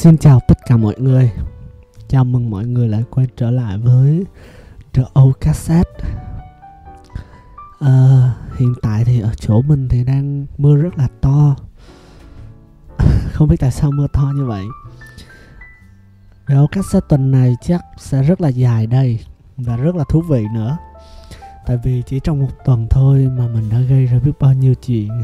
Xin 0.00 0.18
chào 0.18 0.40
tất 0.48 0.58
cả 0.66 0.76
mọi 0.76 0.94
người. 0.98 1.32
Chào 2.08 2.24
mừng 2.24 2.50
mọi 2.50 2.66
người 2.66 2.88
lại 2.88 3.04
quay 3.10 3.26
trở 3.36 3.50
lại 3.50 3.78
với 3.78 4.24
The 4.92 5.02
Old 5.20 5.36
Cassette. 5.40 6.04
À, 7.80 8.34
Hiện 8.58 8.74
tại 8.82 9.04
thì 9.04 9.20
ở 9.20 9.34
chỗ 9.34 9.62
mình 9.62 9.88
thì 9.88 10.04
đang 10.04 10.46
mưa 10.58 10.76
rất 10.76 10.98
là 10.98 11.08
to. 11.20 11.56
Không 13.32 13.48
biết 13.48 13.56
tại 13.60 13.70
sao 13.70 13.90
mưa 13.90 14.06
to 14.12 14.32
như 14.34 14.44
vậy. 14.44 14.64
The 16.48 16.58
Old 16.58 16.70
Cassette 16.72 17.06
tuần 17.08 17.30
này 17.30 17.56
chắc 17.60 17.80
sẽ 17.98 18.22
rất 18.22 18.40
là 18.40 18.48
dài 18.48 18.86
đây 18.86 19.20
Và 19.56 19.76
rất 19.76 19.96
là 19.96 20.04
thú 20.08 20.22
vị 20.28 20.44
nữa. 20.54 20.76
Tại 21.66 21.78
vì 21.84 22.02
chỉ 22.06 22.20
trong 22.20 22.40
một 22.40 22.50
tuần 22.64 22.86
thôi 22.90 23.30
mà 23.38 23.46
mình 23.46 23.68
đã 23.70 23.80
gây 23.80 24.06
ra 24.06 24.18
biết 24.18 24.32
bao 24.40 24.54
nhiêu 24.54 24.74
chuyện. 24.74 25.22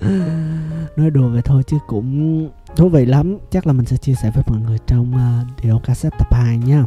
Nói 0.96 1.10
đùa 1.10 1.28
vậy 1.28 1.42
thôi 1.44 1.62
chứ 1.66 1.78
cũng 1.86 2.48
thú 2.76 2.88
vị 2.88 3.04
lắm. 3.04 3.38
Chắc 3.50 3.66
là 3.66 3.72
mình 3.72 3.86
sẽ 3.86 3.96
chia 3.96 4.14
sẻ 4.14 4.30
với 4.34 4.44
mọi 4.46 4.60
người 4.60 4.78
trong 4.86 5.14
uh, 5.14 5.62
Điều 5.62 5.78
cassette 5.78 6.18
tập 6.18 6.34
2 6.34 6.58
nha. 6.58 6.84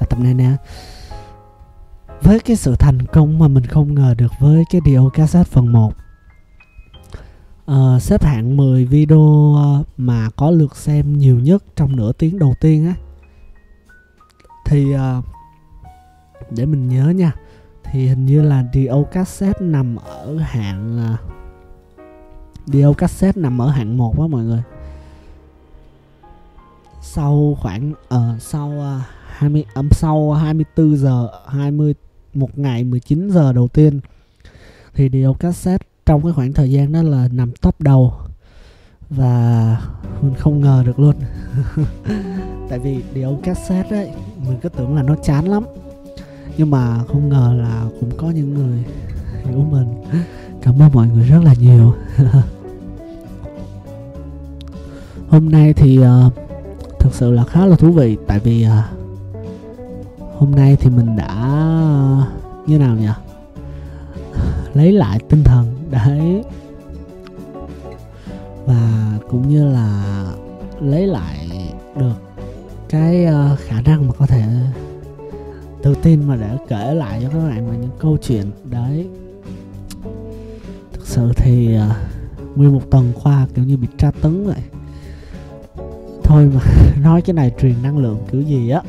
Là 0.00 0.06
tập 0.10 0.18
này 0.20 0.34
nè. 0.34 0.52
Với 2.22 2.40
cái 2.40 2.56
sự 2.56 2.74
thành 2.76 3.06
công 3.06 3.38
mà 3.38 3.48
mình 3.48 3.66
không 3.66 3.94
ngờ 3.94 4.14
được 4.18 4.32
với 4.40 4.64
cái 4.70 4.80
Điều 4.84 5.10
cassette 5.10 5.50
phần 5.50 5.72
1 5.72 5.86
uh, 5.88 5.94
ờ, 7.66 7.98
Xếp 8.00 8.24
hạng 8.24 8.56
10 8.56 8.84
video 8.84 9.54
ờ, 9.56 9.82
mà 9.96 10.30
có 10.36 10.50
lượt 10.50 10.76
xem 10.76 11.18
nhiều 11.18 11.38
nhất 11.38 11.64
trong 11.76 11.96
nửa 11.96 12.12
tiếng 12.12 12.38
đầu 12.38 12.54
tiên 12.60 12.86
á. 12.86 12.94
Thì 14.66 14.94
uh, 14.94 15.24
để 16.50 16.66
mình 16.66 16.88
nhớ 16.88 17.08
nha. 17.08 17.32
Thì 17.84 18.08
hình 18.08 18.26
như 18.26 18.42
là 18.42 18.64
Dio 18.72 19.02
cassette 19.12 19.60
nằm 19.60 19.96
ở 19.96 20.38
hạng 20.38 21.12
uh, 21.14 21.20
Dio 22.66 22.92
cassette 22.92 23.40
nằm 23.40 23.60
ở 23.60 23.68
hạng 23.68 23.96
1 23.96 24.20
á 24.20 24.26
mọi 24.26 24.44
người 24.44 24.62
sau 27.02 27.56
khoảng 27.60 27.92
uh, 28.14 28.42
sau 28.42 28.68
uh, 28.68 29.02
20 29.40 29.64
um, 29.74 29.88
sau 29.90 30.32
24 30.32 30.96
giờ 30.96 31.28
20 31.46 31.94
một 32.34 32.58
ngày 32.58 32.84
19 32.84 33.30
giờ 33.30 33.52
đầu 33.52 33.68
tiên 33.68 34.00
thì 34.94 35.08
điều 35.08 35.34
cassette 35.34 35.86
trong 36.06 36.22
cái 36.22 36.32
khoảng 36.32 36.52
thời 36.52 36.70
gian 36.70 36.92
đó 36.92 37.02
là 37.02 37.28
nằm 37.32 37.52
top 37.52 37.80
đầu. 37.80 38.12
Và 39.10 39.76
mình 40.20 40.34
không 40.34 40.60
ngờ 40.60 40.82
được 40.86 40.98
luôn. 40.98 41.14
Tại 42.68 42.78
vì 42.78 43.02
điều 43.14 43.40
cassette 43.42 43.96
ấy 43.96 44.10
mình 44.46 44.58
cứ 44.62 44.68
tưởng 44.68 44.96
là 44.96 45.02
nó 45.02 45.14
chán 45.24 45.44
lắm. 45.44 45.64
Nhưng 46.56 46.70
mà 46.70 47.04
không 47.04 47.28
ngờ 47.28 47.54
là 47.58 47.84
cũng 48.00 48.10
có 48.16 48.30
những 48.30 48.54
người 48.54 48.84
hiểu 49.44 49.66
mình. 49.70 50.04
Cảm 50.62 50.82
ơn 50.82 50.92
mọi 50.92 51.08
người 51.08 51.28
rất 51.28 51.40
là 51.44 51.54
nhiều. 51.54 51.94
Hôm 55.28 55.50
nay 55.50 55.72
thì 55.72 55.98
uh, 55.98 56.06
thực 57.00 57.14
sự 57.14 57.30
là 57.30 57.44
khá 57.44 57.66
là 57.66 57.76
thú 57.76 57.90
vị 57.90 58.16
tại 58.26 58.38
vì 58.38 58.62
à, 58.62 58.90
hôm 60.38 60.50
nay 60.50 60.76
thì 60.80 60.90
mình 60.90 61.16
đã 61.16 61.56
như 62.66 62.78
nào 62.78 62.96
nhỉ? 62.96 63.08
Lấy 64.74 64.92
lại 64.92 65.20
tinh 65.28 65.44
thần 65.44 65.66
đấy. 65.90 66.44
Và 68.66 69.12
cũng 69.30 69.48
như 69.48 69.72
là 69.72 70.04
lấy 70.80 71.06
lại 71.06 71.48
được 71.96 72.14
cái 72.88 73.26
uh, 73.26 73.58
khả 73.58 73.80
năng 73.80 74.08
mà 74.08 74.12
có 74.18 74.26
thể 74.26 74.42
tự 75.82 75.94
tin 76.02 76.28
mà 76.28 76.36
để 76.36 76.56
kể 76.68 76.94
lại 76.94 77.20
cho 77.22 77.28
các 77.28 77.48
bạn 77.48 77.70
về 77.70 77.76
những 77.76 77.90
câu 77.98 78.16
chuyện 78.22 78.50
đấy. 78.64 79.08
Thực 80.92 81.06
sự 81.06 81.32
thì 81.36 81.76
uh, 81.76 82.56
nguyên 82.56 82.72
một 82.72 82.82
tuần 82.90 83.12
qua 83.22 83.46
kiểu 83.54 83.64
như 83.64 83.76
bị 83.76 83.88
tra 83.98 84.10
tấn 84.22 84.46
vậy 84.46 84.62
thôi 86.30 86.48
mà 86.54 86.60
nói 87.02 87.22
cái 87.22 87.34
này 87.34 87.52
truyền 87.60 87.74
năng 87.82 87.98
lượng 87.98 88.18
kiểu 88.30 88.40
gì 88.40 88.70
á. 88.70 88.82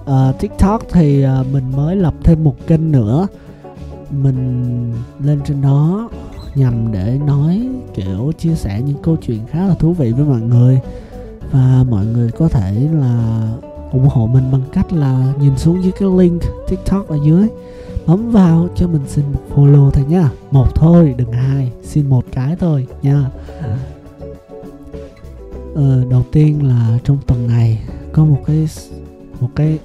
Uh, 0.00 0.38
tiktok 0.40 0.82
thì 0.92 1.24
uh, 1.24 1.46
mình 1.52 1.64
mới 1.76 1.96
lập 1.96 2.14
thêm 2.24 2.44
một 2.44 2.66
kênh 2.66 2.92
nữa. 2.92 3.26
Mình 4.10 4.92
lên 5.20 5.40
trên 5.44 5.62
đó 5.62 6.10
nhằm 6.54 6.92
để 6.92 7.18
nói 7.26 7.68
kiểu 7.94 8.32
chia 8.38 8.54
sẻ 8.54 8.82
những 8.86 9.02
câu 9.02 9.16
chuyện 9.16 9.40
khá 9.50 9.66
là 9.66 9.74
thú 9.74 9.92
vị 9.92 10.12
với 10.12 10.24
mọi 10.24 10.40
người. 10.40 10.80
Và 11.52 11.84
mọi 11.90 12.06
người 12.06 12.30
có 12.30 12.48
thể 12.48 12.88
là 12.92 13.46
ủng 13.92 14.08
hộ 14.08 14.26
mình 14.26 14.44
bằng 14.52 14.62
cách 14.72 14.92
là 14.92 15.32
nhìn 15.40 15.56
xuống 15.56 15.82
dưới 15.82 15.92
cái 15.92 16.08
link 16.18 16.42
tiktok 16.68 17.08
ở 17.08 17.18
dưới. 17.24 17.48
Bấm 18.06 18.30
vào 18.30 18.68
cho 18.74 18.88
mình 18.88 19.02
xin 19.06 19.24
một 19.32 19.40
follow 19.54 19.90
thôi 19.90 20.04
nhá 20.08 20.30
một 20.50 20.74
thôi 20.74 21.14
đừng 21.16 21.32
hai 21.32 21.72
xin 21.82 22.08
một 22.08 22.24
cái 22.32 22.56
thôi 22.56 22.86
nha 23.02 23.30
ờ, 25.80 26.04
đầu 26.10 26.24
tiên 26.32 26.68
là 26.68 26.98
trong 27.04 27.18
tuần 27.26 27.46
này 27.46 27.82
có 28.12 28.24
một 28.24 28.42
cái 28.46 28.68
một 29.40 29.48
cái 29.56 29.78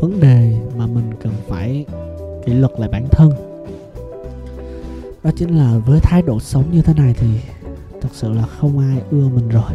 vấn 0.00 0.20
đề 0.20 0.60
mà 0.76 0.86
mình 0.86 1.10
cần 1.22 1.32
phải 1.48 1.84
kỷ 2.46 2.52
luật 2.52 2.72
lại 2.78 2.88
bản 2.92 3.08
thân. 3.10 3.32
Đó 5.24 5.30
chính 5.36 5.58
là 5.58 5.78
với 5.86 6.00
thái 6.00 6.22
độ 6.22 6.40
sống 6.40 6.64
như 6.72 6.82
thế 6.82 6.94
này 6.94 7.14
thì 7.18 7.26
thật 8.00 8.08
sự 8.12 8.32
là 8.32 8.42
không 8.42 8.78
ai 8.78 9.02
ưa 9.10 9.28
mình 9.28 9.48
rồi. 9.48 9.72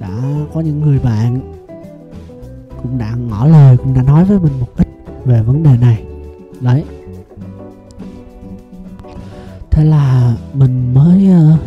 Đã 0.00 0.22
có 0.54 0.60
những 0.60 0.80
người 0.80 0.98
bạn 0.98 1.54
cũng 2.82 2.98
đã 2.98 3.14
ngỏ 3.14 3.46
lời 3.46 3.76
cũng 3.76 3.94
đã 3.94 4.02
nói 4.02 4.24
với 4.24 4.38
mình 4.38 4.60
một 4.60 4.76
ít 4.76 4.88
về 5.24 5.42
vấn 5.42 5.62
đề 5.62 5.76
này. 5.80 6.04
Đấy. 6.60 6.84
Thế 9.70 9.84
là 9.84 10.36
mình 10.54 10.94
mới 10.94 11.28
uh, 11.54 11.60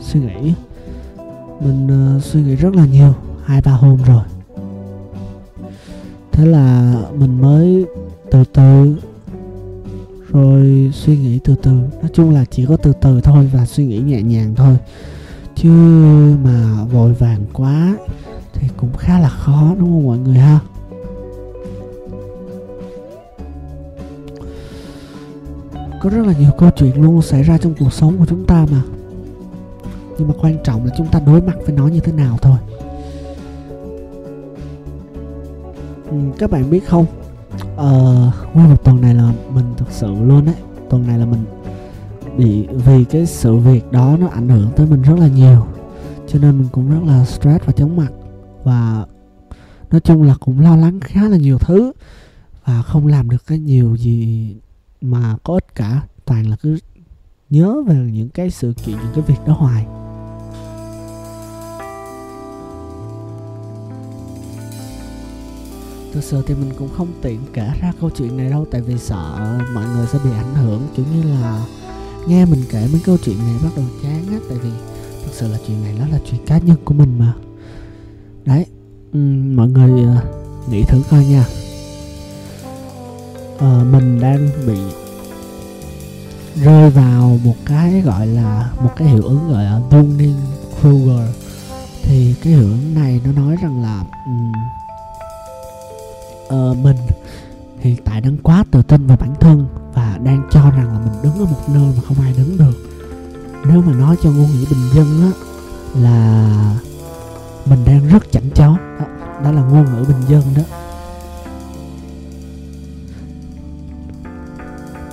suy 0.00 0.20
nghĩ 0.20 0.54
mình 1.60 2.16
uh, 2.16 2.22
suy 2.22 2.42
nghĩ 2.42 2.54
rất 2.54 2.74
là 2.74 2.86
nhiều 2.86 3.14
hai 3.44 3.60
ba 3.62 3.72
hôm 3.72 3.98
rồi. 4.06 4.22
Thế 6.32 6.46
là 6.46 6.94
mình 7.14 7.40
mới 7.40 7.86
từ 8.30 8.44
từ 8.52 8.96
rồi 10.28 10.90
suy 10.94 11.18
nghĩ 11.18 11.38
từ 11.44 11.54
từ. 11.62 11.70
Nói 11.70 12.10
chung 12.12 12.30
là 12.30 12.44
chỉ 12.50 12.66
có 12.66 12.76
từ 12.76 12.92
từ 13.00 13.20
thôi 13.20 13.50
và 13.52 13.66
suy 13.66 13.86
nghĩ 13.86 13.98
nhẹ 13.98 14.22
nhàng 14.22 14.54
thôi. 14.54 14.76
Chứ 15.54 15.70
mà 16.44 16.84
vội 16.92 17.12
vàng 17.12 17.44
quá 17.52 17.96
thì 18.54 18.68
cũng 18.76 18.92
khá 18.98 19.18
là 19.18 19.28
khó 19.28 19.74
đúng 19.78 19.88
không 19.90 20.06
mọi 20.06 20.18
người 20.18 20.38
ha? 20.38 20.60
Có 26.02 26.10
rất 26.10 26.26
là 26.26 26.34
nhiều 26.38 26.50
câu 26.58 26.70
chuyện 26.76 27.02
luôn 27.02 27.22
xảy 27.22 27.42
ra 27.42 27.58
trong 27.58 27.74
cuộc 27.78 27.92
sống 27.92 28.18
của 28.18 28.26
chúng 28.26 28.46
ta 28.46 28.66
mà 28.70 28.82
nhưng 30.20 30.28
mà 30.28 30.34
quan 30.40 30.56
trọng 30.64 30.84
là 30.84 30.90
chúng 30.96 31.06
ta 31.06 31.20
đối 31.26 31.42
mặt 31.42 31.56
với 31.66 31.76
nó 31.76 31.88
như 31.88 32.00
thế 32.00 32.12
nào 32.12 32.38
thôi. 32.42 32.58
Ừ, 36.10 36.16
các 36.38 36.50
bạn 36.50 36.70
biết 36.70 36.88
không? 36.88 37.06
Ờ, 37.76 38.30
nguyên 38.54 38.70
một 38.70 38.84
tuần 38.84 39.00
này 39.00 39.14
là 39.14 39.32
mình 39.54 39.64
thực 39.76 39.90
sự 39.90 40.14
luôn 40.14 40.44
đấy 40.44 40.54
tuần 40.90 41.06
này 41.06 41.18
là 41.18 41.26
mình 41.26 41.44
bị 42.36 42.66
vì 42.66 43.04
cái 43.04 43.26
sự 43.26 43.56
việc 43.56 43.92
đó 43.92 44.16
nó 44.20 44.26
ảnh 44.28 44.48
hưởng 44.48 44.70
tới 44.76 44.86
mình 44.86 45.02
rất 45.02 45.16
là 45.18 45.28
nhiều. 45.28 45.66
Cho 46.28 46.38
nên 46.38 46.58
mình 46.58 46.68
cũng 46.72 46.90
rất 46.90 47.06
là 47.06 47.24
stress 47.24 47.64
và 47.64 47.72
chóng 47.72 47.96
mặt. 47.96 48.12
Và 48.64 49.06
nói 49.90 50.00
chung 50.00 50.22
là 50.22 50.34
cũng 50.40 50.60
lo 50.60 50.76
lắng 50.76 51.00
khá 51.00 51.28
là 51.28 51.36
nhiều 51.36 51.58
thứ. 51.58 51.92
Và 52.64 52.82
không 52.82 53.06
làm 53.06 53.30
được 53.30 53.46
cái 53.46 53.58
nhiều 53.58 53.96
gì 53.96 54.56
mà 55.00 55.36
có 55.42 55.54
ích 55.54 55.74
cả. 55.74 56.02
Toàn 56.24 56.46
là 56.46 56.56
cứ 56.62 56.78
nhớ 57.50 57.82
về 57.86 57.94
những 57.94 58.28
cái 58.28 58.50
sự 58.50 58.74
kiện 58.84 58.96
những 58.96 59.12
cái 59.14 59.24
việc 59.26 59.46
đó 59.46 59.52
hoài. 59.52 59.86
Thực 66.12 66.24
sự 66.24 66.42
thì 66.46 66.54
mình 66.54 66.70
cũng 66.78 66.88
không 66.96 67.08
tiện 67.22 67.40
kể 67.52 67.70
ra 67.82 67.92
câu 68.00 68.10
chuyện 68.10 68.36
này 68.36 68.50
đâu 68.50 68.66
tại 68.70 68.80
vì 68.80 68.98
sợ 68.98 69.58
mọi 69.74 69.84
người 69.94 70.06
sẽ 70.12 70.18
bị 70.24 70.30
ảnh 70.30 70.54
hưởng. 70.54 70.82
Kiểu 70.96 71.06
như 71.14 71.22
là 71.22 71.66
nghe 72.26 72.44
mình 72.44 72.62
kể 72.70 72.88
mấy 72.92 73.00
câu 73.04 73.16
chuyện 73.24 73.38
này 73.38 73.54
bắt 73.62 73.70
đầu 73.76 73.84
chán 74.02 74.26
á 74.30 74.38
tại 74.48 74.58
vì 74.62 74.70
thực 75.24 75.32
sự 75.32 75.48
là 75.48 75.58
chuyện 75.66 75.82
này 75.84 75.94
nó 75.98 76.06
là 76.06 76.18
chuyện 76.30 76.40
cá 76.46 76.58
nhân 76.58 76.76
của 76.84 76.94
mình 76.94 77.18
mà. 77.18 77.32
Đấy 78.44 78.66
um, 79.12 79.56
mọi 79.56 79.68
người 79.68 80.04
uh, 80.04 80.70
nghĩ 80.70 80.84
thử 80.84 81.02
coi 81.10 81.24
nha. 81.24 81.44
Uh, 83.54 83.86
mình 83.92 84.20
đang 84.20 84.48
bị 84.66 84.78
rơi 86.64 86.90
vào 86.90 87.38
một 87.44 87.56
cái 87.66 88.00
gọi 88.00 88.26
là 88.26 88.72
một 88.82 88.90
cái 88.96 89.08
hiệu 89.08 89.22
ứng 89.22 89.52
gọi 89.52 89.64
là 89.64 89.80
Dunning 89.90 90.36
Kruger 90.80 91.28
thì 92.02 92.34
cái 92.42 92.52
hiệu 92.52 92.62
ứng 92.62 92.94
này 92.94 93.20
nó 93.24 93.32
nói 93.32 93.56
rằng 93.62 93.82
là 93.82 94.04
um, 94.26 94.52
uh, 96.54 96.76
mình. 96.76 96.96
Hiện 97.78 97.96
tại 98.04 98.20
đang 98.20 98.36
quá 98.36 98.64
tự 98.70 98.82
tin 98.82 99.06
vào 99.06 99.16
bản 99.16 99.34
thân 99.40 99.66
và 99.94 100.18
đang 100.24 100.48
cho 100.50 100.70
rằng 100.70 100.92
là 100.92 100.98
mình 100.98 101.22
đứng 101.22 101.38
ở 101.38 101.44
một 101.44 101.68
nơi 101.68 101.92
mà 101.96 102.02
không 102.08 102.20
ai 102.20 102.34
đứng 102.36 102.58
được. 102.58 102.90
Nếu 103.64 103.82
mà 103.82 103.92
nói 103.92 104.16
cho 104.22 104.30
ngôn 104.30 104.46
ngữ 104.50 104.64
bình 104.70 104.90
dân 104.94 105.22
á 105.22 105.30
là 105.94 106.48
mình 107.66 107.84
đang 107.84 108.08
rất 108.08 108.32
chảnh 108.32 108.50
chó 108.54 108.76
đó, 108.98 109.04
đó 109.44 109.52
là 109.52 109.62
ngôn 109.62 109.84
ngữ 109.84 110.04
bình 110.08 110.28
dân 110.28 110.42
đó. 110.56 110.62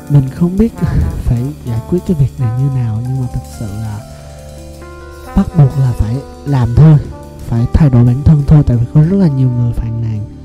Mình 0.10 0.30
không 0.36 0.58
biết 0.58 0.74
phải 1.24 1.44
giải 1.66 1.80
quyết 1.90 2.00
cái 2.08 2.18
việc 2.20 2.40
này 2.40 2.62
như 2.62 2.70
nào 2.76 3.00
nhưng 3.08 3.22
mà 3.22 3.28
thực 3.34 3.44
sự 3.60 3.66
là 3.66 4.00
bắt 5.36 5.48
buộc 5.58 5.80
là 5.80 5.92
phải 5.98 6.16
làm 6.46 6.76
thôi 6.76 6.98
phải 7.48 7.66
thay 7.74 7.90
đổi 7.90 8.06
bản 8.06 8.24
thân 8.24 8.44
thôi 8.48 8.64
tại 8.68 8.78
vì 8.78 8.86
có 8.94 9.02
rất 9.02 9.18
là 9.18 9.28
nhiều 9.28 9.50
người 9.50 9.74
phàn 9.74 10.02
nàn 10.02 10.37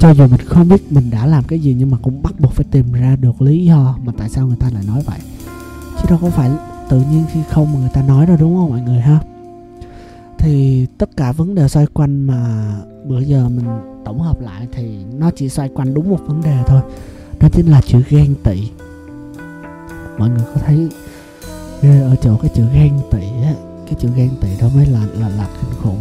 cho 0.00 0.10
dù 0.10 0.26
mình 0.26 0.40
không 0.46 0.68
biết 0.68 0.92
mình 0.92 1.10
đã 1.10 1.26
làm 1.26 1.44
cái 1.44 1.58
gì 1.58 1.74
nhưng 1.78 1.90
mà 1.90 1.98
cũng 2.02 2.22
bắt 2.22 2.40
buộc 2.40 2.52
phải 2.52 2.64
tìm 2.70 2.92
ra 2.92 3.16
được 3.16 3.42
lý 3.42 3.64
do 3.64 3.98
mà 4.04 4.12
tại 4.18 4.28
sao 4.28 4.46
người 4.46 4.56
ta 4.60 4.70
lại 4.74 4.82
nói 4.86 5.02
vậy. 5.06 5.18
Chứ 5.96 6.04
đâu 6.08 6.18
có 6.22 6.30
phải 6.30 6.50
tự 6.88 7.02
nhiên 7.10 7.24
khi 7.32 7.40
không 7.50 7.72
mà 7.72 7.80
người 7.80 7.90
ta 7.94 8.02
nói 8.02 8.26
đâu, 8.26 8.36
đúng 8.40 8.56
không 8.56 8.70
mọi 8.70 8.80
người 8.80 9.00
ha? 9.00 9.20
Thì 10.38 10.86
tất 10.98 11.16
cả 11.16 11.32
vấn 11.32 11.54
đề 11.54 11.68
xoay 11.68 11.86
quanh 11.86 12.26
mà 12.26 12.72
bữa 13.06 13.20
giờ 13.20 13.48
mình 13.48 13.66
tổng 14.04 14.20
hợp 14.20 14.40
lại 14.40 14.66
thì 14.72 15.04
nó 15.18 15.30
chỉ 15.36 15.48
xoay 15.48 15.68
quanh 15.68 15.94
đúng 15.94 16.10
một 16.10 16.20
vấn 16.26 16.42
đề 16.42 16.62
thôi, 16.66 16.80
đó 17.40 17.48
chính 17.52 17.66
là 17.66 17.80
chữ 17.80 18.02
ghen 18.08 18.34
tị. 18.44 18.70
Mọi 20.18 20.28
người 20.28 20.44
có 20.54 20.60
thấy 20.66 20.88
ghê 21.82 22.00
ở 22.00 22.16
chỗ 22.22 22.36
cái 22.36 22.50
chữ 22.54 22.64
ghen 22.74 22.92
tị 23.10 23.22
á, 23.42 23.54
cái 23.86 23.94
chữ 24.00 24.08
ghen 24.16 24.30
tị 24.40 24.48
đó 24.60 24.68
mới 24.74 24.86
là 24.86 25.00
là 25.14 25.28
là 25.28 25.48
kinh 25.60 25.80
khủng. 25.82 26.00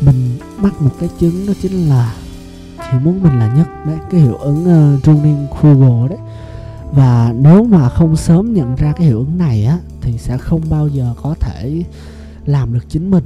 Mình 0.00 0.38
mắc 0.56 0.82
một 0.82 0.90
cái 1.00 1.08
chứng 1.18 1.46
đó 1.46 1.52
chính 1.62 1.88
là 1.88 2.14
thì 2.90 2.98
muốn 2.98 3.22
mình 3.22 3.38
là 3.38 3.54
nhất 3.56 3.66
đấy 3.86 3.98
cái 4.10 4.20
hiệu 4.20 4.34
ứng 4.34 4.64
ờ, 4.64 4.94
uh, 4.94 5.04
Dunning 5.04 5.46
Kruger 5.60 6.10
đấy. 6.10 6.18
Và 6.92 7.32
nếu 7.38 7.64
mà 7.64 7.88
không 7.88 8.16
sớm 8.16 8.54
nhận 8.54 8.74
ra 8.74 8.92
cái 8.92 9.06
hiệu 9.06 9.18
ứng 9.18 9.38
này 9.38 9.64
á 9.64 9.78
thì 10.00 10.18
sẽ 10.18 10.38
không 10.38 10.60
bao 10.70 10.88
giờ 10.88 11.14
có 11.22 11.34
thể 11.40 11.82
làm 12.46 12.72
được 12.72 12.88
chính 12.88 13.10
mình 13.10 13.24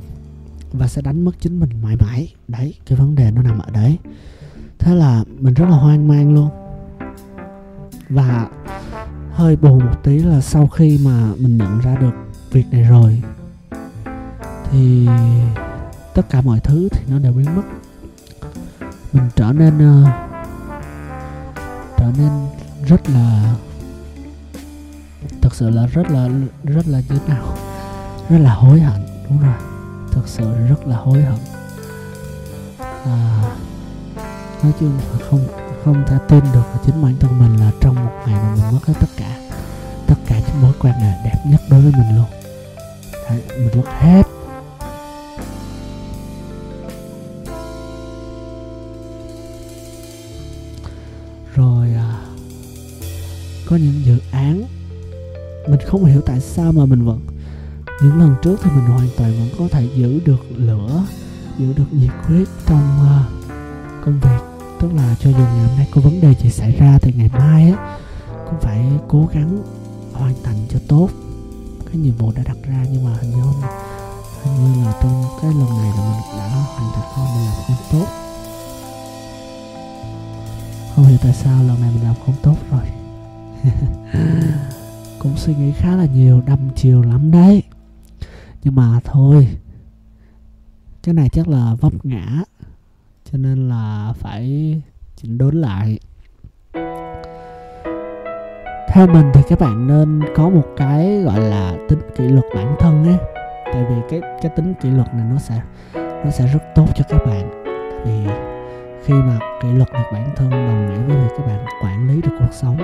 và 0.72 0.88
sẽ 0.88 1.02
đánh 1.02 1.24
mất 1.24 1.32
chính 1.40 1.60
mình 1.60 1.70
mãi 1.82 1.96
mãi. 1.96 2.34
Đấy 2.48 2.74
cái 2.86 2.98
vấn 2.98 3.14
đề 3.14 3.30
nó 3.30 3.42
nằm 3.42 3.58
ở 3.58 3.70
đấy. 3.70 3.98
Thế 4.78 4.94
là 4.94 5.24
mình 5.38 5.54
rất 5.54 5.64
là 5.68 5.76
hoang 5.76 6.08
mang 6.08 6.34
luôn. 6.34 6.48
Và 8.08 8.48
hơi 9.32 9.56
buồn 9.56 9.78
một 9.78 10.02
tí 10.02 10.18
là 10.18 10.40
sau 10.40 10.66
khi 10.66 11.00
mà 11.04 11.32
mình 11.38 11.56
nhận 11.56 11.80
ra 11.80 11.96
được 11.96 12.12
việc 12.52 12.64
này 12.70 12.82
rồi 12.82 13.22
thì 14.70 15.08
tất 16.14 16.30
cả 16.30 16.40
mọi 16.40 16.60
thứ 16.60 16.88
thì 16.92 17.00
nó 17.10 17.18
đều 17.18 17.32
biến 17.32 17.56
mất 17.56 17.62
mình 19.12 19.28
trở 19.36 19.52
nên 19.52 20.02
uh, 20.02 20.08
trở 21.96 22.06
nên 22.18 22.30
rất 22.86 23.10
là 23.10 23.54
thật 25.42 25.54
sự 25.54 25.70
là 25.70 25.86
rất 25.86 26.10
là 26.10 26.28
rất 26.64 26.86
là 26.88 26.98
như 26.98 27.18
thế 27.26 27.34
nào? 27.34 27.56
Rất 28.28 28.38
là 28.38 28.54
hối 28.54 28.80
hận 28.80 29.00
đúng 29.28 29.40
rồi. 29.40 29.54
Thật 30.12 30.22
sự 30.26 30.54
rất 30.68 30.86
là 30.86 30.96
hối 30.96 31.22
hận. 31.22 31.38
À, 33.04 33.42
nói 34.62 34.72
chung 34.80 34.98
là 34.98 35.26
không 35.30 35.46
không 35.84 36.04
thể 36.06 36.16
tin 36.28 36.44
được 36.52 36.64
là 36.72 36.78
chính 36.86 37.02
bản 37.02 37.16
thân 37.20 37.38
mình 37.38 37.60
là 37.60 37.70
trong 37.80 37.94
một 37.94 38.12
ngày 38.26 38.34
mà 38.42 38.54
mình 38.54 38.72
mất 38.72 38.86
hết 38.86 38.94
tất 39.00 39.10
cả 39.16 39.38
tất 40.06 40.14
cả 40.26 40.38
những 40.38 40.62
mối 40.62 40.72
quan 40.80 40.94
hệ 40.94 41.12
đẹp 41.24 41.38
nhất 41.46 41.60
đối 41.70 41.80
với 41.80 41.92
mình 41.92 42.16
luôn. 42.16 42.26
Đấy, 43.30 43.42
mình 43.58 43.68
mất 43.76 43.88
hết. 43.98 44.22
Có 53.68 53.76
những 53.76 54.04
dự 54.04 54.18
án 54.30 54.64
mình 55.68 55.80
không 55.86 56.04
hiểu 56.04 56.20
tại 56.20 56.40
sao 56.40 56.72
mà 56.72 56.84
mình 56.84 57.04
vẫn 57.04 57.20
những 58.02 58.18
lần 58.18 58.34
trước 58.42 58.60
thì 58.62 58.70
mình 58.70 58.84
hoàn 58.84 59.08
toàn 59.16 59.32
vẫn 59.32 59.48
có 59.58 59.68
thể 59.68 59.88
giữ 59.96 60.20
được 60.24 60.46
lửa 60.56 61.04
giữ 61.58 61.72
được 61.72 61.92
nhiệt 61.92 62.10
huyết 62.22 62.48
trong 62.66 62.98
uh, 63.00 63.48
công 64.04 64.20
việc. 64.20 64.38
Tức 64.80 64.92
là 64.94 65.16
cho 65.20 65.30
dù 65.30 65.38
ngày 65.38 65.66
hôm 65.66 65.76
nay 65.76 65.88
có 65.94 66.00
vấn 66.00 66.20
đề 66.20 66.34
gì 66.34 66.50
xảy 66.50 66.72
ra 66.72 66.98
thì 67.02 67.12
ngày 67.16 67.30
mai 67.38 67.70
á 67.70 67.98
cũng 68.50 68.60
phải 68.60 68.84
cố 69.08 69.28
gắng 69.32 69.62
hoàn 70.12 70.34
thành 70.42 70.56
cho 70.68 70.78
tốt 70.88 71.08
cái 71.86 71.96
nhiệm 71.96 72.14
vụ 72.16 72.32
đã 72.36 72.42
đặt 72.46 72.56
ra. 72.68 72.84
Nhưng 72.92 73.04
mà 73.04 73.16
hình 73.20 73.30
như 73.30 73.42
hình 74.42 74.74
như 74.74 74.84
là 74.84 74.92
trong 75.02 75.24
cái 75.42 75.50
lần 75.50 75.68
này 75.68 75.92
là 75.96 76.02
mình 76.04 76.38
đã 76.38 76.48
hoàn 76.48 76.92
thành 76.94 77.04
không 77.14 77.26
mình 77.34 77.44
làm 77.44 77.54
không 77.66 77.76
tốt. 77.92 78.06
Không 80.94 81.04
hiểu 81.04 81.18
tại 81.22 81.34
sao 81.34 81.64
lần 81.64 81.80
này 81.80 81.90
mình 81.94 82.04
làm 82.04 82.14
không 82.26 82.34
tốt 82.42 82.56
rồi. 82.70 82.97
cũng 85.18 85.36
suy 85.36 85.54
nghĩ 85.54 85.72
khá 85.72 85.96
là 85.96 86.06
nhiều 86.14 86.42
đâm 86.46 86.58
chiều 86.76 87.02
lắm 87.02 87.30
đấy. 87.30 87.62
Nhưng 88.64 88.74
mà 88.74 89.00
thôi, 89.04 89.48
cái 91.02 91.14
này 91.14 91.28
chắc 91.28 91.48
là 91.48 91.74
vấp 91.80 91.92
ngã, 92.06 92.26
cho 93.32 93.38
nên 93.38 93.68
là 93.68 94.12
phải 94.18 94.74
chỉnh 95.16 95.38
đốn 95.38 95.54
lại. 95.54 95.98
Theo 98.88 99.06
mình 99.06 99.30
thì 99.34 99.42
các 99.48 99.58
bạn 99.60 99.86
nên 99.86 100.20
có 100.36 100.48
một 100.48 100.64
cái 100.76 101.22
gọi 101.22 101.40
là 101.40 101.76
tính 101.88 101.98
kỷ 102.16 102.24
luật 102.24 102.44
bản 102.54 102.76
thân 102.78 103.04
ấy. 103.04 103.16
Tại 103.72 103.84
vì 103.88 103.96
cái 104.10 104.20
cái 104.42 104.52
tính 104.56 104.74
kỷ 104.80 104.90
luật 104.90 105.14
này 105.14 105.26
nó 105.30 105.38
sẽ 105.38 105.62
nó 105.94 106.30
sẽ 106.30 106.46
rất 106.46 106.62
tốt 106.74 106.86
cho 106.94 107.04
các 107.08 107.20
bạn. 107.26 107.50
Tại 107.64 108.00
vì 108.04 108.32
khi 109.04 109.14
mà 109.14 109.38
kỷ 109.62 109.68
luật 109.68 109.92
được 109.92 110.04
bản 110.12 110.34
thân, 110.36 110.50
đồng 110.50 110.86
nghĩa 110.86 111.02
với 111.06 111.16
việc 111.16 111.34
các 111.38 111.46
bạn 111.46 111.64
quản 111.82 112.08
lý 112.08 112.20
được 112.22 112.36
cuộc 112.38 112.52
sống 112.52 112.76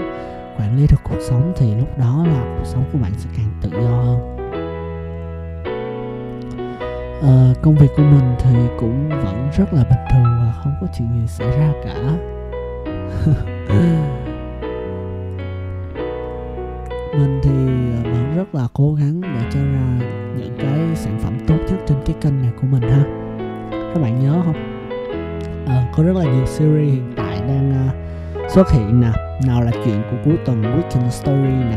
quản 0.59 0.77
lý 0.77 0.87
được 0.91 1.01
cuộc 1.05 1.21
sống 1.29 1.53
thì 1.57 1.75
lúc 1.75 1.99
đó 1.99 2.25
là 2.27 2.57
cuộc 2.59 2.65
sống 2.65 2.85
của 2.93 2.99
bạn 2.99 3.13
sẽ 3.17 3.31
càng 3.37 3.51
tự 3.63 3.71
do 3.73 3.89
hơn. 3.89 4.35
À, 7.23 7.55
công 7.63 7.77
việc 7.77 7.89
của 7.97 8.03
mình 8.03 8.35
thì 8.39 8.55
cũng 8.81 9.09
vẫn 9.09 9.51
rất 9.57 9.73
là 9.73 9.85
bình 9.85 10.05
thường 10.11 10.25
và 10.25 10.53
không 10.63 10.75
có 10.81 10.87
chuyện 10.99 11.09
gì 11.21 11.27
xảy 11.27 11.51
ra 11.51 11.73
cả. 11.85 11.95
Mình 17.19 17.41
thì 17.43 17.51
ờ, 17.51 18.11
vẫn 18.13 18.37
rất 18.37 18.55
là 18.55 18.69
cố 18.73 18.95
gắng 18.95 19.21
để 19.21 19.51
cho 19.51 19.61
ra 19.61 19.99
những 20.37 20.57
cái 20.59 20.97
sản 20.97 21.19
phẩm 21.23 21.39
tốt 21.47 21.57
nhất 21.69 21.79
trên 21.87 21.99
cái 22.07 22.17
kênh 22.21 22.43
này 22.43 22.53
của 22.61 22.67
mình 22.67 22.83
ha. 22.83 23.05
Các 23.95 24.03
bạn 24.03 24.21
nhớ 24.21 24.43
không? 24.45 24.57
À, 25.67 25.93
có 25.97 26.03
rất 26.03 26.17
là 26.17 26.25
nhiều 26.25 26.47
series 26.47 26.95
hiện 26.95 27.13
tại 27.17 27.41
đang 27.41 27.89
uh, 27.89 28.51
xuất 28.51 28.71
hiện 28.71 29.01
nè 29.01 29.24
nào 29.47 29.63
là 29.63 29.71
chuyện 29.85 30.03
của 30.11 30.17
cuối 30.25 30.35
tuần 30.45 30.63
weekend 30.63 31.09
story 31.09 31.49
nè. 31.49 31.77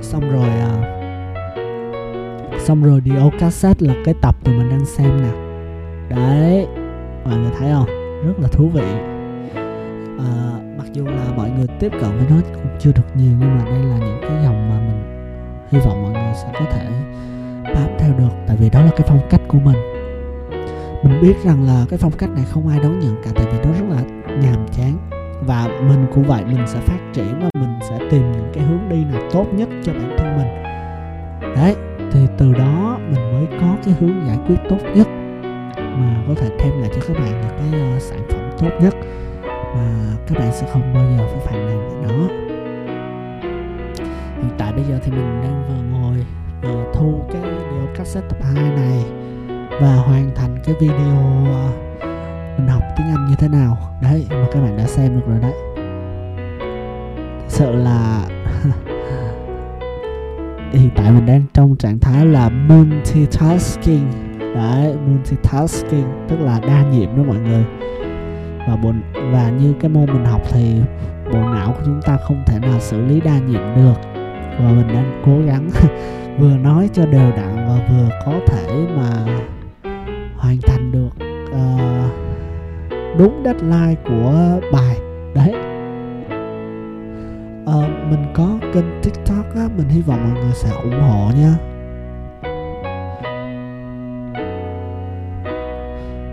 Xong 0.00 0.30
rồi 0.30 0.48
à, 0.48 0.96
xong 2.58 2.82
rồi 2.82 3.00
đi 3.00 3.10
cassette 3.38 3.86
là 3.86 3.94
cái 4.04 4.14
tập 4.22 4.34
tụi 4.44 4.54
mình 4.54 4.70
đang 4.70 4.84
xem 4.84 5.22
nè. 5.22 5.30
Đấy 6.16 6.66
mọi 7.24 7.36
người 7.38 7.50
thấy 7.58 7.70
không? 7.72 7.86
Rất 8.26 8.34
là 8.38 8.48
thú 8.48 8.68
vị. 8.68 8.86
À, 10.18 10.32
mặc 10.78 10.86
dù 10.92 11.06
là 11.06 11.24
mọi 11.36 11.50
người 11.50 11.66
tiếp 11.78 11.92
cận 11.92 12.10
với 12.16 12.26
nó 12.30 12.36
cũng 12.54 12.78
chưa 12.78 12.92
được 12.92 13.16
nhiều 13.16 13.32
nhưng 13.40 13.58
mà 13.58 13.64
đây 13.64 13.82
là 13.82 13.98
những 13.98 14.20
cái 14.22 14.44
dòng 14.44 14.68
mà 14.68 14.78
mình 14.78 15.02
hy 15.70 15.78
vọng 15.78 16.02
mọi 16.02 16.12
người 16.12 16.34
sẽ 16.34 16.48
có 16.54 16.64
thể 16.70 16.86
bám 17.74 17.88
theo 17.98 18.12
được. 18.18 18.30
Tại 18.46 18.56
vì 18.56 18.70
đó 18.70 18.82
là 18.82 18.90
cái 18.90 19.06
phong 19.08 19.20
cách 19.30 19.40
của 19.48 19.58
mình. 19.58 19.76
Mình 21.04 21.20
biết 21.22 21.34
rằng 21.44 21.66
là 21.66 21.84
cái 21.90 21.98
phong 21.98 22.12
cách 22.12 22.30
này 22.30 22.44
không 22.50 22.68
ai 22.68 22.78
đón 22.82 22.98
nhận 22.98 23.16
cả 23.24 23.30
tại 23.34 23.44
vì 23.52 23.58
nó 23.64 23.72
rất 23.72 23.86
là 23.90 24.02
nhàm 24.42 24.66
chán 24.72 25.19
và 25.46 25.68
mình 25.88 26.06
cũng 26.14 26.24
vậy 26.24 26.44
mình 26.44 26.66
sẽ 26.66 26.80
phát 26.80 26.98
triển 27.12 27.40
và 27.40 27.60
mình 27.60 27.78
sẽ 27.88 27.98
tìm 28.10 28.32
những 28.32 28.50
cái 28.52 28.64
hướng 28.64 28.88
đi 28.88 29.04
nào 29.04 29.22
tốt 29.32 29.46
nhất 29.52 29.68
cho 29.82 29.92
bản 29.92 30.16
thân 30.18 30.36
mình. 30.36 30.62
Đấy 31.56 31.76
thì 32.12 32.20
từ 32.38 32.52
đó 32.52 32.98
mình 33.10 33.32
mới 33.32 33.60
có 33.60 33.76
cái 33.84 33.94
hướng 34.00 34.26
giải 34.26 34.38
quyết 34.46 34.56
tốt 34.68 34.78
nhất. 34.94 35.08
Mà 35.76 36.24
có 36.28 36.34
thể 36.34 36.48
đem 36.58 36.80
lại 36.80 36.90
cho 36.94 37.00
các 37.08 37.14
bạn 37.14 37.40
những 37.40 37.72
cái 37.72 37.96
uh, 37.96 38.02
sản 38.02 38.20
phẩm 38.28 38.50
tốt 38.58 38.70
nhất 38.82 38.94
mà 39.50 40.16
các 40.26 40.38
bạn 40.38 40.52
sẽ 40.52 40.66
không 40.72 40.94
bao 40.94 41.04
giờ 41.18 41.26
phải 41.26 41.46
phàn 41.46 41.66
nàn 41.66 41.88
về 41.88 42.08
nó. 42.08 42.28
Hiện 44.36 44.50
tại 44.58 44.72
bây 44.72 44.84
giờ 44.84 44.98
thì 45.02 45.10
mình 45.10 45.40
đang 45.42 45.64
vừa 45.68 45.98
ngồi 45.98 46.26
vừa 46.62 46.92
thu 46.94 47.20
cái 47.32 47.42
video 47.42 47.86
cassette 47.94 48.28
tập 48.28 48.38
2 48.42 48.54
này 48.54 49.04
và 49.80 49.94
hoàn 49.94 50.30
thành 50.34 50.56
cái 50.64 50.74
video 50.80 51.16
uh, 51.42 51.89
mình 52.60 52.68
học 52.68 52.82
tiếng 52.96 53.06
Anh 53.06 53.26
như 53.26 53.34
thế 53.38 53.48
nào? 53.48 53.78
Đấy 54.02 54.26
mà 54.30 54.46
các 54.52 54.60
bạn 54.60 54.76
đã 54.76 54.86
xem 54.86 55.14
được 55.14 55.26
rồi 55.28 55.38
đấy. 55.40 55.52
Sợ 57.48 57.72
là 57.72 58.28
hiện 60.72 60.90
tại 60.96 61.10
mình 61.10 61.26
đang 61.26 61.42
trong 61.54 61.76
trạng 61.76 61.98
thái 61.98 62.26
là 62.26 62.48
multitasking. 62.48 64.10
Đấy 64.54 64.96
multitasking 65.06 66.26
tức 66.28 66.40
là 66.40 66.60
đa 66.60 66.82
nhiệm 66.82 67.16
đó 67.16 67.22
mọi 67.26 67.36
người. 67.36 67.64
Và 68.68 68.76
bộ 68.82 68.92
và 69.32 69.50
như 69.50 69.74
cái 69.80 69.90
môn 69.90 70.06
mình 70.06 70.24
học 70.24 70.42
thì 70.50 70.80
bộ 71.32 71.38
não 71.38 71.72
của 71.72 71.82
chúng 71.84 72.00
ta 72.02 72.16
không 72.16 72.42
thể 72.46 72.58
nào 72.58 72.80
xử 72.80 73.00
lý 73.00 73.20
đa 73.20 73.38
nhiệm 73.38 73.76
được. 73.76 73.96
Và 74.58 74.70
mình 74.70 74.88
đang 74.88 75.22
cố 75.26 75.40
gắng 75.46 75.70
vừa 76.38 76.56
nói 76.56 76.90
cho 76.92 77.06
đều 77.06 77.30
đặn 77.30 77.56
và 77.56 77.88
vừa 77.90 78.08
có 78.26 78.32
thể 78.46 78.86
mà 78.96 79.26
hoàn 80.36 80.56
thành 80.66 80.92
được 80.92 81.26
uh, 81.52 82.29
đúng 83.18 83.42
deadline 83.44 83.94
của 84.04 84.60
bài. 84.72 84.96
Đấy. 85.34 85.54
À, 87.66 88.06
mình 88.10 88.32
có 88.34 88.48
kênh 88.74 89.02
tiktok 89.02 89.54
á 89.54 89.68
mình 89.76 89.88
hy 89.88 90.00
vọng 90.00 90.20
mọi 90.22 90.44
người 90.44 90.54
sẽ 90.54 90.70
ủng 90.82 91.00
hộ 91.00 91.30
nha. 91.40 91.54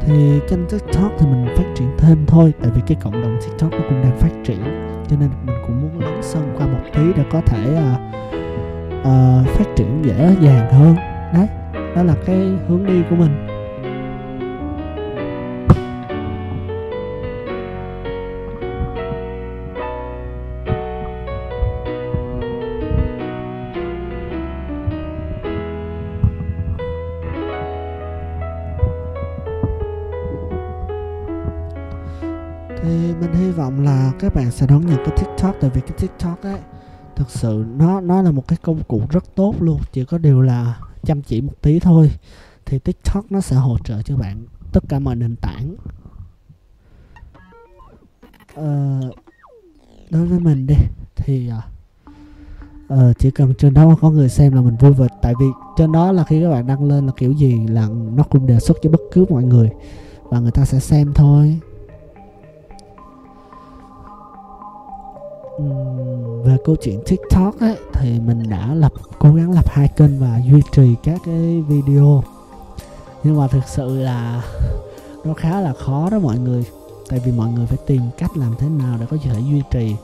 Thì 0.01 0.39
kênh 0.49 0.65
tiktok 0.69 1.11
thì 1.19 1.25
mình 1.25 1.45
phát 1.55 1.65
triển 1.75 1.87
thêm 1.97 2.25
thôi 2.27 2.53
tại 2.61 2.71
vì 2.75 2.81
cái 2.87 2.97
cộng 3.03 3.21
đồng 3.21 3.37
tiktok 3.41 3.71
nó 3.71 3.79
cũng 3.89 4.01
đang 4.01 4.17
phát 4.17 4.31
triển 4.43 4.63
cho 5.07 5.15
nên 5.19 5.29
mình 5.45 5.55
cũng 5.67 5.81
muốn 5.81 5.99
lớn 5.99 6.19
sân 6.21 6.55
qua 6.57 6.67
một 6.67 6.83
tí 6.93 7.01
để 7.15 7.23
có 7.31 7.41
thể 7.41 7.73
uh, 7.73 7.99
uh, 8.99 9.47
phát 9.47 9.75
triển 9.75 10.01
dễ 10.05 10.35
dàng 10.41 10.73
hơn. 10.73 10.95
Đấy 11.33 11.47
đó 11.95 12.03
là 12.03 12.15
cái 12.25 12.37
hướng 12.67 12.85
đi 12.85 13.01
của 13.09 13.15
mình. 13.15 13.46
Các 34.27 34.35
bạn 34.35 34.51
sẽ 34.51 34.67
đón 34.67 34.85
nhận 34.85 34.97
cái 34.97 35.17
tiktok 35.17 35.55
tại 35.61 35.69
vì 35.73 35.81
cái 35.81 35.91
tiktok 35.97 36.41
ấy 36.41 36.59
thực 37.15 37.29
sự 37.29 37.65
nó 37.77 38.01
nó 38.01 38.21
là 38.21 38.31
một 38.31 38.47
cái 38.47 38.57
công 38.61 38.83
cụ 38.83 39.01
rất 39.09 39.35
tốt 39.35 39.55
luôn 39.59 39.79
chỉ 39.91 40.05
có 40.05 40.17
điều 40.17 40.41
là 40.41 40.79
chăm 41.03 41.21
chỉ 41.21 41.41
một 41.41 41.53
tí 41.61 41.79
thôi 41.79 42.11
thì 42.65 42.79
tiktok 42.79 43.31
nó 43.31 43.41
sẽ 43.41 43.55
hỗ 43.55 43.77
trợ 43.83 44.01
cho 44.01 44.17
bạn 44.17 44.45
tất 44.71 44.83
cả 44.89 44.99
mọi 44.99 45.15
nền 45.15 45.35
tảng. 45.35 45.75
Ờ, 48.55 48.99
đối 50.09 50.25
với 50.25 50.39
mình 50.39 50.67
đi 50.67 50.75
thì 51.15 51.47
ờ, 51.47 51.61
ờ 52.87 53.13
chỉ 53.19 53.31
cần 53.31 53.53
trên 53.57 53.73
đó 53.73 53.97
có 54.01 54.11
người 54.11 54.29
xem 54.29 54.53
là 54.53 54.61
mình 54.61 54.75
vui 54.75 54.93
vẻ 54.93 55.07
tại 55.21 55.33
vì 55.39 55.45
trên 55.77 55.91
đó 55.91 56.11
là 56.11 56.23
khi 56.23 56.41
các 56.41 56.49
bạn 56.49 56.67
đăng 56.67 56.83
lên 56.83 57.05
là 57.05 57.11
kiểu 57.17 57.31
gì 57.31 57.67
là 57.67 57.87
nó 58.13 58.23
cũng 58.23 58.47
đề 58.47 58.59
xuất 58.59 58.77
cho 58.81 58.89
bất 58.89 59.01
cứ 59.11 59.25
mọi 59.29 59.43
người 59.43 59.69
và 60.23 60.39
người 60.39 60.51
ta 60.51 60.65
sẽ 60.65 60.79
xem 60.79 61.13
thôi. 61.13 61.59
Về 66.43 66.57
câu 66.65 66.75
chuyện 66.75 67.01
tiktok 67.05 67.59
ấy 67.59 67.75
thì 67.93 68.19
mình 68.19 68.49
đã 68.49 68.73
lập 68.73 68.93
cố 69.19 69.33
gắng 69.33 69.51
lập 69.51 69.69
hai 69.69 69.87
kênh 69.87 70.19
và 70.19 70.41
duy 70.45 70.61
trì 70.71 70.95
các 71.03 71.21
cái 71.25 71.63
video. 71.67 72.23
Nhưng 73.23 73.37
mà 73.37 73.47
thực 73.47 73.67
sự 73.67 73.95
là 73.95 74.43
nó 75.23 75.33
khá 75.33 75.61
là 75.61 75.73
khó 75.73 76.09
đó 76.09 76.19
mọi 76.19 76.37
người 76.39 76.65
tại 77.09 77.19
vì 77.25 77.31
mọi 77.31 77.51
người 77.51 77.65
phải 77.65 77.77
tìm 77.85 78.01
cách 78.17 78.37
làm 78.37 78.55
thế 78.59 78.69
nào 78.69 78.97
để 78.99 79.05
có 79.09 79.17
thể 79.23 79.39
duy 79.39 79.61
trì. 79.71 79.95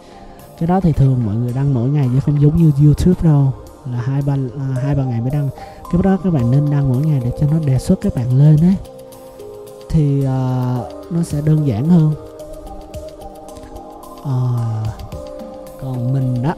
Cái 0.60 0.67
đó 0.67 0.79
thì 0.79 0.91
thường 0.91 1.25
mọi 1.25 1.36
người 1.36 1.53
đăng 1.53 1.74
mỗi 1.74 1.89
ngày 1.89 2.10
chứ 2.13 2.19
không 2.19 2.41
giống 2.41 2.57
như 2.57 2.72
youtube 2.86 3.29
đâu 3.29 3.51
là 3.86 4.01
hai 4.01 4.22
ba 4.22 4.33
à, 4.33 4.75
hai 4.83 4.95
ba 4.95 5.03
ngày 5.03 5.22
mới 5.22 5.29
đăng. 5.29 5.50
Cái 5.91 6.01
đó 6.03 6.17
các 6.24 6.33
bạn 6.33 6.51
nên 6.51 6.72
đăng 6.72 6.89
mỗi 6.89 7.05
ngày 7.05 7.22
để 7.24 7.31
cho 7.39 7.48
nó 7.51 7.60
đề 7.60 7.79
xuất 7.79 8.01
các 8.01 8.15
bạn 8.15 8.38
lên 8.38 8.57
ấy. 8.57 8.75
Thì 9.89 10.19
uh, 10.19 11.12
nó 11.12 11.24
sẽ 11.24 11.41
đơn 11.41 11.67
giản 11.67 11.89
hơn. 11.89 12.13
Uh, 14.22 15.02
còn 15.86 16.13
mình 16.13 16.44
đó 16.44 16.54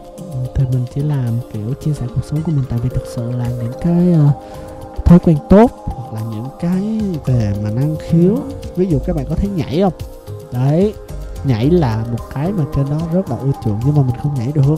thì 0.56 0.64
mình 0.72 0.86
chỉ 0.96 1.02
làm 1.02 1.34
kiểu 1.54 1.74
chia 1.74 1.94
sẻ 1.94 2.06
cuộc 2.16 2.22
sống 2.30 2.42
của 2.46 2.52
mình 2.52 2.66
tại 2.70 2.80
vì 2.84 2.90
thực 2.90 3.04
sự 3.16 3.32
là 3.32 3.50
những 3.50 3.74
cái 3.82 4.16
uh, 4.28 5.06
thói 5.06 5.20
quen 5.20 5.38
tốt 5.50 5.72
hoặc 5.86 6.14
là 6.14 6.22
những 6.32 6.48
cái 6.60 7.02
về 7.26 7.54
mà 7.64 7.70
năng 7.70 7.96
khiếu 8.00 8.36
ví 8.76 8.86
dụ 8.86 9.00
các 9.06 9.16
bạn 9.16 9.26
có 9.30 9.36
thấy 9.36 9.50
nhảy 9.50 9.82
không? 9.82 9.94
Đấy 10.52 10.94
nhảy 11.44 11.70
là 11.70 12.06
một 12.12 12.20
cái 12.34 12.52
mà 12.52 12.64
trên 12.76 12.86
đó 12.90 12.98
rất 13.14 13.30
là 13.30 13.38
ưa 13.38 13.52
chuộng 13.64 13.80
nhưng 13.86 13.96
mà 13.96 14.02
mình 14.02 14.16
không 14.24 14.34
nhảy 14.34 14.52
được. 14.52 14.76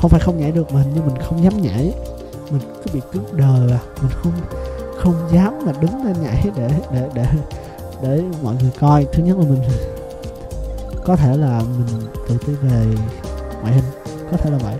Không 0.00 0.10
phải 0.10 0.20
không 0.20 0.38
nhảy 0.38 0.52
được 0.52 0.72
mình 0.72 0.86
nhưng 0.94 1.06
mình 1.06 1.16
không 1.28 1.44
dám 1.44 1.62
nhảy. 1.62 1.94
Mình 2.50 2.60
cứ 2.84 2.90
bị 2.94 3.00
cứng 3.12 3.24
đờ 3.32 3.68
à 3.70 3.80
mình 4.02 4.10
không 4.22 4.32
không 4.98 5.14
dám 5.32 5.54
mà 5.66 5.72
đứng 5.80 6.04
lên 6.04 6.16
nhảy 6.22 6.46
để 6.56 6.70
để 6.92 7.08
để 7.14 7.26
để 8.02 8.22
mọi 8.42 8.54
người 8.60 8.70
coi. 8.80 9.06
Thứ 9.12 9.22
nhất 9.22 9.36
là 9.38 9.44
mình 9.44 9.62
có 11.04 11.16
thể 11.16 11.36
là 11.36 11.62
mình 11.78 12.06
tự 12.28 12.36
ti 12.46 12.52
về 12.52 12.86
ngoại 13.60 13.74
hình. 13.74 13.84
Có 14.30 14.36
thể 14.36 14.50
là 14.50 14.58
vậy. 14.58 14.76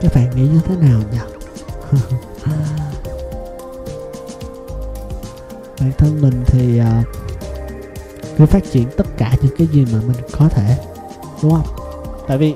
Các 0.00 0.14
bạn 0.14 0.30
nghĩ 0.36 0.48
như 0.48 0.60
thế 0.64 0.76
nào 0.76 1.00
nhỉ? 1.12 1.18
Bản 5.80 5.92
thân 5.98 6.20
mình 6.20 6.44
thì 6.46 6.80
uh, 6.80 6.86
cứ 8.38 8.46
phát 8.46 8.62
triển 8.72 8.88
tất 8.96 9.06
cả 9.16 9.36
những 9.42 9.56
cái 9.58 9.66
gì 9.66 9.86
mà 9.92 9.98
mình 10.06 10.16
có 10.38 10.48
thể 10.48 10.78
đúng 11.42 11.52
không? 11.52 11.66
Tại 12.28 12.38
vì 12.38 12.54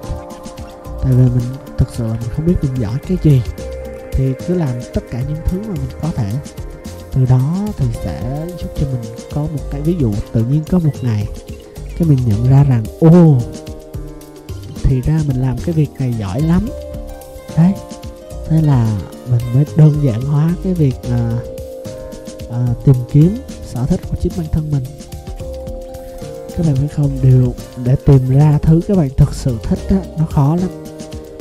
tại 1.03 1.13
vì 1.13 1.23
mình 1.23 1.55
thực 1.79 1.89
sự 1.93 2.07
là 2.07 2.13
mình 2.21 2.31
không 2.37 2.47
biết 2.47 2.55
mình 2.63 2.75
giỏi 2.79 2.95
cái 3.09 3.19
gì 3.23 3.43
thì 4.13 4.33
cứ 4.47 4.55
làm 4.55 4.69
tất 4.95 5.05
cả 5.11 5.21
những 5.29 5.39
thứ 5.45 5.59
mà 5.61 5.75
mình 5.75 5.91
có 6.03 6.09
thể 6.17 6.31
từ 7.17 7.25
đó 7.25 7.67
thì 7.77 7.87
sẽ 8.05 8.47
giúp 8.59 8.69
cho 8.81 8.87
mình 8.93 9.13
có 9.35 9.41
một 9.43 9.71
cái 9.71 9.81
ví 9.81 9.95
dụ 10.01 10.13
tự 10.33 10.45
nhiên 10.45 10.63
có 10.71 10.79
một 10.79 10.93
ngày 11.03 11.29
cái 11.99 12.09
mình 12.09 12.19
nhận 12.27 12.51
ra 12.51 12.65
rằng 12.65 12.85
ô 13.01 13.39
thì 14.83 15.01
ra 15.01 15.21
mình 15.27 15.37
làm 15.37 15.59
cái 15.59 15.75
việc 15.75 15.91
này 15.99 16.15
giỏi 16.19 16.41
lắm. 16.41 16.69
Đấy 17.57 17.73
thế 18.49 18.63
là 18.63 18.99
mình 19.31 19.41
mới 19.55 19.65
đơn 19.77 19.95
giản 20.03 20.23
hóa 20.23 20.55
cái 20.65 20.75
việc 20.75 20.95
à, 21.11 21.39
à, 22.51 22.67
tìm 22.85 22.97
kiếm 23.13 23.37
sở 23.67 23.87
thích 23.87 24.01
của 24.11 24.17
chính 24.21 24.33
bản 24.37 24.47
thân 24.53 24.71
mình. 24.71 24.85
Các 26.57 26.67
bạn 26.67 26.77
phải 26.77 26.89
không 26.89 27.11
điều 27.23 27.55
để 27.85 27.97
tìm 27.97 28.31
ra 28.31 28.59
thứ 28.63 28.81
các 28.89 28.97
bạn 28.97 29.09
thực 29.17 29.35
sự 29.35 29.59
thích 29.63 29.79
đó, 29.91 29.97
nó 30.19 30.27
khó 30.27 30.57
lắm. 30.57 30.71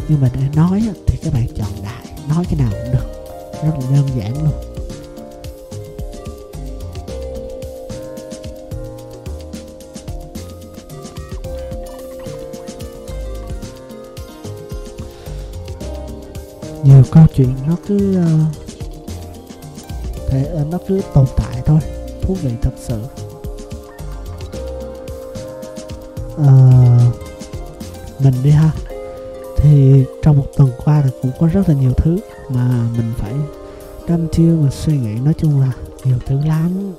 Nhưng 0.07 0.21
mà 0.21 0.29
để 0.33 0.41
nói 0.55 0.83
thì 1.07 1.17
các 1.23 1.33
bạn 1.33 1.47
chọn 1.55 1.69
đại 1.83 2.05
nói 2.29 2.45
cái 2.49 2.59
nào 2.59 2.71
cũng 2.71 2.93
được 2.93 3.07
rất 3.63 3.73
là 3.81 3.91
đơn 3.91 4.07
giản 4.17 4.43
luôn. 4.43 4.74
Nhiều 16.95 17.03
câu 17.11 17.25
chuyện 17.35 17.55
nó 17.67 17.75
cứ 17.87 18.17
uh, 18.19 18.55
thể 20.29 20.51
uh, 20.61 20.67
nó 20.71 20.77
cứ 20.87 21.01
tồn 21.13 21.25
tại 21.37 21.61
thôi. 21.65 21.79
Thú 22.21 22.33
vị 22.33 22.51
thật 22.61 22.71
sự. 22.77 23.01
Uh, 26.35 27.15
mình 28.19 28.33
đi 28.43 28.49
ha. 28.49 28.71
Thì 29.57 30.03
trong 30.21 30.37
một 30.37 30.45
tuần 30.57 30.69
qua 30.85 31.01
thì 31.03 31.09
cũng 31.21 31.31
có 31.39 31.47
rất 31.47 31.69
là 31.69 31.75
nhiều 31.75 31.91
thứ 31.97 32.17
mà 32.49 32.87
mình 32.97 33.13
phải 33.17 33.33
đâm 34.07 34.27
chiêu 34.31 34.57
và 34.61 34.69
suy 34.69 34.97
nghĩ. 34.97 35.15
Nói 35.23 35.33
chung 35.37 35.61
là 35.61 35.71
nhiều 36.03 36.17
thứ 36.25 36.39
lắm. 36.45 36.93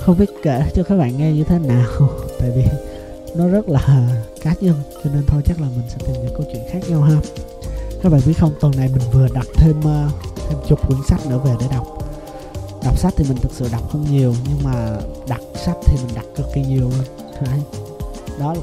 Không 0.00 0.18
biết 0.18 0.30
kể 0.42 0.70
cho 0.74 0.82
các 0.82 0.96
bạn 0.96 1.18
nghe 1.18 1.32
như 1.32 1.44
thế 1.44 1.58
nào 1.58 1.86
tại 2.38 2.50
vì 2.56 2.89
nó 3.34 3.48
rất 3.48 3.68
là 3.68 4.08
cá 4.42 4.54
nhân 4.60 4.74
cho 5.04 5.10
nên 5.14 5.26
thôi 5.26 5.42
chắc 5.44 5.60
là 5.60 5.66
mình 5.76 5.88
sẽ 5.88 5.96
tìm 6.06 6.16
những 6.22 6.34
câu 6.36 6.46
chuyện 6.52 6.62
khác 6.72 6.80
nhau 6.88 7.02
ha. 7.02 7.16
Các 8.02 8.12
bạn 8.12 8.20
biết 8.26 8.34
không 8.38 8.52
tuần 8.60 8.72
này 8.76 8.88
mình 8.88 9.10
vừa 9.12 9.28
đặt 9.34 9.46
thêm 9.54 9.78
uh, 9.78 10.12
thêm 10.48 10.58
chục 10.68 10.88
quyển 10.88 11.00
sách 11.08 11.26
nữa 11.26 11.40
về 11.44 11.54
để 11.60 11.66
đọc. 11.70 11.86
Đọc 12.84 12.98
sách 12.98 13.14
thì 13.16 13.24
mình 13.28 13.36
thực 13.36 13.52
sự 13.52 13.68
đọc 13.72 13.82
không 13.92 14.06
nhiều 14.10 14.34
nhưng 14.48 14.58
mà 14.62 14.96
đặt 15.28 15.40
sách 15.64 15.76
thì 15.86 15.96
mình 16.06 16.14
đặt 16.14 16.24
cực 16.36 16.46
kỳ 16.54 16.62
nhiều 16.62 16.80
luôn. 16.80 17.04
Đấy. 17.40 17.60
đó 18.40 18.54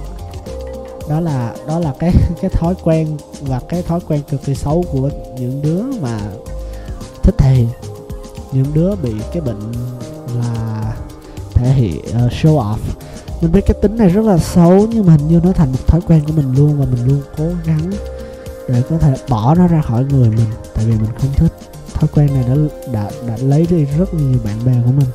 đó 1.10 1.20
là 1.20 1.56
đó 1.68 1.80
là 1.80 1.94
cái 2.00 2.12
cái 2.42 2.50
thói 2.50 2.76
quen 2.84 3.18
và 3.42 3.62
cái 3.70 3.84
thói 3.84 4.00
quen 4.08 4.22
cực 4.30 4.44
kỳ 4.46 4.56
xấu 4.56 4.86
của 4.92 5.10
những 5.40 5.62
đứa 5.62 5.84
mà 6.02 6.20
thích 7.24 7.36
thì 7.38 7.68
những 8.52 8.74
đứa 8.74 8.96
bị 8.96 9.14
cái 9.34 9.42
bệnh 9.42 9.72
là 10.40 10.94
thể 11.54 11.74
hiện 11.74 12.00
uh, 12.26 12.32
show 12.32 12.58
off 12.58 13.07
mình 13.42 13.52
biết 13.52 13.62
cái 13.66 13.78
tính 13.82 13.98
này 13.98 14.10
rất 14.10 14.26
là 14.26 14.38
xấu, 14.38 14.88
nhưng 14.92 15.06
mà 15.06 15.14
hình 15.14 15.28
như 15.28 15.40
nó 15.44 15.52
thành 15.52 15.72
một 15.72 15.88
thói 15.88 16.02
quen 16.02 16.24
của 16.28 16.34
mình 16.34 16.56
luôn 16.56 16.80
và 16.80 16.86
mình 16.86 17.08
luôn 17.08 17.22
cố 17.38 17.46
gắng 17.66 17.92
để 18.68 18.84
có 18.90 18.98
thể 18.98 19.14
bỏ 19.30 19.56
nó 19.56 19.68
ra 19.68 19.82
khỏi 19.82 20.06
người 20.06 20.30
mình. 20.30 20.48
Tại 20.74 20.86
vì 20.86 20.92
mình 20.92 21.10
không 21.20 21.34
thích 21.36 21.54
thói 21.94 22.10
quen 22.14 22.28
này 22.34 22.44
đã 22.48 22.56
đã 22.94 23.12
đã 23.28 23.38
lấy 23.42 23.68
đi 23.70 23.86
rất 23.86 24.14
nhiều 24.14 24.40
bạn 24.44 24.66
bè 24.66 24.74
của 24.86 24.92
mình. 24.92 25.08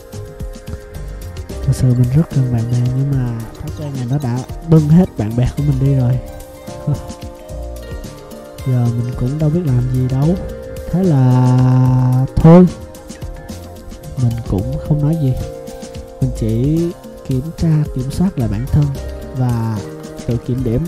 Thật 1.64 1.72
sự 1.72 1.86
mình 1.88 2.08
rất 2.16 2.22
cần 2.34 2.52
bạn 2.52 2.62
bè, 2.72 2.78
nhưng 2.96 3.10
mà 3.10 3.40
thói 3.60 3.70
quen 3.78 3.92
này 3.96 4.06
nó 4.10 4.18
đã 4.22 4.38
bưng 4.68 4.88
hết 4.88 5.08
bạn 5.18 5.36
bè 5.36 5.48
của 5.56 5.62
mình 5.62 5.80
đi 5.80 5.94
rồi. 5.94 6.18
Giờ 8.66 8.86
mình 8.98 9.14
cũng 9.20 9.38
đâu 9.38 9.50
biết 9.50 9.60
làm 9.64 9.82
gì 9.92 10.08
đâu. 10.08 10.28
Thế 10.90 11.02
là 11.02 12.26
thôi. 12.36 12.66
Mình 14.22 14.32
cũng 14.48 14.76
không 14.88 15.02
nói 15.02 15.16
gì. 15.22 15.32
Mình 16.20 16.30
chỉ 16.38 16.78
kiểm 17.26 17.42
tra 17.56 17.68
kiểm 17.94 18.10
soát 18.10 18.38
lại 18.38 18.48
bản 18.48 18.66
thân 18.72 18.84
và 19.36 19.78
tự 20.26 20.36
kiểm 20.36 20.64
điểm. 20.64 20.80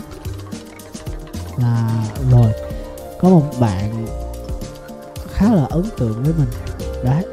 Là 1.59 2.05
rồi 2.31 2.53
có 3.21 3.29
một 3.29 3.51
bạn 3.61 4.07
khá 5.33 5.55
là 5.55 5.65
ấn 5.65 5.85
tượng 5.99 6.23
với 6.23 6.33
mình. 6.39 6.49
Đấy 7.05 7.25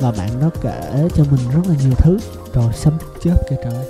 và 0.00 0.12
bạn 0.12 0.40
đó 0.40 0.50
kể 0.62 1.08
cho 1.14 1.24
mình 1.30 1.40
rất 1.54 1.60
là 1.68 1.74
nhiều 1.80 1.94
thứ. 1.98 2.18
Rồi 2.54 2.72
sấm 2.74 2.92
chớp 3.20 3.36
kìa 3.50 3.56
trời. 3.64 3.86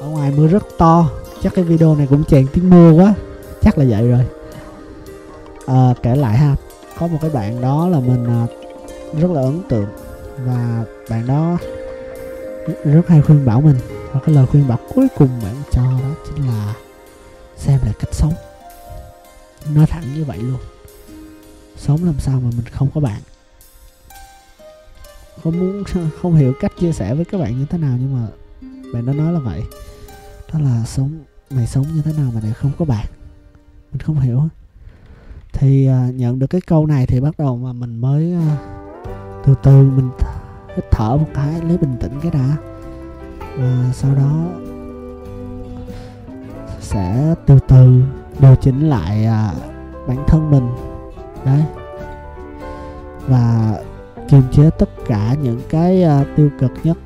Ở 0.00 0.06
ngoài 0.06 0.32
mưa 0.36 0.46
rất 0.46 0.62
to. 0.78 1.10
Chắc 1.42 1.54
cái 1.54 1.64
video 1.64 1.94
này 1.94 2.06
cũng 2.10 2.24
chèn 2.24 2.46
tiếng 2.52 2.70
mưa 2.70 2.90
quá. 2.90 3.14
Chắc 3.62 3.78
là 3.78 3.84
vậy 3.88 4.08
rồi. 4.08 4.26
À, 5.66 5.94
kể 6.02 6.16
lại 6.16 6.36
ha. 6.36 6.56
Có 6.98 7.06
một 7.06 7.18
cái 7.20 7.30
bạn 7.30 7.60
đó 7.60 7.88
là 7.88 8.00
mình 8.00 8.26
à, 8.26 8.46
rất 9.20 9.30
là 9.30 9.40
ấn 9.40 9.62
tượng. 9.68 9.86
Và 10.46 10.84
bạn 11.10 11.26
đó 11.26 11.58
rất 12.84 13.08
hay 13.08 13.22
khuyên 13.22 13.46
bảo 13.46 13.60
mình 13.60 13.76
và 14.12 14.20
cái 14.26 14.34
lời 14.34 14.46
khuyên 14.46 14.68
bảo 14.68 14.78
cuối 14.94 15.08
cùng 15.16 15.28
bạn 15.42 15.54
cho 15.70 15.82
đó 15.82 16.14
chính 16.26 16.46
là 16.46 16.74
xem 17.56 17.80
lại 17.84 17.94
cách 18.00 18.14
sống. 18.14 18.32
Nói 19.74 19.86
thẳng 19.86 20.04
như 20.14 20.24
vậy 20.24 20.38
luôn. 20.38 20.60
Sống 21.76 22.04
làm 22.04 22.20
sao 22.20 22.40
mà 22.40 22.50
mình 22.56 22.66
không 22.72 22.88
có 22.94 23.00
bạn. 23.00 23.20
Không 25.42 25.58
muốn 25.58 25.84
không 26.22 26.34
hiểu 26.34 26.52
cách 26.60 26.72
chia 26.80 26.92
sẻ 26.92 27.14
với 27.14 27.24
các 27.24 27.38
bạn 27.38 27.58
như 27.58 27.66
thế 27.70 27.78
nào 27.78 27.96
nhưng 28.00 28.14
mà 28.14 28.26
bạn 28.92 29.06
đã 29.06 29.12
nói 29.12 29.32
là 29.32 29.40
vậy. 29.40 29.62
Đó 30.52 30.58
là 30.60 30.84
sống 30.86 31.10
mày 31.50 31.66
sống 31.66 31.86
như 31.94 32.02
thế 32.02 32.12
nào 32.12 32.30
mà 32.34 32.40
lại 32.40 32.52
không 32.52 32.70
có 32.78 32.84
bạn? 32.84 33.06
Mình 33.92 34.00
không 34.00 34.20
hiểu. 34.20 34.48
Thì 35.52 35.88
uh, 35.88 36.14
nhận 36.14 36.38
được 36.38 36.46
cái 36.46 36.60
câu 36.60 36.86
này 36.86 37.06
thì 37.06 37.20
bắt 37.20 37.38
đầu 37.38 37.56
mà 37.56 37.72
mình 37.72 38.00
mới 38.00 38.34
uh, 38.34 38.58
từ 39.46 39.54
từ 39.62 39.82
mình 39.82 40.10
hít 40.80 40.90
thở 40.90 41.16
một 41.16 41.26
cái 41.34 41.60
lấy 41.68 41.78
bình 41.78 41.96
tĩnh 42.00 42.20
cái 42.22 42.30
đã. 42.30 42.56
Và 43.56 43.92
sau 43.92 44.14
đó 44.14 44.44
sẽ 46.80 47.34
từ 47.46 47.58
từ 47.68 48.02
điều 48.38 48.54
chỉnh 48.54 48.88
lại 48.88 49.24
à, 49.24 49.52
bản 50.08 50.24
thân 50.26 50.50
mình. 50.50 50.68
Đấy. 51.44 51.62
Và 53.28 53.74
kiềm 54.28 54.42
chế 54.52 54.70
tất 54.70 54.88
cả 55.06 55.34
những 55.42 55.60
cái 55.68 56.02
à, 56.02 56.24
tiêu 56.36 56.50
cực 56.58 56.70
nhất. 56.84 56.96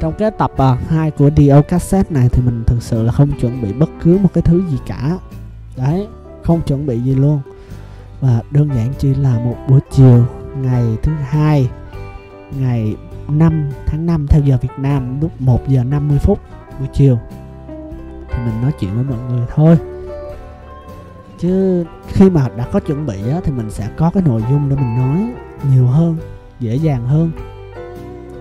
Trong 0.00 0.14
cái 0.18 0.30
tập 0.30 0.52
à, 0.56 0.78
2 0.88 1.10
của 1.10 1.30
Dio 1.36 1.62
cassette 1.62 2.14
này 2.14 2.28
thì 2.32 2.42
mình 2.42 2.64
thực 2.66 2.82
sự 2.82 3.02
là 3.02 3.12
không 3.12 3.30
chuẩn 3.40 3.62
bị 3.62 3.72
bất 3.72 3.90
cứ 4.02 4.18
một 4.22 4.28
cái 4.34 4.42
thứ 4.42 4.62
gì 4.70 4.78
cả. 4.86 5.18
Đấy 5.76 6.06
không 6.42 6.60
chuẩn 6.66 6.86
bị 6.86 7.00
gì 7.00 7.14
luôn 7.14 7.40
và 8.20 8.42
đơn 8.50 8.68
giản 8.74 8.92
chỉ 8.98 9.14
là 9.14 9.38
một 9.38 9.56
buổi 9.68 9.80
chiều 9.90 10.24
ngày 10.56 10.96
thứ 11.02 11.12
hai 11.12 11.70
ngày 12.56 12.96
5 13.28 13.70
tháng 13.86 14.06
5 14.06 14.26
theo 14.26 14.42
giờ 14.42 14.58
Việt 14.62 14.78
Nam 14.78 15.20
lúc 15.20 15.40
1 15.40 15.68
giờ 15.68 15.84
50 15.84 16.18
phút 16.18 16.38
buổi 16.78 16.88
chiều. 16.92 17.18
Thì 18.30 18.36
mình 18.44 18.62
nói 18.62 18.72
chuyện 18.80 18.94
với 18.94 19.04
mọi 19.04 19.18
người 19.30 19.46
thôi. 19.54 19.78
Chứ 21.38 21.84
khi 22.08 22.30
mà 22.30 22.48
đã 22.56 22.66
có 22.72 22.80
chuẩn 22.80 23.06
bị 23.06 23.30
á, 23.30 23.40
thì 23.44 23.52
mình 23.52 23.70
sẽ 23.70 23.88
có 23.96 24.10
cái 24.10 24.22
nội 24.26 24.42
dung 24.50 24.68
để 24.68 24.76
mình 24.76 24.96
nói 24.96 25.32
nhiều 25.70 25.86
hơn 25.86 26.16
dễ 26.60 26.74
dàng 26.74 27.06
hơn. 27.06 27.30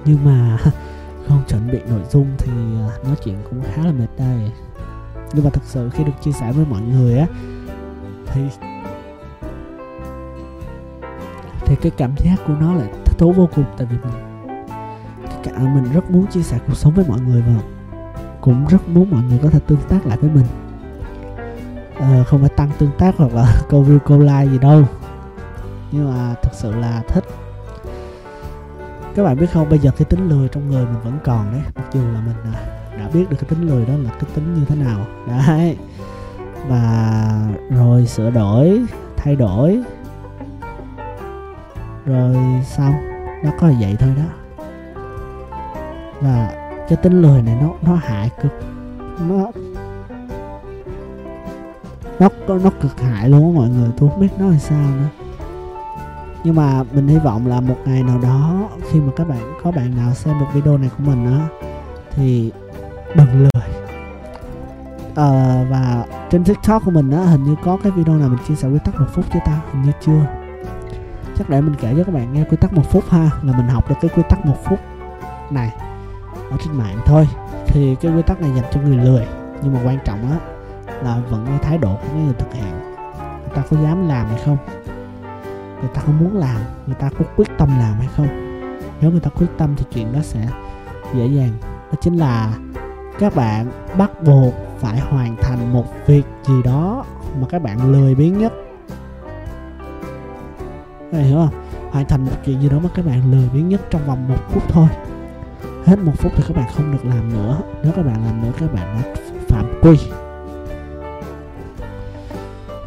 Nhưng 0.06 0.26
mà 0.26 0.58
không 1.28 1.44
chuẩn 1.48 1.72
bị 1.72 1.80
nội 1.90 2.02
dung 2.10 2.28
thì 2.38 2.52
à, 2.90 2.90
nói 3.04 3.16
chuyện 3.24 3.38
cũng 3.50 3.62
khá 3.74 3.84
là 3.86 3.92
mệt 3.92 4.10
đây. 4.18 4.52
Nhưng 5.34 5.44
mà 5.44 5.50
thật 5.50 5.64
sự 5.66 5.90
khi 5.90 6.04
được 6.04 6.12
chia 6.22 6.32
sẻ 6.32 6.52
với 6.52 6.66
mọi 6.70 6.82
người 6.82 7.20
á 7.20 7.28
thì 8.28 8.42
thì 11.68 11.76
cái 11.76 11.92
cảm 11.98 12.12
giác 12.18 12.36
của 12.48 12.54
nó 12.60 12.74
lại 12.74 12.88
thích 13.06 13.18
thú 13.18 13.32
vô 13.32 13.50
cùng 13.56 13.66
tại 13.78 13.88
vì 13.92 13.98
mình 14.04 14.28
cả 15.44 15.52
mình 15.60 15.84
rất 15.94 16.12
muốn 16.12 16.28
chia 16.28 16.42
sẻ 16.42 16.60
cuộc 16.68 16.74
sống 16.74 16.94
với 16.94 17.06
mọi 17.08 17.20
người 17.22 17.42
và 17.42 17.54
cũng 18.42 18.68
rất 18.68 18.88
muốn 18.88 19.12
mọi 19.12 19.24
người 19.24 19.40
có 19.44 19.50
thể 19.50 19.60
tương 19.68 19.82
tác 19.90 20.06
lại 20.06 20.18
với 20.18 20.30
mình. 20.30 20.46
À, 22.00 22.24
không 22.28 22.40
phải 22.40 22.50
tăng 22.50 22.70
tương 22.78 22.92
tác 22.98 23.16
hoặc 23.18 23.34
là 23.34 23.62
câu 23.70 23.84
view 23.84 24.00
câu 24.00 24.20
like 24.20 24.48
gì 24.52 24.58
đâu. 24.58 24.84
Nhưng 25.92 26.14
mà 26.14 26.36
thật 26.42 26.52
sự 26.54 26.72
là 26.72 27.04
thích. 27.08 27.24
Các 29.16 29.24
bạn 29.24 29.38
biết 29.38 29.48
không 29.54 29.70
bây 29.70 29.80
giờ 29.80 29.92
cái 29.98 30.06
tính 30.06 30.30
lười 30.30 30.48
trong 30.48 30.70
người 30.70 30.86
mình 30.86 31.02
vẫn 31.04 31.18
còn 31.24 31.52
đấy. 31.52 31.62
Mặc 31.76 31.86
dù 31.94 32.02
là 32.02 32.22
mình 32.26 32.54
à, 32.54 32.60
đã 32.98 33.10
biết 33.14 33.30
được 33.30 33.38
cái 33.40 33.50
tính 33.50 33.68
lười 33.68 33.86
đó 33.86 33.94
là 33.94 34.10
cái 34.10 34.30
tính 34.36 34.54
như 34.54 34.66
thế 34.66 34.76
nào. 34.76 35.06
Đấy. 35.28 35.78
Và 36.68 37.50
rồi 37.70 38.06
sửa 38.06 38.30
đổi 38.30 38.82
thay 39.18 39.36
đổi 39.36 39.84
rồi 42.08 42.36
xong 42.66 42.94
nó 43.44 43.52
có 43.60 43.72
vậy 43.80 43.96
thôi 44.00 44.10
đó. 44.18 44.64
Và 46.22 46.52
cái 46.90 46.98
tính 46.98 47.22
lười 47.22 47.42
này 47.42 47.58
nó 47.62 47.70
nó 47.82 47.96
hại 47.96 48.30
cực. 48.42 48.52
Nó 49.30 49.52
nó 52.20 52.30
nó 52.48 52.70
cực 52.82 53.02
hại 53.02 53.30
luôn 53.30 53.44
á 53.44 53.62
mọi 53.62 53.70
người 53.70 53.90
tôi 53.98 54.10
không 54.10 54.20
biết 54.20 54.40
nói 54.40 54.60
sao 54.60 54.78
nữa. 54.78 55.26
Nhưng 56.44 56.56
mà 56.56 56.84
mình 56.84 57.08
hy 57.08 57.18
vọng 57.18 57.48
là 57.48 57.60
một 57.60 57.78
ngày 57.86 58.04
nào 58.04 58.20
đó 58.24 58.70
khi 58.92 59.00
mà 59.00 59.12
các 59.16 59.28
bạn 59.28 59.54
có 59.64 59.72
bạn 59.72 59.96
nào 59.98 60.14
xem 60.14 60.40
được 60.40 60.46
video 60.54 60.78
này 60.78 60.90
của 60.98 61.04
mình 61.04 61.26
á 61.26 61.48
thì 62.12 62.52
đừng 63.16 63.42
lười. 63.42 63.72
À, 65.16 65.66
và 65.70 66.06
trên 66.30 66.44
tiktok 66.44 66.86
của 66.86 66.92
mình 66.92 67.12
á 67.12 67.24
hình 67.24 67.44
như 67.44 67.56
có 67.64 67.78
cái 67.84 67.92
video 67.92 68.16
nào 68.16 68.30
mình 68.30 68.40
chia 68.48 68.56
sẻ 68.56 68.68
quy 68.68 68.80
tắc 68.86 69.00
một 69.00 69.08
phút 69.14 69.26
cho 69.34 69.40
ta? 69.46 69.60
Hình 69.74 69.82
như 69.82 69.92
chưa 70.06 70.47
chắc 71.38 71.50
để 71.50 71.62
mình 71.62 71.76
kể 71.80 71.94
cho 71.98 72.04
các 72.04 72.16
bạn 72.16 72.34
nghe 72.34 72.44
quy 72.44 72.58
tắc 72.58 72.74
một 72.74 72.92
phút 72.92 73.04
ha, 73.10 73.30
là 73.44 73.58
mình 73.58 73.68
học 73.68 73.90
được 73.90 73.96
cái 74.02 74.10
quy 74.16 74.24
tắc 74.30 74.46
một 74.46 74.58
phút 74.66 74.80
này 75.50 75.72
ở 76.52 76.58
trên 76.64 76.78
mạng 76.78 76.98
thôi. 77.06 77.28
Thì 77.68 77.96
cái 77.96 78.12
quy 78.12 78.22
tắc 78.22 78.42
này 78.42 78.52
dành 78.56 78.66
cho 78.74 78.82
người 78.82 78.98
lười, 78.98 79.28
nhưng 79.64 79.74
mà 79.74 79.80
quan 79.86 79.98
trọng 80.06 80.32
á 80.32 80.38
là 81.04 81.22
vẫn 81.30 81.46
cái 81.46 81.60
thái 81.62 81.78
độ 81.78 81.96
của 81.96 82.18
người 82.18 82.34
thực 82.34 82.54
hiện. 82.54 82.80
Người 83.42 83.56
ta 83.56 83.64
có 83.70 83.78
dám 83.84 84.08
làm 84.08 84.28
hay 84.28 84.42
không? 84.46 84.58
Người 85.80 85.90
ta 85.94 86.02
có 86.08 86.12
muốn 86.12 86.38
làm, 86.38 86.62
người 86.86 86.96
ta 86.96 87.10
có 87.20 87.26
quyết 87.36 87.48
tâm 87.58 87.70
làm 87.80 87.94
hay 87.94 88.08
không? 88.16 88.28
Nếu 89.02 89.12
người 89.12 89.20
ta 89.20 89.30
quyết 89.30 89.48
tâm 89.58 89.76
thì 89.78 89.86
chuyện 89.94 90.14
đó 90.14 90.20
sẽ 90.24 90.48
dễ 91.14 91.28
dàng. 91.28 91.52
Đó 91.64 91.98
chính 92.02 92.18
là 92.18 92.54
các 93.20 93.36
bạn 93.36 93.72
bắt 93.98 94.24
buộc 94.24 94.54
phải 94.80 95.00
hoàn 95.00 95.36
thành 95.42 95.74
một 95.74 95.86
việc 96.08 96.24
gì 96.44 96.64
đó 96.64 97.06
mà 97.42 97.48
các 97.50 97.62
bạn 97.62 97.92
lười 97.92 98.16
biếng 98.16 98.38
nhất 98.38 98.54
các 101.18 101.24
bạn 101.24 101.30
hiểu 101.30 101.38
không? 101.38 101.92
Hoàn 101.92 102.06
thành 102.06 102.26
một 102.26 102.32
chuyện 102.46 102.62
gì 102.62 102.70
đó 102.70 102.80
mà 102.80 102.90
các 102.96 103.06
bạn 103.06 103.32
lười 103.32 103.50
biếng 103.54 103.70
nhất 103.70 103.82
trong 103.90 104.08
vòng 104.08 104.28
một 104.28 104.38
phút 104.50 104.64
thôi. 104.70 104.88
Hết 105.86 106.00
một 106.00 106.12
phút 106.18 106.32
thì 106.36 106.44
các 106.48 106.58
bạn 106.58 106.70
không 106.76 106.92
được 106.92 107.06
làm 107.06 107.34
nữa. 107.34 107.58
Nếu 107.84 107.92
các 107.96 108.06
bạn 108.06 108.26
làm 108.26 108.42
nữa, 108.42 108.52
các 108.60 108.74
bạn 108.74 109.02
đã 109.04 109.16
phạm 109.48 109.66
quy. 109.82 109.98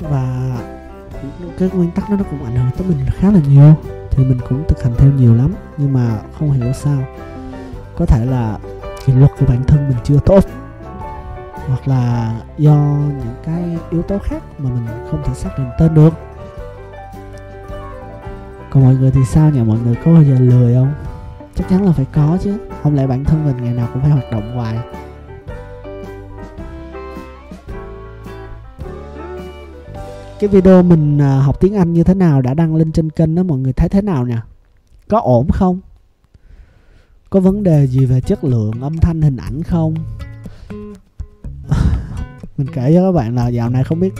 Và 0.00 0.56
cái 1.58 1.70
nguyên 1.74 1.90
tắc 1.90 2.10
đó 2.10 2.16
nó 2.16 2.24
cũng 2.30 2.44
ảnh 2.44 2.56
hưởng 2.56 2.70
tới 2.78 2.86
mình 2.88 3.06
khá 3.06 3.30
là 3.30 3.40
nhiều. 3.48 3.74
Thì 4.10 4.24
mình 4.24 4.38
cũng 4.48 4.64
thực 4.68 4.82
hành 4.82 4.92
theo 4.98 5.10
nhiều 5.10 5.34
lắm. 5.34 5.54
Nhưng 5.76 5.92
mà 5.92 6.18
không 6.38 6.52
hiểu 6.52 6.72
sao. 6.72 7.02
Có 7.96 8.06
thể 8.06 8.26
là 8.26 8.58
kỷ 9.06 9.12
luật 9.12 9.30
của 9.40 9.46
bản 9.48 9.64
thân 9.64 9.88
mình 9.88 9.98
chưa 10.04 10.18
tốt. 10.26 10.44
Hoặc 11.66 11.88
là 11.88 12.34
do 12.58 12.74
những 13.08 13.34
cái 13.44 13.78
yếu 13.90 14.02
tố 14.02 14.18
khác 14.18 14.42
mà 14.58 14.70
mình 14.70 14.86
không 15.10 15.22
thể 15.24 15.34
xác 15.34 15.50
định 15.58 15.68
tên 15.78 15.94
được 15.94 16.10
còn 18.70 18.82
mọi 18.82 18.94
người 18.94 19.10
thì 19.10 19.20
sao 19.24 19.50
nhỉ? 19.50 19.60
Mọi 19.60 19.78
người 19.78 19.94
có 20.04 20.12
bao 20.12 20.22
giờ 20.22 20.38
lười 20.38 20.74
không? 20.74 20.94
Chắc 21.54 21.68
chắn 21.68 21.84
là 21.84 21.92
phải 21.92 22.06
có 22.12 22.38
chứ. 22.42 22.58
Không 22.82 22.94
lẽ 22.94 23.06
bản 23.06 23.24
thân 23.24 23.44
mình 23.44 23.56
ngày 23.64 23.74
nào 23.74 23.88
cũng 23.92 24.02
phải 24.02 24.10
hoạt 24.10 24.30
động 24.32 24.54
hoài? 24.54 24.78
Cái 30.40 30.48
video 30.48 30.82
mình 30.82 31.18
à, 31.18 31.40
học 31.40 31.60
tiếng 31.60 31.74
Anh 31.74 31.92
như 31.92 32.04
thế 32.04 32.14
nào, 32.14 32.42
đã 32.42 32.54
đăng 32.54 32.76
lên 32.76 32.92
trên 32.92 33.10
kênh 33.10 33.34
đó, 33.34 33.42
mọi 33.42 33.58
người 33.58 33.72
thấy 33.72 33.88
thế 33.88 34.02
nào 34.02 34.24
nè 34.24 34.36
có 35.08 35.20
ổn 35.20 35.48
không? 35.52 35.80
Có 37.30 37.40
vấn 37.40 37.62
đề 37.62 37.86
gì 37.86 38.06
về 38.06 38.20
chất 38.20 38.44
lượng, 38.44 38.72
âm 38.80 38.98
thanh, 38.98 39.22
hình 39.22 39.36
ảnh 39.36 39.62
không? 39.62 39.94
Mình 42.56 42.66
kể 42.74 42.92
cho 42.94 43.06
các 43.08 43.12
bạn 43.12 43.34
là 43.34 43.48
dạo 43.48 43.70
này 43.70 43.84
không 43.84 44.00
biết 44.00 44.14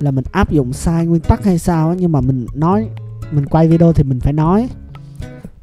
là 0.00 0.10
mình 0.10 0.24
áp 0.32 0.50
dụng 0.50 0.72
sai 0.72 1.06
nguyên 1.06 1.20
tắc 1.20 1.44
hay 1.44 1.58
sao 1.58 1.94
nhưng 1.94 2.12
mà 2.12 2.20
mình 2.20 2.46
nói 2.54 2.88
mình 3.30 3.46
quay 3.46 3.68
video 3.68 3.92
thì 3.92 4.02
mình 4.02 4.20
phải 4.20 4.32
nói. 4.32 4.68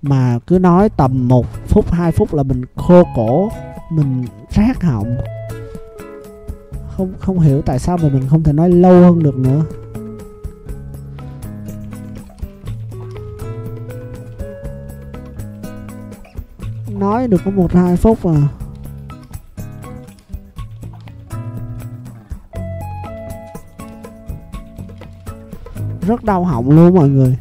Mà 0.02 0.40
cứ 0.48 0.60
nói 0.60 0.90
tầm 0.90 1.28
một 1.28 1.46
phút 1.68 1.92
2 1.92 2.12
phút 2.12 2.34
là 2.34 2.44
mình 2.44 2.62
khô 2.76 3.04
cổ, 3.16 3.50
mình 3.92 4.26
rát 4.50 4.84
họng. 4.84 5.18
Không 6.98 7.14
không 7.20 7.40
hiểu 7.40 7.62
tại 7.62 7.80
sao 7.80 7.98
mà 7.98 8.10
mình 8.10 8.24
không 8.30 8.44
thể 8.44 8.54
nói 8.54 8.70
lâu 8.70 9.02
hơn 9.02 9.24
được 9.24 9.36
nữa. 9.36 9.64
Nói 17.00 17.28
được 17.28 17.42
có 17.46 17.52
một, 17.52 17.74
hai 17.74 17.98
phút 17.98 18.18
à. 18.26 18.48
Rất 26.02 26.24
đau 26.24 26.44
họng 26.44 26.72
luôn 26.72 26.96
mọi 26.96 27.10
người. 27.10 27.38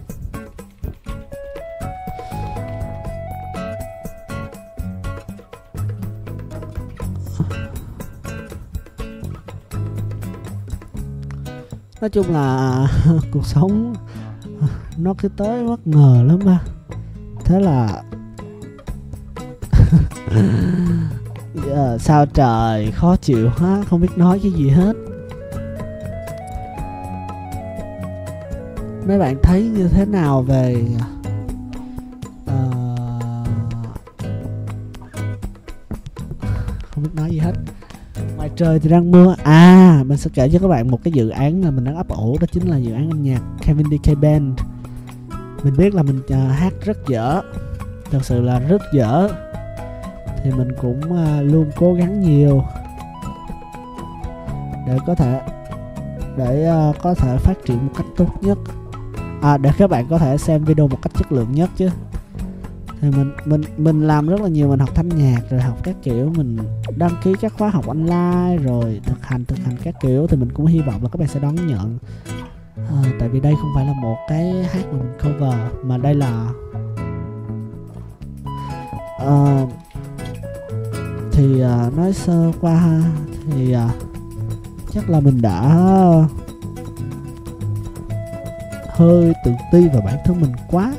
Nói 12.06 12.10
chung 12.10 12.34
là, 12.34 12.86
cuộc 13.32 13.46
sống 13.46 13.94
nó 14.96 15.14
cứ 15.18 15.28
tới 15.28 15.66
bất 15.66 15.86
ngờ 15.86 16.24
lắm 16.26 16.38
ba 16.44 16.60
thế 17.44 17.60
là 17.60 18.02
ờ, 21.70 21.98
sao 21.98 22.26
trời 22.26 22.92
khó 22.92 23.16
chịu 23.16 23.50
quá, 23.58 23.84
không 23.90 24.00
biết 24.00 24.08
nói 24.16 24.40
cái 24.42 24.52
gì 24.52 24.68
hết. 24.68 24.92
Mấy 29.08 29.18
bạn 29.18 29.36
thấy 29.42 29.62
như 29.62 29.88
thế 29.88 30.04
nào 30.06 30.42
về 30.42 30.84
trời 38.56 38.80
thì 38.80 38.90
đang 38.90 39.10
mưa. 39.10 39.34
À 39.44 40.02
mình 40.06 40.18
sẽ 40.18 40.30
kể 40.34 40.48
cho 40.52 40.58
các 40.58 40.68
bạn 40.68 40.90
một 40.90 41.00
cái 41.04 41.12
dự 41.12 41.28
án 41.28 41.64
là 41.64 41.70
mình 41.70 41.84
đang 41.84 41.96
ấp 41.96 42.08
ủ 42.08 42.36
đó 42.40 42.46
chính 42.52 42.68
là 42.68 42.76
dự 42.76 42.92
án 42.92 43.10
âm 43.10 43.22
nhạc 43.22 43.42
Kevin 43.62 43.86
DK 43.90 44.20
Band 44.20 44.60
mình 45.66 45.76
biết 45.76 45.94
là 45.94 46.02
mình 46.02 46.18
uh, 46.18 46.58
hát 46.58 46.72
rất 46.84 46.96
dở 47.08 47.42
thật 48.10 48.24
sự 48.24 48.40
là 48.40 48.58
rất 48.58 48.82
dở. 48.92 49.28
Thì 50.44 50.50
mình 50.50 50.68
cũng 50.80 51.00
uh, 51.00 51.52
luôn 51.52 51.70
cố 51.76 51.94
gắng 51.94 52.20
nhiều 52.20 52.62
để 54.86 54.98
có 55.06 55.14
thể 55.14 55.40
để 56.36 56.70
uh, 56.90 56.96
có 57.02 57.14
thể 57.14 57.36
phát 57.36 57.54
triển 57.64 57.86
một 57.86 57.92
cách 57.96 58.06
tốt 58.16 58.28
nhất. 58.40 58.58
À, 59.42 59.56
để 59.56 59.70
các 59.78 59.90
bạn 59.90 60.06
có 60.10 60.18
thể 60.18 60.38
xem 60.38 60.64
video 60.64 60.88
một 60.88 60.98
cách 61.02 61.12
chất 61.14 61.32
lượng 61.32 61.52
nhất 61.52 61.70
chứ 61.76 61.88
thì 63.06 63.18
mình 63.18 63.32
mình 63.44 63.60
mình 63.76 64.06
làm 64.06 64.28
rất 64.28 64.40
là 64.40 64.48
nhiều 64.48 64.68
mình 64.68 64.78
học 64.78 64.88
thanh 64.94 65.08
nhạc 65.08 65.40
rồi 65.50 65.60
học 65.60 65.78
các 65.82 65.96
kiểu 66.02 66.32
mình 66.36 66.58
đăng 66.96 67.10
ký 67.22 67.34
các 67.40 67.52
khóa 67.58 67.68
học 67.68 67.86
online 67.86 68.56
rồi 68.62 69.00
thực 69.06 69.26
hành 69.26 69.44
thực 69.44 69.58
hành 69.58 69.76
các 69.84 69.94
kiểu 70.00 70.26
thì 70.26 70.36
mình 70.36 70.52
cũng 70.52 70.66
hy 70.66 70.80
vọng 70.80 71.02
là 71.02 71.08
các 71.12 71.18
bạn 71.18 71.28
sẽ 71.28 71.40
đón 71.40 71.66
nhận. 71.66 71.98
À, 72.76 73.02
tại 73.20 73.28
vì 73.28 73.40
đây 73.40 73.54
không 73.60 73.70
phải 73.74 73.86
là 73.86 73.92
một 73.92 74.16
cái 74.28 74.64
hát 74.72 74.84
mà 74.92 74.98
mình 74.98 75.12
cover 75.22 75.54
mà 75.82 75.98
đây 75.98 76.14
là 76.14 76.48
à, 79.18 79.66
thì 81.32 81.60
à, 81.60 81.90
nói 81.96 82.12
sơ 82.12 82.52
qua 82.60 83.02
thì 83.52 83.72
à, 83.72 83.88
chắc 84.90 85.10
là 85.10 85.20
mình 85.20 85.42
đã 85.42 85.60
hơi 88.88 89.32
tự 89.44 89.52
ti 89.72 89.88
vào 89.88 90.02
bản 90.02 90.16
thân 90.24 90.40
mình 90.40 90.52
quá 90.68 90.94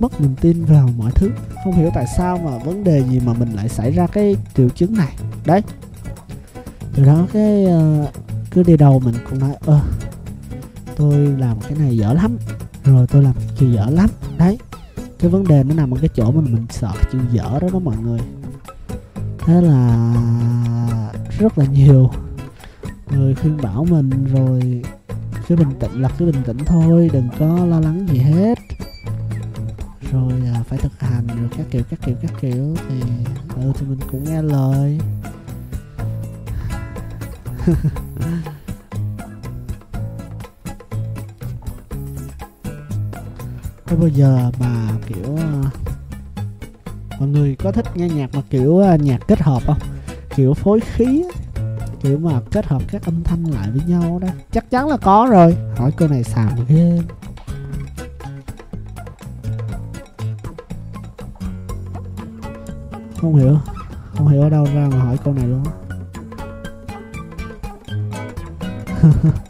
mất 0.00 0.20
niềm 0.20 0.34
tin 0.40 0.64
vào 0.64 0.88
mọi 0.96 1.10
thứ. 1.14 1.30
Không 1.64 1.72
hiểu 1.72 1.90
tại 1.94 2.06
sao 2.16 2.38
mà 2.38 2.58
vấn 2.58 2.84
đề 2.84 3.04
gì 3.10 3.20
mà 3.20 3.32
mình 3.32 3.52
lại 3.52 3.68
xảy 3.68 3.92
ra 3.92 4.06
cái 4.06 4.36
triệu 4.56 4.68
chứng 4.68 4.94
này. 4.96 5.12
Đấy. 5.46 5.62
Từ 6.94 7.04
đó 7.04 7.26
cái 7.32 7.66
uh, 7.66 8.08
cứ 8.50 8.62
đi 8.62 8.76
đầu 8.76 9.00
mình 9.00 9.14
cũng 9.30 9.38
nói 9.38 9.54
ơ 9.60 9.80
tôi 10.96 11.16
làm 11.16 11.60
cái 11.60 11.78
này 11.78 11.96
dở 11.96 12.12
lắm 12.12 12.36
rồi 12.84 13.06
tôi 13.06 13.22
làm 13.22 13.34
cái 13.34 13.48
kia 13.58 13.66
dở 13.74 13.86
lắm. 13.90 14.10
Đấy. 14.38 14.58
Cái 15.18 15.30
vấn 15.30 15.48
đề 15.48 15.64
nó 15.64 15.74
nằm 15.74 15.94
ở 15.94 15.98
cái 16.00 16.10
chỗ 16.14 16.30
mà 16.30 16.40
mình 16.40 16.66
sợ 16.70 16.90
cái 16.94 17.04
chữ 17.12 17.18
dở 17.32 17.58
đó 17.60 17.68
đó 17.72 17.78
mọi 17.78 17.96
người. 17.96 18.20
Thế 19.38 19.60
là 19.60 20.14
rất 21.38 21.58
là 21.58 21.64
nhiều 21.64 22.10
người 23.10 23.34
khuyên 23.34 23.56
bảo 23.62 23.84
mình 23.84 24.24
rồi 24.34 24.82
cứ 25.48 25.56
bình 25.56 25.70
tĩnh 25.80 26.02
là 26.02 26.08
cứ 26.18 26.26
bình 26.26 26.42
tĩnh 26.46 26.58
thôi 26.66 27.10
đừng 27.12 27.28
có 27.38 27.66
lo 27.66 27.80
lắng 27.80 28.06
gì 28.12 28.18
hết 28.18 28.58
rồi 30.12 30.32
à, 30.54 30.62
phải 30.68 30.78
thực 30.78 31.00
hành 31.00 31.26
rồi 31.26 31.48
các 31.56 31.66
kiểu 31.70 31.82
các 31.90 31.98
kiểu 32.06 32.14
các 32.22 32.32
kiểu 32.40 32.74
thì 32.88 33.00
ừ 33.56 33.72
thì 33.74 33.86
mình 33.86 33.98
cũng 34.10 34.24
nghe 34.24 34.42
lời. 34.42 34.98
Thế 43.86 43.96
bây 43.96 44.10
giờ 44.10 44.50
mà 44.60 44.90
kiểu 45.06 45.36
ờ, 45.36 45.62
mọi 47.18 47.28
người 47.28 47.56
có 47.56 47.72
thích 47.72 47.86
nghe 47.94 48.08
nhạc 48.08 48.34
mà 48.34 48.42
kiểu 48.50 48.78
ờ, 48.78 48.96
nhạc 48.96 49.18
kết 49.28 49.40
hợp 49.40 49.62
không? 49.66 49.78
Kiểu 50.36 50.54
phối 50.54 50.80
khí 50.80 51.24
kiểu 52.02 52.18
mà 52.18 52.40
kết 52.50 52.66
hợp 52.66 52.82
các 52.88 53.02
âm 53.04 53.22
thanh 53.24 53.44
lại 53.44 53.70
với 53.70 53.82
nhau 53.86 54.18
đó 54.22 54.28
chắc 54.52 54.70
chắn 54.70 54.88
là 54.88 54.96
có 54.96 55.28
rồi. 55.30 55.56
Hỏi 55.76 55.92
câu 55.96 56.08
này 56.08 56.24
xàm 56.24 56.52
ghê. 56.68 56.98
Không 63.20 63.36
hiểu. 63.36 63.58
Không 64.16 64.28
hiểu 64.28 64.42
ở 64.42 64.50
đâu 64.50 64.64
ra 64.64 64.88
mà 64.92 64.98
hỏi 64.98 65.16
câu 65.24 65.34
này 65.34 65.46
luôn 65.46 65.62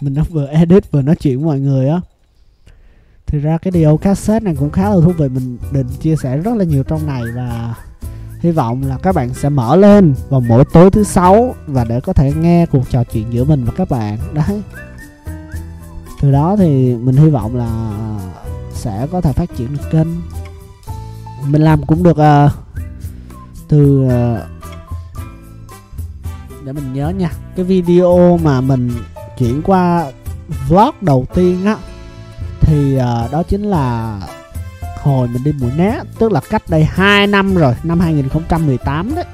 mình 0.00 0.14
đã 0.14 0.22
vừa 0.30 0.46
edit 0.46 0.90
vừa 0.90 1.02
nói 1.02 1.16
chuyện 1.16 1.38
với 1.38 1.46
mọi 1.46 1.60
người 1.60 1.88
á. 1.88 2.00
Thì 3.26 3.38
ra 3.38 3.58
cái 3.58 3.70
điều 3.70 3.96
cassette 3.96 4.44
này 4.44 4.56
cũng 4.58 4.70
khá 4.70 4.88
là 4.90 4.96
thú 5.04 5.12
vị. 5.18 5.28
Mình 5.28 5.58
định 5.72 5.86
chia 6.00 6.16
sẻ 6.16 6.36
rất 6.36 6.54
là 6.56 6.64
nhiều 6.64 6.82
trong 6.82 7.06
này 7.06 7.22
và 7.34 7.74
hy 8.46 8.52
vọng 8.52 8.82
là 8.86 8.98
các 9.02 9.14
bạn 9.14 9.34
sẽ 9.34 9.48
mở 9.48 9.76
lên 9.76 10.14
vào 10.28 10.40
mỗi 10.40 10.64
tối 10.72 10.90
thứ 10.90 11.04
sáu 11.04 11.54
và 11.66 11.84
để 11.84 12.00
có 12.00 12.12
thể 12.12 12.32
nghe 12.32 12.66
cuộc 12.66 12.90
trò 12.90 13.04
chuyện 13.04 13.32
giữa 13.32 13.44
mình 13.44 13.64
và 13.64 13.72
các 13.76 13.90
bạn. 13.90 14.18
Đấy. 14.32 14.62
Từ 16.20 16.32
đó 16.32 16.56
thì 16.58 16.96
mình 16.96 17.16
hy 17.16 17.30
vọng 17.30 17.56
là 17.56 17.92
sẽ 18.72 19.06
có 19.12 19.20
thể 19.20 19.32
phát 19.32 19.56
triển 19.56 19.72
được 19.72 19.90
kênh. 19.90 20.06
Mình 21.46 21.62
làm 21.62 21.86
cũng 21.86 22.02
được 22.02 22.16
uh, 22.18 22.50
từ 23.68 24.04
uh, 24.04 24.40
để 26.64 26.72
mình 26.72 26.92
nhớ 26.92 27.08
nha 27.08 27.30
cái 27.56 27.64
video 27.64 28.38
mà 28.42 28.60
mình 28.60 28.90
chuyển 29.38 29.62
qua 29.62 30.12
vlog 30.68 30.94
đầu 31.00 31.26
tiên 31.34 31.64
á 31.64 31.76
thì 32.60 32.96
uh, 32.96 33.32
đó 33.32 33.42
chính 33.48 33.62
là 33.62 34.18
hồi 35.06 35.28
mình 35.28 35.44
đi 35.44 35.52
mũi 35.52 35.70
né, 35.76 36.00
tức 36.18 36.32
là 36.32 36.40
cách 36.50 36.62
đây 36.68 36.84
2 36.84 37.26
năm 37.26 37.54
rồi, 37.54 37.74
năm 37.82 38.00
2018 38.00 39.14
đấy. 39.14 39.24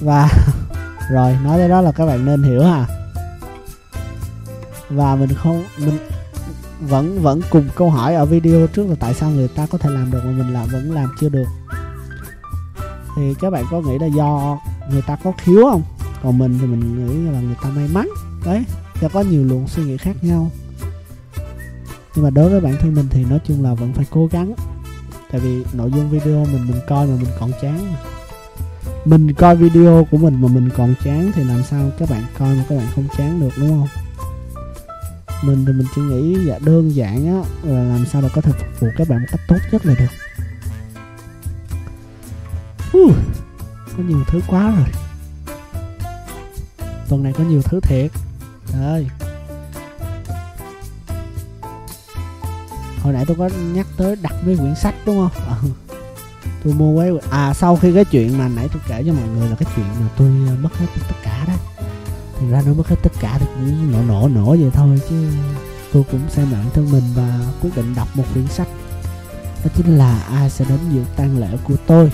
Và 0.00 0.28
rồi, 1.10 1.36
nói 1.44 1.58
tới 1.58 1.68
đó 1.68 1.80
là 1.80 1.92
các 1.92 2.06
bạn 2.06 2.24
nên 2.24 2.42
hiểu 2.42 2.64
ha. 2.64 2.86
Và 4.88 5.16
mình 5.16 5.34
không, 5.34 5.64
mình 5.78 5.98
vẫn 6.80 7.22
vẫn 7.22 7.40
cùng 7.50 7.68
câu 7.76 7.90
hỏi 7.90 8.14
ở 8.14 8.24
video 8.24 8.66
trước 8.66 8.86
là 8.88 8.94
tại 9.00 9.14
sao 9.14 9.30
người 9.30 9.48
ta 9.48 9.66
có 9.66 9.78
thể 9.78 9.90
làm 9.90 10.10
được 10.10 10.20
mà 10.24 10.30
mình 10.30 10.52
làm 10.52 10.68
vẫn 10.72 10.92
làm 10.92 11.08
chưa 11.20 11.28
được. 11.28 11.46
Thì 13.16 13.34
các 13.40 13.50
bạn 13.50 13.64
có 13.70 13.80
nghĩ 13.80 13.98
là 13.98 14.06
do 14.06 14.58
người 14.90 15.02
ta 15.02 15.16
có 15.24 15.32
khiếu 15.38 15.70
không? 15.70 15.82
Còn 16.22 16.38
mình 16.38 16.58
thì 16.60 16.66
mình 16.66 17.06
nghĩ 17.06 17.30
là 17.32 17.40
người 17.40 17.56
ta 17.62 17.68
may 17.68 17.88
mắn. 17.92 18.08
Đấy 18.44 18.64
sẽ 19.00 19.08
có 19.08 19.20
nhiều 19.20 19.44
luồng 19.44 19.68
suy 19.68 19.84
nghĩ 19.84 19.96
khác 19.96 20.16
nhau. 20.22 20.50
Nhưng 22.14 22.24
mà 22.24 22.30
đối 22.30 22.50
với 22.50 22.60
bản 22.60 22.76
thân 22.80 22.94
mình 22.94 23.06
thì 23.10 23.24
nói 23.24 23.38
chung 23.46 23.64
là 23.64 23.74
vẫn 23.74 23.92
phải 23.92 24.06
cố 24.10 24.26
gắng 24.26 24.54
tại 25.32 25.40
vì 25.40 25.64
nội 25.72 25.90
dung 25.94 26.10
video 26.10 26.44
mình 26.44 26.66
mình 26.68 26.80
coi 26.88 27.06
mà 27.06 27.16
mình 27.16 27.30
còn 27.40 27.52
chán 27.62 27.92
mà. 27.92 27.98
Mình 29.04 29.34
coi 29.34 29.56
video 29.56 30.06
của 30.10 30.16
mình 30.16 30.40
mà 30.40 30.48
mình 30.48 30.70
còn 30.76 30.94
chán 31.04 31.32
thì 31.34 31.44
làm 31.44 31.62
sao 31.70 31.90
các 31.98 32.10
bạn 32.10 32.22
coi 32.38 32.54
mà 32.54 32.64
các 32.68 32.78
bạn 32.78 32.86
không 32.94 33.06
chán 33.18 33.40
được 33.40 33.50
đúng 33.56 33.68
không? 33.68 33.88
Mình 35.42 35.64
thì 35.66 35.72
mình 35.72 35.86
chỉ 35.94 36.00
nghĩ 36.00 36.44
dạ 36.46 36.58
đơn 36.64 36.94
giản 36.94 37.26
á 37.26 37.42
là 37.62 37.82
làm 37.82 38.06
sao 38.06 38.22
để 38.22 38.28
có 38.34 38.40
thể 38.40 38.52
phục 38.52 38.80
vụ 38.80 38.88
các 38.96 39.08
bạn 39.08 39.18
một 39.18 39.26
cách 39.30 39.40
tốt 39.48 39.58
nhất 39.72 39.86
là 39.86 39.94
được. 39.94 40.12
Uh, 42.98 43.14
có 43.96 44.02
nhiều 44.02 44.24
thứ 44.26 44.40
quá 44.46 44.74
rồi. 44.76 44.88
Tuần 47.08 47.22
này 47.22 47.32
có 47.38 47.44
nhiều 47.44 47.62
thứ 47.62 47.80
thiệt. 47.80 48.10
Ơi. 48.72 49.06
Hồi 53.02 53.12
nãy 53.12 53.24
tôi 53.26 53.36
có 53.36 53.48
nhắc 53.74 53.86
tới 53.96 54.16
đặt 54.22 54.32
mấy 54.46 54.56
quyển 54.56 54.74
sách 54.74 54.94
đúng 55.06 55.16
không? 55.16 55.44
À, 55.48 55.56
tôi 56.64 56.74
mua 56.74 56.92
quấy 56.92 57.10
à 57.30 57.54
sau 57.54 57.76
khi 57.76 57.94
cái 57.94 58.04
chuyện 58.04 58.38
mà 58.38 58.48
nãy 58.48 58.68
tôi 58.72 58.82
kể 58.88 59.02
cho 59.06 59.12
mọi 59.12 59.28
người 59.28 59.48
là 59.48 59.56
cái 59.56 59.68
chuyện 59.76 59.86
mà 60.00 60.06
tôi 60.16 60.30
ờ, 60.48 60.56
mất 60.60 60.76
hết 60.76 60.86
tất 61.08 61.16
cả 61.24 61.44
đó. 61.48 61.54
Thì 62.40 62.46
ra 62.50 62.62
nó 62.66 62.72
mất 62.74 62.88
hết 62.88 62.96
tất 63.02 63.12
cả 63.20 63.36
thì 63.40 63.46
cũng 63.54 63.92
nổ 63.92 64.02
nổ 64.02 64.28
nổ 64.28 64.50
vậy 64.50 64.70
thôi 64.74 65.00
chứ 65.08 65.28
tôi 65.92 66.04
cũng 66.10 66.20
xem 66.28 66.46
bản 66.52 66.64
thân 66.74 66.90
mình 66.92 67.02
và 67.14 67.40
quyết 67.62 67.70
định 67.76 67.94
đọc 67.94 68.08
một 68.14 68.24
quyển 68.34 68.46
sách. 68.46 68.68
Đó 69.64 69.70
chính 69.76 69.98
là 69.98 70.20
ai 70.20 70.50
sẽ 70.50 70.64
đến 70.68 70.78
dự 70.92 71.02
tang 71.16 71.38
lễ 71.38 71.48
của 71.64 71.76
tôi? 71.86 72.12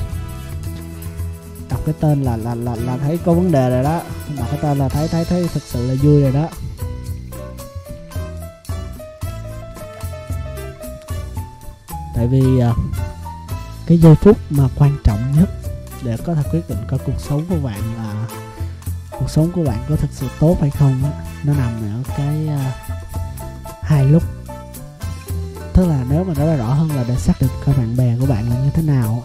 Đọc 1.70 1.81
cái 1.87 1.94
tên 2.01 2.22
là 2.22 2.37
là 2.37 2.55
là 2.55 2.77
là 2.77 2.96
thấy 2.96 3.18
có 3.24 3.33
vấn 3.33 3.53
đề 3.53 3.70
rồi 3.70 3.83
đó. 3.83 4.01
Đọc 4.38 4.46
cái 4.51 4.59
tên 4.62 4.79
là 4.79 4.88
thấy 4.88 5.09
thấy 5.09 5.24
thấy 5.24 5.48
thật 5.55 5.62
sự 5.66 5.88
là 5.88 5.94
vui 6.03 6.22
rồi 6.22 6.33
đó. 6.33 6.48
Tại 12.18 12.26
vì 12.26 12.59
ờ, 12.59 12.74
cái 13.87 13.98
giây 13.98 14.14
phút 14.14 14.37
mà 14.50 14.68
quan 14.76 14.96
trọng 15.04 15.33
nhất 15.38 15.50
để 16.02 16.16
có 16.26 16.35
thể 16.35 16.42
quyết 16.52 16.68
định 16.68 16.78
coi 16.88 16.98
cuộc 16.98 17.20
sống 17.28 17.44
của 17.48 17.57
bạn 17.62 17.96
là 17.96 18.28
cuộc 19.11 19.31
sống 19.31 19.50
của 19.52 19.64
bạn 19.64 19.85
có 19.88 19.96
thực 19.96 20.11
sự 20.12 20.26
tốt 20.40 20.57
hay 20.61 20.70
không 20.70 21.04
á 21.04 21.11
nó 21.44 21.52
nằm 21.52 21.72
ở 21.83 22.14
cái 22.16 22.46
uh, 22.46 22.74
hai 23.83 24.04
lúc. 24.04 24.22
Tức 25.74 25.87
là 25.87 26.04
nếu 26.11 26.24
mà 26.24 26.35
nói 26.35 26.57
rõ 26.57 26.74
hơn 26.74 26.90
là 26.90 27.04
để 27.09 27.16
xác 27.16 27.40
định 27.40 27.50
coi 27.64 27.74
bạn 27.74 27.96
bè 27.96 28.16
của 28.20 28.26
bạn 28.26 28.50
là 28.50 28.57
như 28.57 28.70
thế 28.74 28.83
nào 28.83 29.24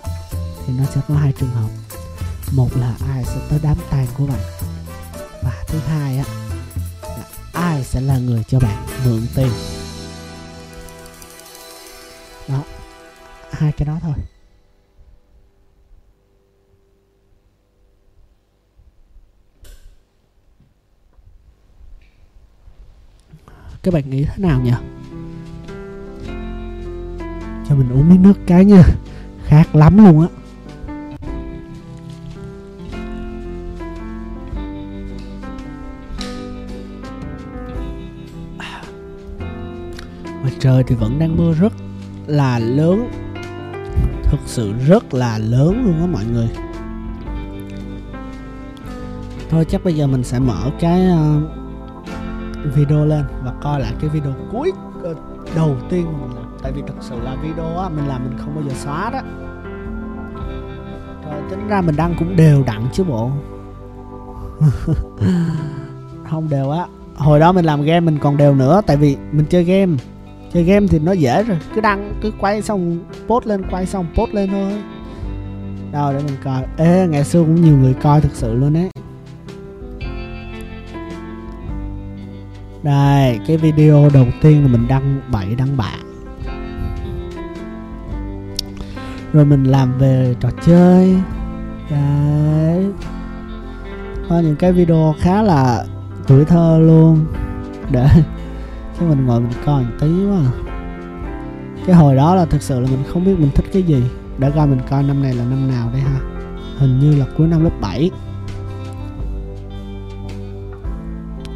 thì 0.68 0.74
nó 0.78 0.84
sẽ 0.96 1.02
có 1.08 1.16
hai 1.16 1.34
trường 1.40 1.50
hợp. 1.50 1.70
Một 2.52 2.78
là 2.78 2.96
ai 3.14 3.24
sẽ 3.24 3.40
tới 3.50 3.60
đám 3.64 3.78
tang 3.90 4.08
của 4.18 4.26
bạn 4.26 4.40
và 5.44 5.64
thứ 5.68 5.80
hai 5.80 6.18
á 6.18 6.26
là 7.04 7.24
ai 7.54 7.84
sẽ 7.84 8.02
là 8.02 8.18
người 8.18 8.44
cho 8.48 8.60
bạn 8.60 8.86
mượn 9.06 9.28
tiền. 9.36 9.52
Đó 12.48 12.64
hai 13.54 13.72
cái 13.72 13.86
đó 13.86 14.00
thôi. 14.02 14.14
Các 23.84 23.94
bạn 23.94 24.10
nghĩ 24.10 24.26
thế 24.26 24.38
nào 24.38 24.62
nhỉ? 24.62 24.72
Cho 27.70 27.76
mình 27.76 27.90
uống 27.92 28.10
miếng 28.10 28.24
nước 28.24 28.40
cái 28.48 28.66
nha. 28.66 28.84
Khác 29.46 29.76
lắm 29.76 29.98
luôn 29.98 30.22
á. 30.22 30.28
Trời 40.60 40.84
thì 40.88 40.96
vẫn 40.96 41.20
đang 41.20 41.38
mưa 41.38 41.54
rất 41.54 41.74
là 42.28 42.60
lớn. 42.60 43.23
Thực 44.34 44.42
sự 44.46 44.74
rất 44.88 45.14
là 45.14 45.38
lớn 45.38 45.84
luôn 45.86 46.00
á 46.00 46.06
mọi 46.06 46.26
người. 46.26 46.50
Thôi 49.50 49.66
chắc 49.70 49.84
bây 49.84 49.96
giờ 49.96 50.08
mình 50.08 50.24
sẽ 50.24 50.40
mở 50.40 50.70
cái 50.80 51.08
uh, 51.08 52.76
video 52.76 53.06
lên 53.06 53.26
và 53.44 53.54
coi 53.62 53.80
lại 53.80 53.94
cái 54.02 54.10
video 54.10 54.34
cuối 54.52 54.72
uh, 55.12 55.18
đầu 55.56 55.78
tiên 55.90 56.06
mình 56.22 56.36
làm 56.36 56.46
Tại 56.64 56.72
vì 56.72 56.82
thực 56.88 56.96
sự 57.02 57.16
là 57.20 57.36
video 57.44 57.78
á, 57.78 57.90
mình 57.90 58.08
làm 58.08 58.24
mình 58.24 58.38
không 58.38 58.56
bao 58.56 58.64
giờ 58.64 58.76
xóa 58.76 59.10
đó. 59.10 59.20
Rồi 61.32 61.42
tính 61.50 61.68
ra 61.68 61.82
mình 61.82 61.96
đăng 61.96 62.16
cũng 62.20 62.36
đều 62.36 62.64
đặn 62.64 62.88
chứ 62.94 63.04
bộ. 63.04 63.32
Không 66.30 66.50
đều 66.50 66.70
á. 66.70 66.86
Hồi 67.16 67.40
đó 67.40 67.52
mình 67.52 67.66
làm 67.66 67.82
game 67.82 68.00
mình 68.00 68.20
còn 68.20 68.38
đều 68.38 68.56
nữa 68.56 68.82
Tại 68.88 68.98
vì 68.98 69.18
mình 69.32 69.46
chơi 69.50 69.64
game 69.64 69.96
chơi 70.54 70.64
game 70.64 70.88
thì 70.88 71.00
nó 71.00 71.12
dễ 71.12 71.44
rồi. 71.44 71.58
Cứ 71.76 71.82
đăng, 71.82 72.14
cứ 72.22 72.32
quay 72.40 72.62
xong, 72.62 73.00
post 73.28 73.46
lên, 73.46 73.64
quay 73.72 73.86
xong, 73.86 74.06
post 74.16 74.34
lên 74.34 74.50
thôi. 74.52 74.74
Đâu 75.92 76.14
để 76.14 76.20
mình 76.20 76.38
coi. 76.44 76.64
Ê, 76.78 77.08
ngày 77.08 77.24
xưa 77.24 77.40
cũng 77.40 77.56
nhiều 77.56 77.78
người 77.78 77.94
coi 77.94 78.22
thực 78.22 78.32
sự 78.34 78.54
luôn 78.54 78.74
đấy 78.74 78.90
đây, 82.84 83.40
cái 83.48 83.58
video 83.58 84.10
đầu 84.14 84.26
tiên 84.42 84.62
là 84.62 84.68
mình 84.68 84.88
đăng 84.88 85.22
bảy 85.32 85.56
đăng 85.56 85.78
bạ. 85.78 85.92
Rồi 89.34 89.46
mình 89.46 89.64
làm 89.64 89.98
về 89.98 90.36
trò 90.40 90.50
chơi. 90.66 91.16
Đấy. 91.90 92.86
Có 94.30 94.40
những 94.40 94.56
cái 94.56 94.72
video 94.72 95.16
khá 95.20 95.42
là 95.42 95.86
tuổi 96.28 96.46
thơ 96.46 96.80
luôn. 96.82 97.26
Để 97.92 98.08
cái 99.04 99.16
mình 99.16 99.26
ngồi 99.26 99.42
mình 99.42 99.52
coi 99.66 99.84
một 99.84 99.92
tí 100.00 100.08
quá 100.08 100.38
à. 100.38 100.52
cái 101.86 101.96
hồi 101.96 102.16
đó 102.16 102.36
là 102.36 102.46
thực 102.46 102.62
sự 102.62 102.80
là 102.80 102.90
mình 102.90 103.04
không 103.08 103.26
biết 103.26 103.40
mình 103.40 103.50
thích 103.56 103.66
cái 103.74 103.84
gì. 103.84 104.04
Để 104.38 104.52
coi 104.52 104.68
mình 104.68 104.80
coi 104.90 105.04
năm 105.04 105.22
này 105.22 105.34
là 105.34 105.44
năm 105.44 105.68
nào 105.68 105.90
đây 105.94 106.02
ha. 106.02 106.20
Hình 106.78 107.00
như 107.00 107.20
là 107.20 107.26
cuối 107.38 107.48
năm 107.48 107.64
lớp 107.64 107.82
7 107.82 108.12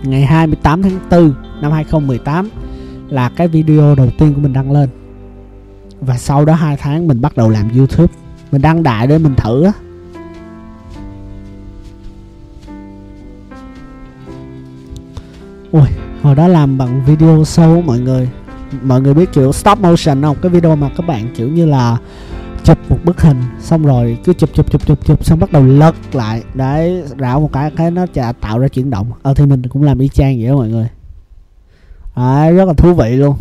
ngày 0.03 0.25
28 0.25 0.81
tháng 0.81 0.99
4 1.11 1.33
năm 1.61 1.71
2018 1.71 2.49
là 3.09 3.29
cái 3.29 3.47
video 3.47 3.95
đầu 3.95 4.09
tiên 4.17 4.33
của 4.33 4.41
mình 4.41 4.53
đăng 4.53 4.71
lên. 4.71 4.89
Và 6.01 6.17
sau 6.17 6.45
đó 6.45 6.53
hai 6.53 6.77
tháng 6.77 7.07
mình 7.07 7.21
bắt 7.21 7.37
đầu 7.37 7.49
làm 7.49 7.69
YouTube. 7.77 8.13
Mình 8.51 8.61
đăng 8.61 8.83
đại 8.83 9.07
để 9.07 9.17
mình 9.17 9.35
thử 9.35 9.63
á. 9.63 9.71
Ui 15.71 16.06
hồi 16.27 16.35
đó 16.35 16.47
làm 16.47 16.77
bằng 16.77 17.05
video 17.05 17.43
sâu 17.45 17.81
mọi 17.81 17.99
người. 17.99 18.29
Mọi 18.81 19.01
người 19.01 19.13
biết 19.13 19.33
kiểu 19.33 19.53
stop 19.53 19.79
motion 19.79 20.21
không? 20.21 20.37
Cái 20.41 20.49
video 20.49 20.75
mà 20.75 20.89
các 20.97 21.05
bạn 21.07 21.33
kiểu 21.35 21.49
như 21.49 21.65
là 21.65 21.97
chụp 22.63 22.77
một 22.89 22.97
bức 23.03 23.21
hình 23.21 23.43
xong 23.59 23.85
rồi 23.85 24.17
cứ 24.23 24.33
chụp 24.33 24.49
chụp 24.53 24.71
chụp 24.71 24.87
chụp 24.87 25.05
chụp 25.05 25.25
xong 25.25 25.39
bắt 25.39 25.51
đầu 25.51 25.63
lật 25.63 25.95
lại. 26.13 26.43
Để 26.53 27.03
rảo 27.19 27.39
một 27.39 27.49
cái 27.53 27.71
cái 27.77 27.91
nó 27.91 28.05
chả 28.13 28.31
tạo 28.31 28.59
ra 28.59 28.67
chuyển 28.67 28.89
động. 28.89 29.11
Ờ 29.23 29.33
thì 29.33 29.45
mình 29.45 29.61
cũng 29.67 29.83
làm 29.83 29.99
y 29.99 30.07
chang 30.07 30.37
vậy 30.37 30.47
đó 30.47 30.55
mọi 30.55 30.69
người. 30.69 30.87
Đấy, 32.15 32.53
rất 32.53 32.65
là 32.65 32.73
thú 32.73 32.93
vị 32.93 33.15
luôn. 33.15 33.35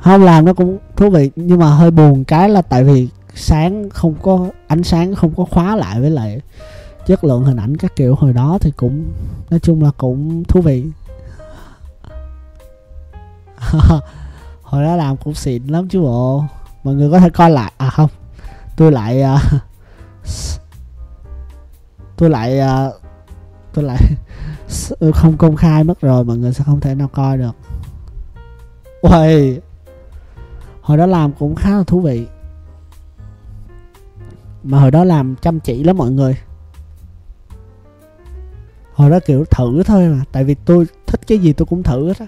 Không 0.00 0.24
làm 0.24 0.44
nó 0.44 0.52
cũng 0.52 0.78
thú 0.96 1.10
vị 1.10 1.30
nhưng 1.36 1.58
mà 1.58 1.66
hơi 1.66 1.90
buồn 1.90 2.24
cái 2.24 2.48
là 2.48 2.62
tại 2.62 2.84
vì 2.84 3.08
sáng 3.34 3.90
không 3.90 4.14
có 4.22 4.48
ánh 4.66 4.82
sáng 4.82 5.14
không 5.14 5.34
có 5.36 5.44
khóa 5.44 5.76
lại 5.76 6.00
với 6.00 6.10
lại 6.10 6.40
chất 7.06 7.24
lượng 7.24 7.44
hình 7.44 7.56
ảnh 7.56 7.76
các 7.76 7.96
kiểu 7.96 8.14
hồi 8.14 8.32
đó 8.32 8.58
thì 8.60 8.70
cũng 8.70 9.12
nói 9.50 9.60
chung 9.60 9.82
là 9.82 9.90
cũng 9.98 10.44
thú 10.44 10.60
vị. 10.60 10.86
Hồi 14.62 14.84
đó 14.84 14.96
làm 14.96 15.16
cũng 15.16 15.34
xịn 15.34 15.66
lắm 15.66 15.88
chứ 15.88 16.00
bộ. 16.00 16.44
Mọi 16.84 16.94
người 16.94 17.10
có 17.10 17.20
thể 17.20 17.30
coi 17.30 17.50
lại 17.50 17.72
à 17.76 17.90
không 17.90 18.10
tôi 18.76 18.92
lại 18.92 19.22
uh, 19.22 19.40
tôi 22.16 22.30
lại 22.30 22.60
uh, 22.60 22.94
tôi 23.74 23.84
lại 23.84 23.98
không 25.14 25.36
công 25.36 25.56
khai 25.56 25.84
mất 25.84 26.00
rồi 26.00 26.24
mọi 26.24 26.38
người 26.38 26.52
sẽ 26.52 26.64
không 26.64 26.80
thể 26.80 26.94
nào 26.94 27.08
coi 27.08 27.38
được. 27.38 27.56
Uầy 29.02 29.60
Hồi 30.84 30.98
đó 30.98 31.06
làm 31.06 31.32
cũng 31.32 31.54
khá 31.54 31.70
là 31.70 31.82
thú 31.86 32.00
vị. 32.00 32.26
Mà 34.62 34.80
hồi 34.80 34.90
đó 34.90 35.04
làm 35.04 35.36
chăm 35.36 35.60
chỉ 35.60 35.84
lắm 35.84 35.96
mọi 35.96 36.10
người 36.10 36.36
hồi 38.94 39.10
đó 39.10 39.18
kiểu 39.26 39.44
thử 39.44 39.82
thôi 39.82 40.08
mà 40.08 40.24
tại 40.32 40.44
vì 40.44 40.54
tôi 40.54 40.86
thích 41.06 41.20
cái 41.26 41.38
gì 41.38 41.52
tôi 41.52 41.66
cũng 41.66 41.82
thử 41.82 42.06
hết 42.06 42.18
á. 42.18 42.26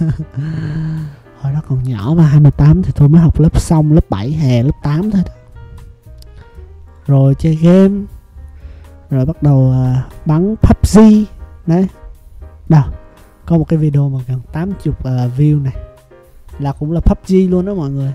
Hồi 1.40 1.52
đó 1.52 1.60
còn 1.68 1.82
nhỏ 1.82 2.14
mà 2.16 2.26
28 2.26 2.82
thì 2.82 2.92
tôi 2.94 3.08
mới 3.08 3.20
học 3.20 3.40
lớp 3.40 3.60
xong 3.60 3.92
lớp 3.92 4.04
7 4.10 4.30
hè 4.30 4.62
lớp 4.62 4.72
8 4.82 5.10
thôi 5.10 5.22
đó. 5.26 5.32
rồi 7.06 7.34
chơi 7.38 7.54
game 7.54 8.00
rồi 9.10 9.26
bắt 9.26 9.42
đầu 9.42 9.58
uh, 9.58 10.26
bắn 10.26 10.54
PUBG 10.62 11.00
đấy. 11.66 11.86
Đâu 12.68 12.84
có 13.46 13.58
một 13.58 13.68
cái 13.68 13.78
video 13.78 14.08
mà 14.08 14.18
gần 14.28 14.40
80 14.52 14.76
uh, 14.88 15.04
à, 15.04 15.28
view 15.36 15.62
này. 15.62 15.76
Là 16.58 16.72
cũng 16.72 16.92
là 16.92 17.00
PUBG 17.00 17.50
luôn 17.50 17.66
đó 17.66 17.74
mọi 17.74 17.90
người. 17.90 18.12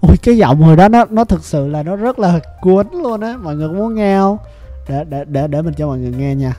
Ui 0.00 0.16
cái 0.16 0.36
giọng 0.36 0.62
hồi 0.62 0.76
đó 0.76 0.88
nó 0.88 1.04
nó 1.10 1.24
thực 1.24 1.44
sự 1.44 1.68
là 1.68 1.82
nó 1.82 1.96
rất 1.96 2.18
là 2.18 2.40
cuốn 2.60 2.86
luôn 2.92 3.20
á. 3.20 3.36
Mọi 3.42 3.56
người 3.56 3.68
có 3.68 3.74
muốn 3.74 3.94
nghe 3.94 4.18
không? 4.18 4.38
Để 4.88 5.04
để 5.04 5.24
để 5.24 5.46
để 5.46 5.62
mình 5.62 5.74
cho 5.74 5.86
mọi 5.86 5.98
người 5.98 6.12
nghe 6.18 6.34
nha. 6.34 6.56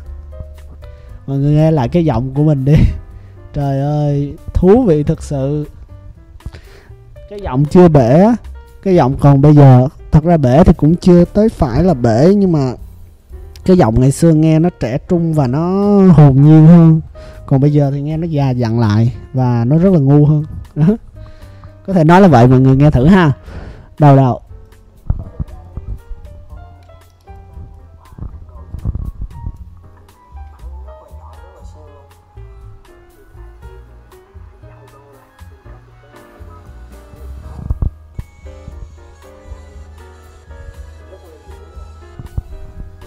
Mọi 1.27 1.37
người 1.37 1.55
nghe 1.55 1.71
lại 1.71 1.89
cái 1.89 2.05
giọng 2.05 2.33
của 2.33 2.43
mình 2.43 2.65
đi. 2.65 2.75
Trời 3.53 3.81
ơi, 3.81 4.33
thú 4.53 4.83
vị 4.83 5.03
thực 5.03 5.23
sự. 5.23 5.65
Cái 7.29 7.39
giọng 7.41 7.65
chưa 7.65 7.87
bể 7.87 8.27
cái 8.83 8.95
giọng 8.95 9.17
còn 9.19 9.41
bây 9.41 9.55
giờ, 9.55 9.87
thật 10.11 10.23
ra 10.23 10.37
bể 10.37 10.63
thì 10.63 10.73
cũng 10.77 10.95
chưa 10.95 11.25
tới 11.25 11.49
phải 11.49 11.83
là 11.83 11.93
bể, 11.93 12.33
nhưng 12.35 12.51
mà 12.51 12.73
cái 13.65 13.77
giọng 13.77 13.99
ngày 13.99 14.11
xưa 14.11 14.33
nghe 14.33 14.59
nó 14.59 14.69
trẻ 14.79 14.97
trung 15.09 15.33
và 15.33 15.47
nó 15.47 15.59
hồn 16.07 16.41
nhiên 16.41 16.67
hơn. 16.67 17.01
Còn 17.45 17.61
bây 17.61 17.73
giờ 17.73 17.91
thì 17.91 18.01
nghe 18.01 18.17
nó 18.17 18.27
già 18.27 18.49
dặn 18.49 18.79
lại 18.79 19.13
và 19.33 19.65
nó 19.67 19.77
rất 19.77 19.93
là 19.93 19.99
ngu 19.99 20.25
hơn. 20.25 20.45
Đó 20.75 20.85
có 21.87 21.93
thể 21.93 22.03
nói 22.03 22.21
là 22.21 22.27
vậy, 22.27 22.47
mọi 22.47 22.59
người 22.59 22.75
nghe 22.75 22.91
thử 22.91 23.05
ha. 23.05 23.31
Đầu 23.99 24.15
đầu 24.15 24.41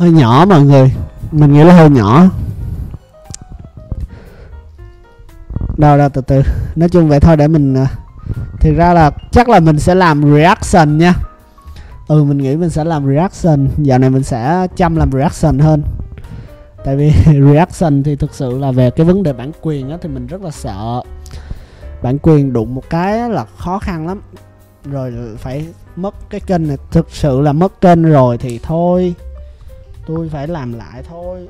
hơi 0.05 0.13
nhỏ 0.13 0.45
mọi 0.49 0.63
người. 0.63 0.95
Mình 1.33 1.53
nghĩ 1.53 1.65
là 1.65 1.75
hơi 1.75 1.91
nhỏ. 1.91 2.25
Đâu 5.77 5.99
đâu 5.99 6.09
từ 6.09 6.21
từ. 6.21 6.43
Nói 6.77 6.89
chung 6.89 7.09
vậy 7.09 7.21
thôi 7.21 7.37
để 7.37 7.49
mình 7.49 7.75
à, 7.75 7.87
thực 8.65 8.71
thì 8.71 8.77
ra 8.77 8.95
là 8.95 9.11
chắc 9.33 9.49
là 9.49 9.61
mình 9.61 9.79
sẽ 9.79 9.95
làm 9.95 10.35
reaction 10.35 10.99
nha. 10.99 11.15
Ừ 12.09 12.25
mình 12.25 12.39
nghĩ 12.39 12.57
mình 12.57 12.71
sẽ 12.71 12.85
làm 12.85 13.07
reaction. 13.07 13.69
Dạo 13.79 13.99
này 13.99 14.11
mình 14.11 14.23
sẽ 14.23 14.67
chăm 14.77 14.97
làm 14.97 15.13
reaction 15.13 15.59
hơn. 15.59 15.83
Tại 16.85 16.97
vì 16.97 17.13
reaction 17.53 18.03
thì 18.03 18.17
thực 18.17 18.35
sự 18.35 18.59
là 18.59 18.71
về 18.71 18.91
cái 18.91 19.07
vấn 19.07 19.23
đề 19.23 19.33
bản 19.33 19.53
quyền 19.63 19.91
á 19.91 19.97
thì 20.03 20.09
mình 20.09 20.27
rất 20.27 20.43
là 20.43 20.51
sợ. 20.51 21.03
Bản 22.03 22.19
quyền 22.19 22.53
đụng 22.53 22.75
một 22.75 22.91
cái 22.91 23.31
là 23.31 23.45
khó 23.57 23.79
khăn 23.79 24.07
lắm. 24.07 24.21
Rồi 24.85 25.13
phải 25.39 25.67
mất 25.97 26.15
cái 26.31 26.41
kênh 26.41 26.69
này. 26.69 26.77
Thực 26.91 27.11
sự 27.11 27.41
là 27.41 27.53
mất 27.53 27.81
kênh 27.81 28.03
rồi 28.03 28.39
thì 28.39 28.61
thôi. 28.63 29.15
Tôi 30.07 30.29
phải 30.29 30.49
làm 30.49 30.73
lại 30.73 31.03
thôi. 31.09 31.49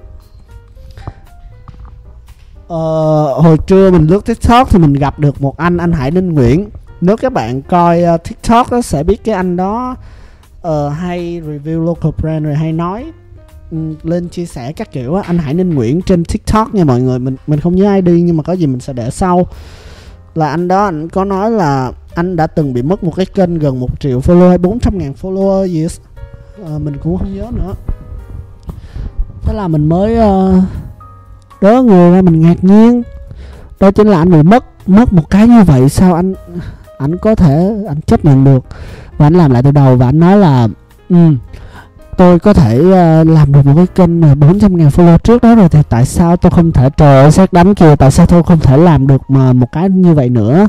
Ờ, 2.68 3.34
hồi 3.34 3.58
trưa 3.66 3.90
mình 3.90 4.06
lướt 4.06 4.24
tiktok 4.24 4.70
thì 4.70 4.78
mình 4.78 4.92
gặp 4.92 5.18
được 5.18 5.42
một 5.42 5.56
anh 5.56 5.76
anh 5.76 5.92
hải 5.92 6.10
ninh 6.10 6.34
nguyễn 6.34 6.70
nếu 7.06 7.16
các 7.16 7.32
bạn 7.32 7.62
coi 7.62 8.02
uh, 8.14 8.24
tiktok 8.24 8.70
đó, 8.70 8.82
sẽ 8.82 9.02
biết 9.02 9.24
cái 9.24 9.34
anh 9.34 9.56
đó 9.56 9.96
uh, 10.68 10.92
hay 10.92 11.42
review 11.46 11.84
local 11.84 12.12
brand 12.18 12.44
rồi 12.44 12.54
hay 12.54 12.72
nói 12.72 13.12
ừ, 13.70 13.78
lên 14.02 14.28
chia 14.28 14.46
sẻ 14.46 14.72
các 14.72 14.92
kiểu 14.92 15.14
á. 15.14 15.22
Anh 15.26 15.38
Hải 15.38 15.54
Ninh 15.54 15.74
Nguyễn 15.74 16.02
trên 16.02 16.24
TikTok 16.24 16.74
nha 16.74 16.84
mọi 16.84 17.00
người 17.00 17.18
mình 17.18 17.36
mình 17.46 17.60
không 17.60 17.76
nhớ 17.76 17.88
ai 17.88 18.02
đi 18.02 18.22
nhưng 18.22 18.36
mà 18.36 18.42
có 18.42 18.52
gì 18.52 18.66
mình 18.66 18.80
sẽ 18.80 18.92
để 18.92 19.10
sau. 19.10 19.46
Là 20.34 20.48
anh 20.48 20.68
đó 20.68 20.84
anh 20.84 21.08
có 21.08 21.24
nói 21.24 21.50
là 21.50 21.92
anh 22.14 22.36
đã 22.36 22.46
từng 22.46 22.72
bị 22.72 22.82
mất 22.82 23.04
một 23.04 23.12
cái 23.16 23.26
kênh 23.26 23.58
gần 23.58 23.80
một 23.80 24.00
triệu 24.00 24.20
follower 24.20 24.48
hay 24.48 24.58
400 24.58 24.98
ngàn 24.98 25.14
follower 25.22 25.66
gì 25.66 25.86
à, 25.86 25.88
ờ, 26.64 26.78
mình 26.78 26.96
cũng 27.02 27.18
không 27.18 27.34
nhớ 27.34 27.46
nữa. 27.52 27.72
Thế 29.42 29.54
là 29.54 29.68
mình 29.68 29.88
mới 29.88 30.18
uh, 30.18 30.62
đớ 31.60 31.82
người 31.82 32.10
ra 32.10 32.22
mình 32.22 32.40
ngạc 32.40 32.64
nhiên. 32.64 33.02
Đó 33.80 33.90
chính 33.90 34.08
là 34.08 34.18
anh 34.18 34.30
bị 34.30 34.42
mất 34.42 34.64
mất 34.86 35.12
một 35.12 35.30
cái 35.30 35.48
như 35.48 35.62
vậy 35.62 35.88
sao 35.88 36.14
anh 36.14 36.34
anh 36.98 37.18
có 37.18 37.34
thể 37.34 37.74
anh 37.88 38.00
chấp 38.00 38.24
nhận 38.24 38.44
được. 38.44 38.64
Và 39.16 39.26
anh 39.26 39.34
làm 39.34 39.50
lại 39.50 39.62
từ 39.62 39.70
đầu 39.70 39.96
và 39.96 40.06
anh 40.06 40.20
nói 40.20 40.36
là 40.36 40.68
ừ, 41.08 41.16
tôi 42.16 42.38
có 42.38 42.52
thể 42.52 42.78
uh, 42.78 43.28
làm 43.28 43.52
được 43.52 43.66
một 43.66 43.72
cái 43.76 43.86
kênh 43.86 44.20
mà 44.20 44.34
400 44.34 44.76
ngàn 44.76 44.88
follow 44.88 45.18
trước 45.18 45.42
đó 45.42 45.54
rồi 45.54 45.68
thì 45.68 45.78
tại 45.88 46.06
sao 46.06 46.36
tôi 46.36 46.50
không 46.50 46.72
thể 46.72 46.90
trời 46.96 47.22
ơi 47.22 47.30
xét 47.30 47.52
đánh 47.52 47.74
kìa 47.74 47.96
tại 47.98 48.10
sao 48.10 48.26
tôi 48.26 48.42
không 48.42 48.60
thể 48.60 48.76
làm 48.76 49.06
được 49.06 49.22
mà 49.28 49.52
một 49.52 49.72
cái 49.72 49.90
như 49.90 50.14
vậy 50.14 50.28
nữa? 50.28 50.68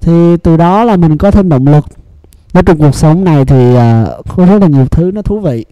Thì 0.00 0.36
từ 0.36 0.56
đó 0.56 0.84
là 0.84 0.96
mình 0.96 1.18
có 1.18 1.30
thêm 1.30 1.48
động 1.48 1.66
lực. 1.66 1.84
Nói 2.54 2.62
trong 2.62 2.78
cuộc 2.78 2.94
sống 2.94 3.24
này 3.24 3.44
thì 3.44 3.70
uh, 3.70 4.26
có 4.36 4.46
rất 4.46 4.60
là 4.60 4.66
nhiều 4.66 4.86
thứ 4.86 5.10
nó 5.14 5.22
thú 5.22 5.40
vị. 5.40 5.64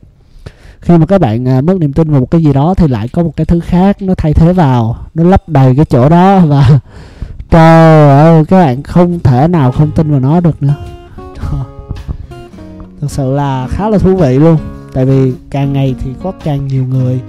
Khi 0.80 0.98
mà 0.98 1.06
các 1.06 1.20
bạn 1.20 1.58
uh, 1.58 1.64
mất 1.64 1.76
niềm 1.80 1.92
tin 1.92 2.10
vào 2.10 2.20
một 2.20 2.30
cái 2.30 2.42
gì 2.42 2.52
đó 2.52 2.74
thì 2.74 2.88
lại 2.88 3.08
có 3.08 3.22
một 3.22 3.32
cái 3.36 3.44
thứ 3.44 3.60
khác 3.60 4.02
nó 4.02 4.14
thay 4.14 4.34
thế 4.34 4.52
vào 4.52 4.96
nó 5.14 5.24
lấp 5.24 5.48
đầy 5.48 5.76
cái 5.76 5.84
chỗ 5.84 6.08
đó 6.08 6.40
và 6.46 6.80
trời 7.50 8.10
ơi 8.10 8.44
các 8.44 8.58
bạn 8.58 8.82
không 8.82 9.18
thể 9.18 9.48
nào 9.48 9.72
không 9.72 9.90
tin 9.90 10.10
vào 10.10 10.20
nó 10.20 10.40
được 10.40 10.62
nữa. 10.62 10.74
Thực 13.00 13.10
sự 13.10 13.32
là 13.32 13.68
khá 13.70 13.88
là 13.88 13.98
thú 13.98 14.16
vị 14.16 14.38
luôn. 14.38 14.56
Tại 14.92 15.04
vì 15.04 15.32
càng 15.50 15.72
ngày 15.72 15.94
thì 16.00 16.10
có 16.22 16.32
càng 16.44 16.66
nhiều 16.66 16.84
người 16.86 17.20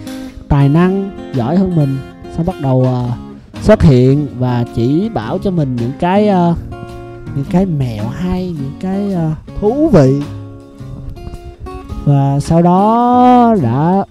tài 0.47 0.69
năng 0.69 1.11
giỏi 1.33 1.57
hơn 1.57 1.75
mình 1.75 1.97
sẽ 2.37 2.43
bắt 2.43 2.55
đầu 2.61 2.77
uh, 2.77 3.63
xuất 3.63 3.83
hiện 3.83 4.27
và 4.39 4.65
chỉ 4.75 5.09
bảo 5.09 5.37
cho 5.37 5.51
mình 5.51 5.75
những 5.75 5.91
cái 5.99 6.29
uh, 6.29 6.57
những 7.35 7.45
cái 7.51 7.65
mẹo 7.65 8.07
hay 8.07 8.55
những 8.59 8.73
cái 8.79 9.15
uh, 9.15 9.59
thú 9.61 9.89
vị. 9.89 10.21
Và 12.05 12.39
sau 12.39 12.61
đó 12.61 13.55
đã 13.61 14.05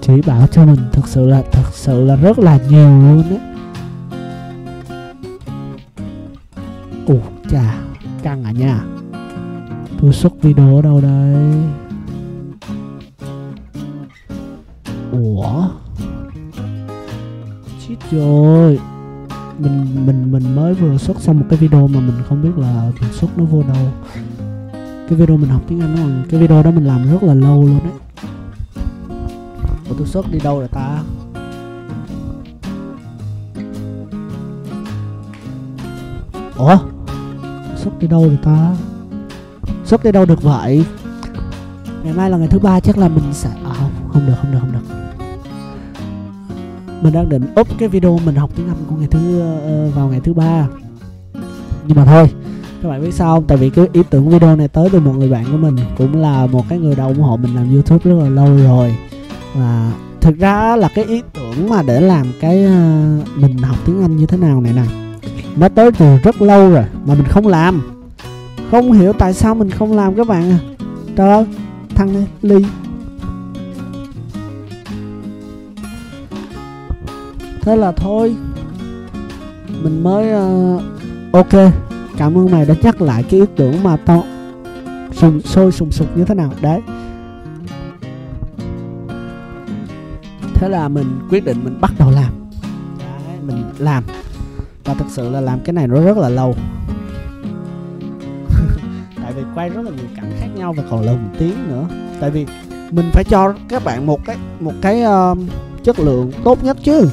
chỉ 0.00 0.20
bảo 0.26 0.46
cho 0.46 0.64
mình. 0.64 0.80
Thực 0.92 1.08
sự 1.08 1.26
là 1.26 1.42
thực 1.52 1.74
sự 1.74 2.04
là 2.04 2.16
rất 2.16 2.38
là 2.38 2.58
nhiều 2.70 2.88
luôn 2.88 3.24
đấy 3.30 3.53
ủ 7.06 7.20
chà, 7.50 7.74
căng 8.22 8.44
à 8.44 8.50
nha. 8.50 8.84
Tôi 10.00 10.12
xuất 10.12 10.42
video 10.42 10.76
ở 10.76 10.82
đâu 10.82 11.00
đây? 11.00 11.54
Ủa? 15.12 15.68
Chết 17.88 17.96
rồi. 18.10 18.78
Mình 19.58 20.06
mình 20.06 20.32
mình 20.32 20.56
mới 20.56 20.74
vừa 20.74 20.98
xuất 20.98 21.20
xong 21.20 21.38
một 21.38 21.46
cái 21.50 21.58
video 21.58 21.86
mà 21.86 22.00
mình 22.00 22.22
không 22.28 22.42
biết 22.42 22.58
là 22.58 22.90
mình 23.00 23.12
xuất 23.12 23.38
nó 23.38 23.44
vô 23.44 23.62
đâu. 23.62 23.92
Cái 25.08 25.18
video 25.18 25.36
mình 25.36 25.50
học 25.50 25.62
tiếng 25.68 25.80
anh 25.80 25.96
đó 25.96 26.02
cái 26.30 26.40
video 26.40 26.62
đó 26.62 26.70
mình 26.70 26.84
làm 26.84 27.10
rất 27.10 27.22
là 27.22 27.34
lâu 27.34 27.62
luôn 27.62 27.80
đấy. 27.84 27.92
Ủa, 29.88 29.94
tôi 29.98 30.06
xuất 30.06 30.32
đi 30.32 30.38
đâu 30.38 30.58
rồi 30.58 30.68
ta? 30.68 31.02
Ủa? 36.56 36.78
Xuất 37.84 37.98
đi 37.98 38.06
đâu 38.06 38.28
được 38.28 38.36
ta? 38.42 38.76
Xuất 39.84 40.04
đi 40.04 40.12
đâu 40.12 40.24
được 40.24 40.42
vậy? 40.42 40.84
Ngày 42.04 42.12
mai 42.12 42.30
là 42.30 42.36
ngày 42.36 42.48
thứ 42.48 42.58
ba 42.58 42.80
chắc 42.80 42.98
là 42.98 43.08
mình 43.08 43.24
sẽ 43.32 43.50
à, 43.64 43.72
không 43.80 43.90
không 44.12 44.26
được 44.26 44.34
không 44.42 44.52
được 44.52 44.58
không 44.60 44.72
được. 44.72 44.94
Mình 47.02 47.12
đang 47.12 47.28
định 47.28 47.46
up 47.60 47.68
cái 47.78 47.88
video 47.88 48.18
mình 48.24 48.34
học 48.34 48.50
tiếng 48.56 48.68
Anh 48.68 48.76
của 48.88 48.96
ngày 48.96 49.08
thứ 49.10 49.42
uh, 49.88 49.94
vào 49.94 50.08
ngày 50.08 50.20
thứ 50.20 50.34
ba. 50.34 50.66
Nhưng 51.86 51.96
mà 51.96 52.04
thôi 52.04 52.30
các 52.82 52.88
bạn 52.88 53.02
biết 53.02 53.14
sao 53.14 53.34
không? 53.34 53.44
Tại 53.46 53.58
vì 53.58 53.70
cái 53.70 53.88
ý 53.92 54.02
tưởng 54.10 54.28
video 54.28 54.56
này 54.56 54.68
tới 54.68 54.88
từ 54.92 55.00
một 55.00 55.12
người 55.12 55.28
bạn 55.28 55.44
của 55.50 55.56
mình 55.56 55.76
cũng 55.98 56.16
là 56.16 56.46
một 56.46 56.64
cái 56.68 56.78
người 56.78 56.94
đã 56.94 57.04
ủng 57.04 57.20
hộ 57.20 57.36
mình 57.36 57.54
làm 57.54 57.72
youtube 57.72 58.00
rất 58.04 58.22
là 58.22 58.28
lâu 58.28 58.56
rồi. 58.56 58.96
Và 59.54 59.92
thực 60.20 60.38
ra 60.38 60.76
là 60.76 60.88
cái 60.94 61.04
ý 61.04 61.22
tưởng 61.34 61.68
mà 61.68 61.82
để 61.82 62.00
làm 62.00 62.26
cái 62.40 62.66
uh, 62.66 63.38
mình 63.38 63.58
học 63.58 63.76
tiếng 63.86 64.02
anh 64.02 64.16
như 64.16 64.26
thế 64.26 64.36
nào 64.36 64.60
này 64.60 64.72
nè 64.72 65.03
nó 65.56 65.68
tới 65.68 65.92
từ 65.92 66.16
rất 66.16 66.42
lâu 66.42 66.70
rồi 66.70 66.84
mà 67.06 67.14
mình 67.14 67.26
không 67.28 67.46
làm. 67.46 67.82
Không 68.70 68.92
hiểu 68.92 69.12
tại 69.12 69.34
sao 69.34 69.54
mình 69.54 69.70
không 69.70 69.92
làm 69.92 70.14
các 70.14 70.26
bạn 70.26 70.50
à 70.50 70.58
trời 71.16 71.30
ơi 71.30 71.44
thằng 71.94 72.12
này 72.12 72.26
ly. 72.42 72.64
Thế 77.60 77.76
là 77.76 77.92
thôi 77.92 78.36
mình 79.82 80.02
mới 80.02 80.26
uh, 80.32 80.82
ok. 81.32 81.72
Cảm 82.16 82.38
ơn 82.38 82.50
mày 82.50 82.66
đã 82.66 82.74
nhắc 82.82 83.02
lại 83.02 83.22
cái 83.22 83.40
ý 83.40 83.46
tưởng 83.56 83.82
mà 83.82 83.96
tao 83.96 84.24
sùng 85.12 85.40
sôi 85.42 85.72
sùng 85.72 85.90
sục 85.90 86.16
như 86.16 86.24
thế 86.24 86.34
nào. 86.34 86.52
Đấy. 86.60 86.80
Thế 90.54 90.68
là 90.68 90.88
mình 90.88 91.06
quyết 91.30 91.44
định 91.44 91.64
mình 91.64 91.80
bắt 91.80 91.92
đầu 91.98 92.10
làm. 92.10 92.32
Đấy, 92.98 93.38
mình 93.46 93.64
làm 93.78 94.04
và 94.84 94.94
thực 94.94 95.06
sự 95.10 95.30
là 95.30 95.40
làm 95.40 95.60
cái 95.64 95.72
này 95.72 95.88
nó 95.88 96.00
rất 96.00 96.16
là 96.16 96.28
lâu. 96.28 96.54
Tại 99.22 99.32
vì 99.32 99.42
quay 99.54 99.68
rất 99.70 99.82
là 99.82 99.90
nhiều 99.90 100.06
cảnh 100.16 100.32
khác 100.40 100.48
nhau 100.56 100.72
và 100.72 100.82
còn 100.90 101.02
lâu 101.02 101.16
một 101.16 101.30
tiếng 101.38 101.68
nữa. 101.68 101.86
Tại 102.20 102.30
vì 102.30 102.46
mình 102.90 103.10
phải 103.12 103.24
cho 103.24 103.54
các 103.68 103.84
bạn 103.84 104.06
một 104.06 104.20
cái 104.24 104.36
một 104.60 104.72
cái 104.82 105.02
uh, 105.02 105.38
chất 105.84 106.00
lượng 106.00 106.32
tốt 106.44 106.64
nhất 106.64 106.76
chứ. 106.82 107.08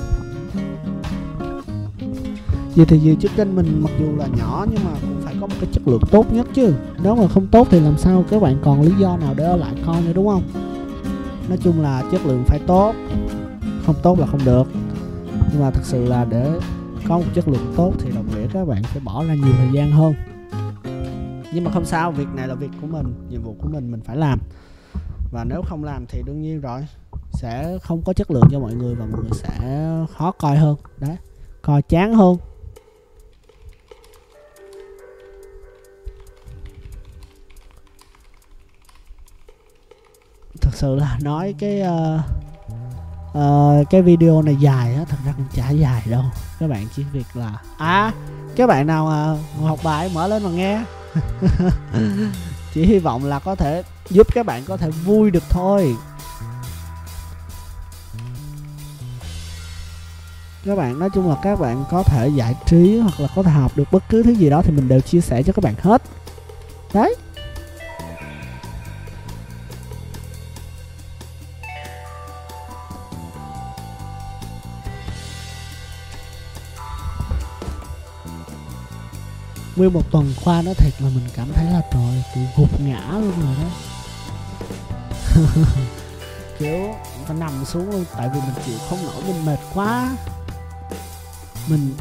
Vậy 2.75 2.85
thì 2.85 2.99
vì 3.03 3.15
trước 3.15 3.31
kênh 3.35 3.55
mình 3.55 3.81
mặc 3.83 3.91
dù 3.99 4.15
là 4.17 4.27
nhỏ 4.37 4.65
nhưng 4.71 4.83
mà 4.83 4.91
cũng 5.01 5.21
phải 5.21 5.35
có 5.41 5.47
một 5.47 5.55
cái 5.59 5.69
chất 5.71 5.87
lượng 5.87 6.01
tốt 6.11 6.33
nhất 6.33 6.47
chứ. 6.53 6.73
Nếu 7.03 7.15
mà 7.15 7.27
không 7.27 7.47
tốt 7.47 7.67
thì 7.71 7.79
làm 7.79 7.97
sao 7.97 8.25
các 8.29 8.41
bạn 8.41 8.57
còn 8.63 8.81
lý 8.81 8.91
do 8.99 9.17
nào 9.17 9.33
để 9.37 9.43
ở 9.43 9.55
lại 9.55 9.73
coi 9.85 10.01
nữa 10.01 10.11
đúng 10.13 10.27
không? 10.27 10.43
Nói 11.49 11.57
chung 11.63 11.81
là 11.81 12.03
chất 12.11 12.25
lượng 12.25 12.43
phải 12.47 12.59
tốt. 12.67 12.93
Không 13.85 13.95
tốt 14.03 14.19
là 14.19 14.25
không 14.25 14.45
được. 14.45 14.67
Nhưng 15.51 15.61
mà 15.61 15.71
thực 15.71 15.85
sự 15.85 16.05
là 16.05 16.25
để 16.29 16.51
có 17.11 17.17
một 17.17 17.25
chất 17.33 17.47
lượng 17.47 17.73
tốt 17.77 17.93
thì 17.99 18.11
đồng 18.11 18.27
nghĩa 18.29 18.47
các 18.53 18.65
bạn 18.65 18.83
phải 18.83 18.99
bỏ 18.99 19.23
ra 19.25 19.33
nhiều 19.33 19.53
thời 19.57 19.69
gian 19.73 19.91
hơn. 19.91 20.13
Nhưng 21.53 21.63
mà 21.63 21.71
không 21.71 21.85
sao 21.85 22.11
việc 22.11 22.27
này 22.35 22.47
là 22.47 22.55
việc 22.55 22.71
của 22.81 22.87
mình 22.87 23.27
nhiệm 23.29 23.43
vụ 23.43 23.55
của 23.61 23.67
mình 23.69 23.91
mình 23.91 24.01
phải 24.01 24.17
làm. 24.17 24.39
Và 25.31 25.43
nếu 25.43 25.61
không 25.61 25.83
làm 25.83 26.05
thì 26.05 26.21
đương 26.25 26.41
nhiên 26.41 26.61
rồi 26.61 26.81
sẽ 27.31 27.77
không 27.83 28.01
có 28.01 28.13
chất 28.13 28.31
lượng 28.31 28.43
cho 28.51 28.59
mọi 28.59 28.73
người 28.73 28.95
và 28.95 29.05
mọi 29.05 29.21
người 29.21 29.31
sẽ 29.33 29.89
khó 30.17 30.31
coi 30.31 30.57
hơn. 30.57 30.75
Đấy 30.97 31.17
coi 31.61 31.81
chán 31.81 32.13
hơn. 32.13 32.37
Thực 40.61 40.73
sự 40.73 40.95
là 40.95 41.19
nói 41.23 41.55
cái 41.59 41.81
uh, 41.81 42.40
uh, 43.37 43.89
cái 43.89 44.01
video 44.01 44.41
này 44.41 44.55
dài 44.55 44.95
á 44.95 45.05
thật 45.09 45.17
ra 45.25 45.33
cũng 45.37 45.45
chả 45.53 45.69
dài 45.69 46.01
đâu. 46.05 46.23
Các 46.59 46.67
bạn 46.67 46.87
chỉ 46.95 47.03
việc 47.03 47.27
là 47.33 47.53
à 47.77 48.11
các 48.55 48.67
bạn 48.67 48.87
nào 48.87 49.33
uh, 49.33 49.63
học 49.63 49.79
bài 49.83 50.11
mở 50.13 50.27
lên 50.27 50.43
mà 50.43 50.49
nghe. 50.49 50.83
Chỉ 52.73 52.85
hy 52.85 52.99
vọng 52.99 53.25
là 53.25 53.39
có 53.39 53.55
thể 53.55 53.83
giúp 54.09 54.27
các 54.33 54.45
bạn 54.45 54.63
có 54.67 54.77
thể 54.77 54.89
vui 54.89 55.31
được 55.31 55.43
thôi. 55.49 55.95
Các 60.65 60.75
bạn 60.77 60.99
nói 60.99 61.09
chung 61.13 61.29
là 61.29 61.35
các 61.43 61.59
bạn 61.59 61.83
có 61.91 62.03
thể 62.03 62.29
giải 62.35 62.55
trí 62.65 62.99
hoặc 62.99 63.19
là 63.19 63.27
có 63.35 63.43
thể 63.43 63.51
học 63.51 63.71
được 63.75 63.91
bất 63.91 64.03
cứ 64.09 64.23
thứ 64.23 64.31
gì 64.31 64.49
đó 64.49 64.61
thì 64.61 64.71
mình 64.71 64.87
đều 64.87 64.99
chia 65.01 65.21
sẻ 65.21 65.43
cho 65.43 65.53
các 65.53 65.63
bạn 65.63 65.75
hết. 65.81 66.01
Đấy. 66.93 67.15
Nguyên 79.75 79.93
một 79.93 80.11
tuần 80.11 80.33
qua 80.43 80.61
nó 80.61 80.73
thiệt 80.73 81.01
là 81.01 81.09
mình 81.09 81.27
cảm 81.35 81.53
thấy 81.53 81.65
là 81.65 81.81
trời 81.91 82.23
tự 82.35 82.41
gục 82.57 82.81
ngã 82.81 83.11
luôn 83.11 83.33
rồi 83.41 83.55
đó. 83.61 83.69
Kiểu 86.59 86.95
phải 87.27 87.37
nằm 87.37 87.65
xuống 87.65 87.91
luôn 87.91 88.05
tại 88.17 88.29
vì 88.33 88.39
mình 88.39 88.65
chịu 88.65 88.77
không 88.89 89.05
nổi 89.05 89.23
mình 89.27 89.45
mệt 89.45 89.59
quá. 89.73 90.17
Mình 91.67 91.95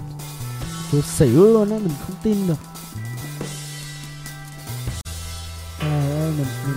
kiểu 0.93 1.03
xỉu 1.03 1.45
luôn 1.45 1.71
á 1.71 1.79
mình 1.79 1.95
không 2.07 2.17
tin 2.23 2.47
được. 2.47 2.59
Trời 5.81 6.11
ơi 6.11 6.33
mình, 6.39 6.47
mình 6.67 6.77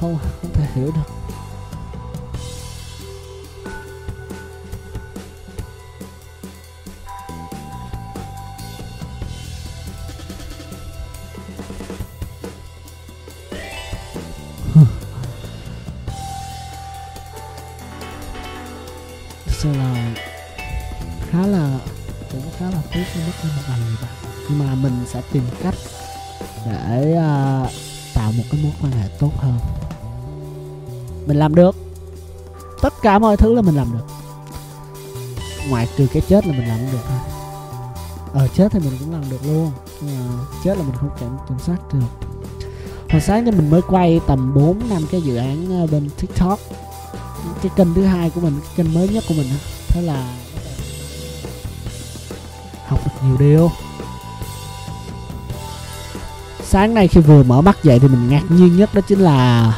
không 0.00 0.18
không 0.42 0.52
thể 0.54 0.66
hiểu 0.74 0.92
được. 0.96 1.19
Sẽ 25.20 25.28
tìm 25.32 25.42
cách 25.62 25.74
để 26.66 27.12
uh, 27.12 27.70
tạo 28.14 28.32
một 28.32 28.42
cái 28.50 28.60
mối 28.62 28.72
quan 28.82 28.92
hệ 28.92 29.08
tốt 29.18 29.30
hơn. 29.36 29.58
Mình 31.26 31.36
làm 31.36 31.54
được. 31.54 31.76
Tất 32.82 32.94
cả 33.02 33.18
mọi 33.18 33.36
thứ 33.36 33.54
là 33.54 33.62
mình 33.62 33.76
làm 33.76 33.92
được. 33.92 34.06
Ngoại 35.68 35.88
trừ 35.96 36.06
cái 36.12 36.22
chết 36.28 36.46
là 36.46 36.52
mình 36.52 36.68
làm 36.68 36.78
được 36.92 36.98
thôi. 37.08 37.18
Ờ 38.32 38.48
chết 38.48 38.72
thì 38.72 38.78
mình 38.78 38.92
cũng 39.00 39.12
làm 39.12 39.30
được 39.30 39.46
luôn 39.46 39.70
nhưng 40.00 40.18
mà 40.18 40.44
chết 40.64 40.78
là 40.78 40.84
mình 40.84 40.96
không 40.96 41.10
kiểm 41.20 41.28
kiểm 41.48 41.58
soát 41.58 41.94
được. 41.94 42.28
Hồi 43.10 43.20
sáng 43.20 43.44
thì 43.44 43.50
mình 43.50 43.70
mới 43.70 43.82
quay 43.88 44.20
tầm 44.26 44.54
4 44.54 44.88
năm 44.88 45.02
cái 45.10 45.22
dự 45.22 45.36
án 45.36 45.80
ờ, 45.80 45.86
bên 45.86 46.10
tiktok. 46.20 46.58
Cái 47.62 47.72
kênh 47.76 47.94
thứ 47.94 48.04
hai 48.04 48.30
của 48.30 48.40
mình 48.40 48.60
cái 48.60 48.72
kênh 48.76 48.94
mới 48.94 49.08
nhất 49.08 49.24
của 49.28 49.34
mình 49.34 49.46
thế 49.88 50.02
là 50.02 50.34
học 52.86 53.00
được 53.04 53.12
nhiều 53.22 53.36
điều 53.38 53.70
sáng 56.70 56.94
nay 56.94 57.08
khi 57.08 57.20
vừa 57.20 57.42
mở 57.42 57.60
mắt 57.60 57.84
dậy 57.84 57.98
thì 57.98 58.08
mình 58.08 58.28
ngạc 58.28 58.42
nhiên 58.48 58.76
nhất 58.76 58.90
đó 58.94 59.00
chính 59.08 59.18
là 59.18 59.72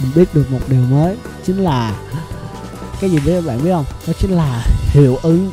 mình 0.00 0.10
biết 0.14 0.34
được 0.34 0.50
một 0.50 0.58
điều 0.68 0.80
mới 0.80 1.16
chính 1.46 1.56
là 1.56 1.94
cái 3.00 3.10
gì 3.10 3.18
biết 3.26 3.40
bạn 3.46 3.64
biết 3.64 3.72
không? 3.72 3.84
Đó 4.06 4.12
chính 4.18 4.30
là 4.30 4.64
hiệu 4.86 5.18
ứng 5.22 5.50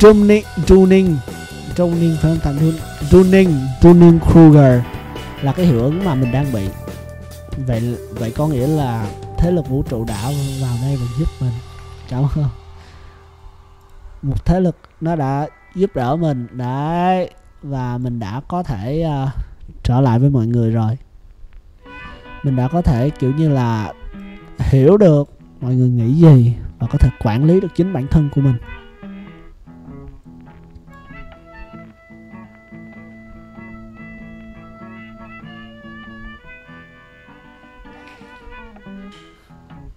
tuning 0.00 0.44
tuning 0.66 1.16
tuning 1.76 2.16
phải 2.22 2.36
không 2.36 2.40
thành 2.42 2.72
tuning 3.10 3.60
tuning 3.80 4.20
Kruger 4.20 4.82
là 5.42 5.52
cái 5.52 5.66
hiệu 5.66 5.82
ứng 5.82 6.04
mà 6.04 6.14
mình 6.14 6.32
đang 6.32 6.52
bị. 6.52 6.68
Vậy 7.66 7.96
vậy 8.10 8.32
có 8.36 8.46
nghĩa 8.46 8.66
là 8.66 9.06
thế 9.38 9.50
lực 9.50 9.68
vũ 9.68 9.82
trụ 9.82 10.04
đã 10.04 10.22
vào 10.60 10.76
đây 10.82 10.96
và 10.96 11.06
giúp 11.18 11.28
mình. 11.40 11.52
Cảm 12.08 12.22
ơn. 12.36 12.48
Một 14.22 14.44
thế 14.44 14.60
lực 14.60 14.76
nó 15.00 15.16
đã 15.16 15.46
giúp 15.74 15.90
đỡ 15.94 16.16
mình. 16.16 16.46
Đấy 16.52 17.30
và 17.62 17.98
mình 17.98 18.20
đã 18.20 18.40
có 18.48 18.62
thể 18.62 19.06
uh, 19.24 19.53
trở 19.84 20.00
lại 20.00 20.18
với 20.18 20.30
mọi 20.30 20.46
người 20.46 20.70
rồi. 20.70 20.98
Mình 22.42 22.56
đã 22.56 22.68
có 22.68 22.82
thể, 22.82 23.10
kiểu 23.10 23.32
như 23.32 23.48
là, 23.48 23.92
hiểu 24.58 24.96
được 24.96 25.30
mọi 25.60 25.74
người 25.74 25.88
nghĩ 25.88 26.12
gì 26.12 26.54
và 26.78 26.86
có 26.90 26.98
thể 26.98 27.10
quản 27.24 27.44
lý 27.44 27.60
được 27.60 27.68
chính 27.74 27.92
bản 27.92 28.06
thân 28.10 28.28
của 28.34 28.40
mình. 28.40 28.56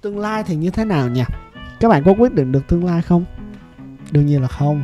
Tương 0.02 0.20
lai 0.20 0.44
thì 0.44 0.56
như 0.56 0.70
thế 0.70 0.86
nào 0.86 1.10
nhỉ? 1.10 1.24
Các 1.80 1.90
bạn 1.90 2.04
có 2.04 2.14
quyết 2.20 2.34
định 2.34 2.52
được 2.52 2.68
tương 2.68 2.86
lai 2.86 3.02
không? 3.02 3.26
Đương 4.12 4.26
nhiên 4.26 4.42
là 4.42 4.48
không. 4.48 4.84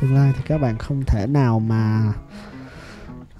Tương 0.00 0.14
lai 0.14 0.32
thì 0.36 0.42
các 0.46 0.58
bạn 0.58 0.78
không 0.78 1.02
thể 1.06 1.26
nào 1.26 1.60
mà 1.60 2.12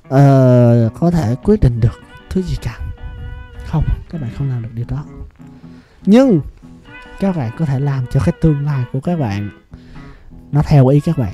uh, 0.07 0.92
có 1.00 1.11
thể 1.11 1.34
quyết 1.42 1.61
định 1.61 1.80
được 1.80 2.00
thứ 2.30 2.42
gì 2.42 2.57
cả. 2.62 2.78
Không 3.64 3.84
các 4.11 4.20
bạn 4.20 4.30
không 4.38 4.48
làm 4.48 4.62
được 4.62 4.68
điều 4.74 4.86
đó. 4.88 5.04
Nhưng 6.07 6.40
các 7.20 7.36
bạn 7.36 7.50
có 7.59 7.64
thể 7.64 7.80
làm 7.80 8.04
cho 8.12 8.20
cái 8.24 8.34
tương 8.40 8.64
lai 8.64 8.84
của 8.92 9.00
các 9.00 9.18
bạn 9.18 9.50
nó 10.52 10.62
theo 10.62 10.86
ý 10.86 11.00
các 11.00 11.18
bạn. 11.18 11.32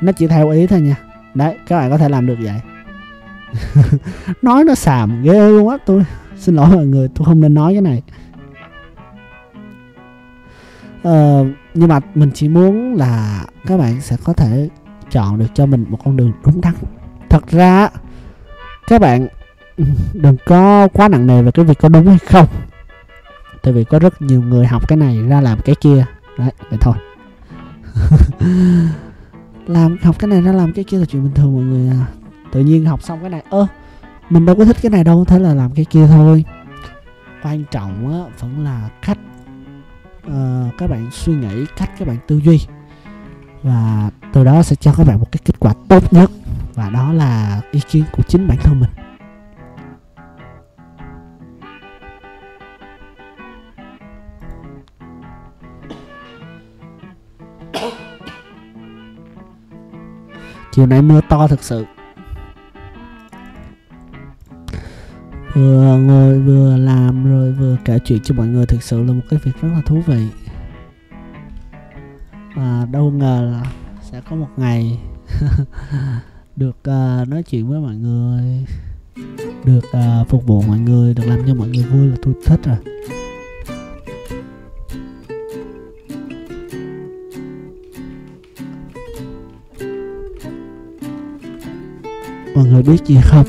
Nó 0.00 0.12
chỉ 0.12 0.26
theo 0.26 0.50
ý 0.50 0.66
thôi 0.66 0.80
nha. 0.80 0.96
Đấy 1.34 1.56
các 1.66 1.78
bạn 1.78 1.90
có 1.90 1.98
thể 1.98 2.08
làm 2.08 2.26
được 2.26 2.38
vậy. 2.42 2.60
Nói 4.42 4.64
nó 4.64 4.74
xàm 4.74 5.22
ghê 5.22 5.50
luôn 5.50 5.68
á 5.68 5.76
tôi. 5.86 6.04
Xin 6.36 6.54
lỗi 6.54 6.68
mọi 6.76 6.86
người 6.86 7.08
tôi 7.14 7.24
không 7.24 7.40
nên 7.40 7.54
nói 7.54 7.72
cái 7.72 7.82
này. 7.82 8.02
Ờ, 11.02 11.44
nhưng 11.74 11.88
mà 11.88 12.00
mình 12.14 12.30
chỉ 12.34 12.48
muốn 12.48 12.94
là 12.94 13.44
các 13.66 13.78
bạn 13.78 14.00
sẽ 14.00 14.16
có 14.24 14.32
thể 14.32 14.68
chọn 15.10 15.38
được 15.38 15.46
cho 15.54 15.66
mình 15.66 15.84
một 15.88 15.98
con 16.04 16.16
đường 16.16 16.32
đúng 16.44 16.60
đắn 16.60 16.74
thật 17.32 17.50
ra 17.50 17.88
các 18.86 19.00
bạn 19.00 19.28
đừng 20.12 20.36
có 20.46 20.88
quá 20.92 21.08
nặng 21.08 21.26
nề 21.26 21.42
về 21.42 21.50
cái 21.50 21.64
việc 21.64 21.78
có 21.78 21.88
đúng 21.88 22.06
hay 22.06 22.18
không. 22.18 22.46
Tại 23.62 23.72
vì 23.72 23.84
có 23.84 23.98
rất 23.98 24.22
nhiều 24.22 24.42
người 24.42 24.66
học 24.66 24.88
cái 24.88 24.96
này 24.96 25.22
ra 25.28 25.40
làm 25.40 25.60
cái 25.64 25.74
kia. 25.74 26.04
Đấy 26.38 26.50
vậy 26.70 26.78
thôi. 26.80 26.94
Làm 29.66 29.96
học 30.02 30.18
cái 30.18 30.28
này 30.28 30.42
ra 30.42 30.52
làm 30.52 30.72
cái 30.72 30.84
kia 30.84 30.98
là 30.98 31.04
chuyện 31.04 31.22
bình 31.22 31.34
thường 31.34 31.54
mọi 31.54 31.62
người 31.62 31.88
à. 31.88 32.06
Tự 32.52 32.60
nhiên 32.60 32.84
học 32.84 33.02
xong 33.02 33.20
cái 33.20 33.30
này 33.30 33.42
ơ 33.50 33.66
mình 34.30 34.46
đâu 34.46 34.56
có 34.56 34.64
thích 34.64 34.76
cái 34.82 34.90
này 34.90 35.04
đâu 35.04 35.24
thế 35.24 35.38
là 35.38 35.54
làm 35.54 35.70
cái 35.74 35.84
kia 35.84 36.06
thôi. 36.06 36.44
Quan 37.42 37.64
trọng 37.70 38.12
á 38.12 38.32
vẫn 38.40 38.64
là 38.64 38.88
cách 39.02 39.18
uh, 40.26 40.32
các 40.78 40.90
bạn 40.90 41.08
suy 41.12 41.34
nghĩ 41.34 41.66
cách 41.76 41.90
các 41.98 42.08
bạn 42.08 42.16
tư 42.26 42.40
duy. 42.44 42.60
Và 43.62 44.10
từ 44.32 44.44
đó 44.44 44.62
sẽ 44.62 44.76
cho 44.76 44.94
các 44.96 45.06
bạn 45.06 45.18
một 45.18 45.32
cái 45.32 45.40
kết 45.44 45.54
quả 45.58 45.74
tốt 45.88 46.12
nhất 46.12 46.30
và 46.74 46.90
đó 46.90 47.12
là 47.12 47.60
ý 47.70 47.80
kiến 47.90 48.04
của 48.12 48.22
chính 48.22 48.48
bản 48.48 48.58
thân 48.60 48.80
mình. 48.80 48.90
Chiều 60.72 60.86
nay 60.86 61.02
mưa 61.02 61.20
to 61.28 61.48
thực 61.48 61.62
sự. 61.62 61.84
Vừa 65.54 65.96
ngồi 65.96 66.38
vừa 66.38 66.76
làm 66.76 67.24
rồi 67.30 67.52
vừa 67.52 67.76
kể 67.84 67.98
chuyện 68.04 68.20
cho 68.24 68.34
mọi 68.34 68.46
người 68.46 68.66
thực 68.66 68.82
sự 68.82 69.02
là 69.02 69.12
một 69.12 69.22
cái 69.30 69.40
việc 69.44 69.52
rất 69.60 69.68
là 69.74 69.80
thú 69.86 70.02
vị. 70.06 70.28
Và 72.56 72.86
đâu 72.92 73.10
ngờ 73.10 73.48
là 73.52 73.70
sẽ 74.00 74.20
có 74.30 74.36
một 74.36 74.48
ngày 74.56 74.98
được 76.56 76.76
uh, 76.88 77.28
nói 77.28 77.42
chuyện 77.42 77.68
với 77.68 77.80
mọi 77.80 77.96
người. 77.96 78.66
Được 79.64 79.84
uh, 79.96 80.28
phục 80.28 80.46
vụ 80.46 80.62
mọi 80.62 80.78
người 80.78 81.14
được 81.14 81.22
làm 81.26 81.38
cho 81.46 81.54
mọi 81.54 81.68
người 81.68 81.84
vui 81.84 82.06
là 82.06 82.16
tôi 82.22 82.34
thích 82.46 82.60
rồi. 82.64 82.76
Mọi 92.54 92.64
người 92.64 92.82
biết 92.82 93.04
gì 93.06 93.18
không? 93.22 93.46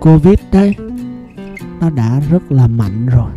Covid 0.00 0.38
đấy 0.52 0.74
nó 1.80 1.90
đã 1.90 2.20
rất 2.30 2.52
là 2.52 2.66
mạnh 2.66 3.06
rồi. 3.06 3.30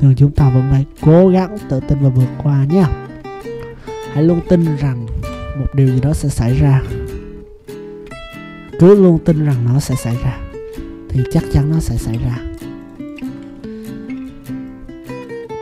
Nhưng 0.00 0.14
chúng 0.16 0.30
ta 0.30 0.50
vẫn 0.50 0.68
phải 0.70 0.86
cố 1.00 1.28
gắng 1.28 1.56
tự 1.68 1.80
tin 1.88 1.98
và 2.00 2.08
vượt 2.08 2.28
qua 2.42 2.64
nhé. 2.64 2.84
Hãy 4.12 4.24
luôn 4.24 4.40
tin 4.48 4.76
rằng 4.76 5.06
một 5.58 5.66
điều 5.74 5.86
gì 5.86 6.00
đó 6.00 6.12
sẽ 6.12 6.28
xảy 6.28 6.58
ra 6.58 6.82
cứ 8.80 9.02
luôn 9.02 9.18
tin 9.24 9.46
rằng 9.46 9.56
nó 9.64 9.80
sẽ 9.80 9.94
xảy 9.94 10.16
ra, 10.24 10.38
thì 11.08 11.20
chắc 11.32 11.44
chắn 11.52 11.70
nó 11.70 11.80
sẽ 11.80 11.96
xảy 11.96 12.18
ra. 12.18 12.38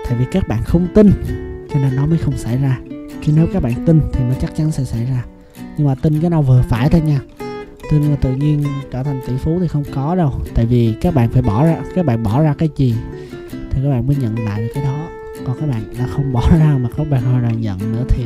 Tại 0.05 0.19
vì 0.19 0.25
các 0.33 0.49
bạn 0.49 0.62
không 0.64 0.89
tin, 0.95 1.12
cho 1.73 1.81
nên 1.81 1.97
nó 1.97 2.07
mới 2.07 2.19
không 2.19 2.37
xảy 2.37 2.57
ra. 2.57 2.79
Chứ 3.25 3.33
nếu 3.37 3.47
các 3.53 3.62
bạn 3.62 3.73
tin 3.87 4.01
thì 4.12 4.25
nó 4.25 4.35
chắc 4.41 4.57
chắn 4.57 4.73
sẽ 4.73 4.85
xảy 4.85 5.05
ra. 5.05 5.25
Nhưng 5.77 5.87
mà 5.87 5.95
tin 5.95 6.21
cái 6.21 6.31
nào 6.31 6.43
vừa 6.43 6.62
phải 6.69 6.89
thôi 6.89 7.01
nha. 7.01 7.21
Tin 7.91 8.03
là 8.03 8.16
tự 8.16 8.35
nhiên 8.35 8.64
trở 8.93 9.03
thành 9.03 9.21
tỷ 9.27 9.37
phú 9.37 9.59
thì 9.61 9.69
không 9.69 9.85
có 9.95 10.14
đâu. 10.14 10.33
Tại 10.55 10.66
vì 10.66 10.95
các 11.01 11.14
bạn 11.14 11.31
phải 11.31 11.43
bỏ 11.43 11.64
ra, 11.66 11.77
các 11.95 12.07
bạn 12.07 12.23
bỏ 12.23 12.43
ra 12.43 12.55
cái 12.59 12.69
gì 12.77 12.95
thì 13.71 13.81
các 13.85 13.91
bạn 13.91 14.07
mới 14.07 14.16
nhận 14.16 14.45
lại 14.45 14.62
được 14.62 14.71
cái 14.75 14.85
đó. 14.85 15.07
Còn 15.47 15.61
các 15.61 15.66
bạn 15.66 15.83
đã 15.99 16.07
không 16.07 16.33
bỏ 16.33 16.51
ra 16.59 16.79
mà 16.81 16.89
các 16.97 17.11
bạn 17.11 17.23
hồi 17.23 17.43
nào 17.43 17.53
nhận 17.53 17.93
nữa 17.93 18.05
thì 18.09 18.25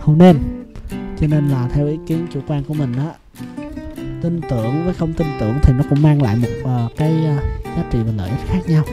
không 0.00 0.18
nên. 0.18 0.36
Cho 1.20 1.26
nên 1.26 1.48
là 1.48 1.68
theo 1.72 1.86
ý 1.86 1.98
kiến 2.06 2.26
chủ 2.32 2.40
quan 2.46 2.64
của 2.64 2.74
mình 2.74 2.92
á 2.96 3.10
tin 4.24 4.40
tưởng 4.50 4.84
với 4.84 4.94
không 4.94 5.12
tin 5.12 5.26
tưởng 5.40 5.54
thì 5.62 5.72
nó 5.72 5.84
cũng 5.90 6.02
mang 6.02 6.22
lại 6.22 6.36
một 6.36 6.48
uh, 6.62 6.96
cái 6.96 7.12
uh, 7.12 7.42
giá 7.76 7.84
trị 7.90 7.98
và 8.06 8.12
lợi 8.16 8.30
ích 8.30 8.48
khác 8.48 8.60
nhau. 8.66 8.84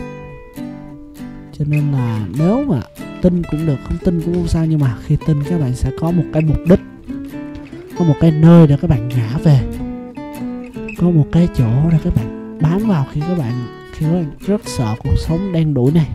Cho 1.51 1.65
nên 1.67 1.91
là 1.91 2.25
nếu 2.37 2.65
mà 2.67 2.81
tin 3.21 3.41
cũng 3.51 3.65
được 3.65 3.77
không 3.83 3.97
tin 3.97 4.21
cũng 4.21 4.33
không 4.33 4.47
sao 4.47 4.65
nhưng 4.65 4.79
mà 4.79 4.95
khi 5.05 5.17
tin 5.27 5.43
các 5.49 5.59
bạn 5.59 5.75
sẽ 5.75 5.91
có 5.99 6.11
một 6.11 6.23
cái 6.33 6.41
mục 6.41 6.57
đích 6.69 6.79
có 7.99 8.05
một 8.05 8.15
cái 8.19 8.31
nơi 8.31 8.67
để 8.67 8.77
các 8.81 8.89
bạn 8.89 9.09
ngã 9.09 9.37
về 9.43 9.59
có 10.97 11.09
một 11.09 11.25
cái 11.31 11.47
chỗ 11.53 11.89
để 11.91 11.97
các 12.03 12.15
bạn 12.15 12.57
bám 12.61 12.87
vào 12.87 13.05
khi 13.11 13.21
các 13.21 13.37
bạn 13.37 13.53
khi 13.93 14.05
các 14.05 14.13
bạn 14.13 14.31
rất 14.39 14.61
sợ 14.65 14.95
cuộc 15.03 15.15
sống 15.17 15.51
đen 15.53 15.73
đủi 15.73 15.91
này. 15.91 16.07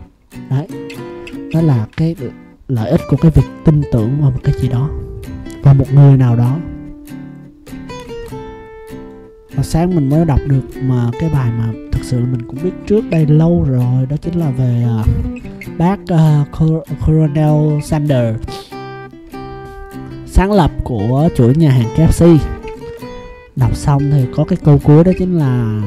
Đấy 0.49 0.67
đó 1.53 1.61
là 1.61 1.87
cái 1.97 2.15
lợi 2.67 2.89
ích 2.89 3.01
của 3.09 3.17
cái 3.17 3.31
việc 3.31 3.47
tin 3.65 3.81
tưởng 3.91 4.21
vào 4.21 4.31
một 4.31 4.39
cái 4.43 4.53
gì 4.61 4.67
đó 4.67 4.89
vào 5.63 5.73
một 5.73 5.93
người 5.93 6.17
nào 6.17 6.35
đó 6.35 6.57
và 9.57 9.63
sáng 9.63 9.95
mình 9.95 10.09
mới 10.09 10.25
đọc 10.25 10.39
được 10.47 10.61
mà 10.81 11.09
cái 11.19 11.29
bài 11.29 11.51
mà 11.57 11.71
thực 11.91 12.03
sự 12.03 12.19
là 12.19 12.25
mình 12.25 12.41
cũng 12.47 12.57
biết 12.63 12.71
trước 12.87 13.09
đây 13.09 13.25
lâu 13.25 13.65
rồi 13.69 14.05
đó 14.09 14.15
chính 14.21 14.39
là 14.39 14.51
về 14.51 14.85
uh, 15.01 15.07
bác 15.77 15.99
uh, 16.01 16.47
Coronel 17.05 17.81
Sanders 17.83 18.39
sáng 20.25 20.51
lập 20.51 20.71
của 20.83 21.29
chuỗi 21.35 21.55
nhà 21.55 21.71
hàng 21.71 21.87
KFC 21.95 22.37
đọc 23.55 23.75
xong 23.75 24.11
thì 24.11 24.25
có 24.35 24.43
cái 24.43 24.57
câu 24.63 24.79
cuối 24.83 25.03
đó 25.03 25.11
chính 25.19 25.37
là 25.37 25.81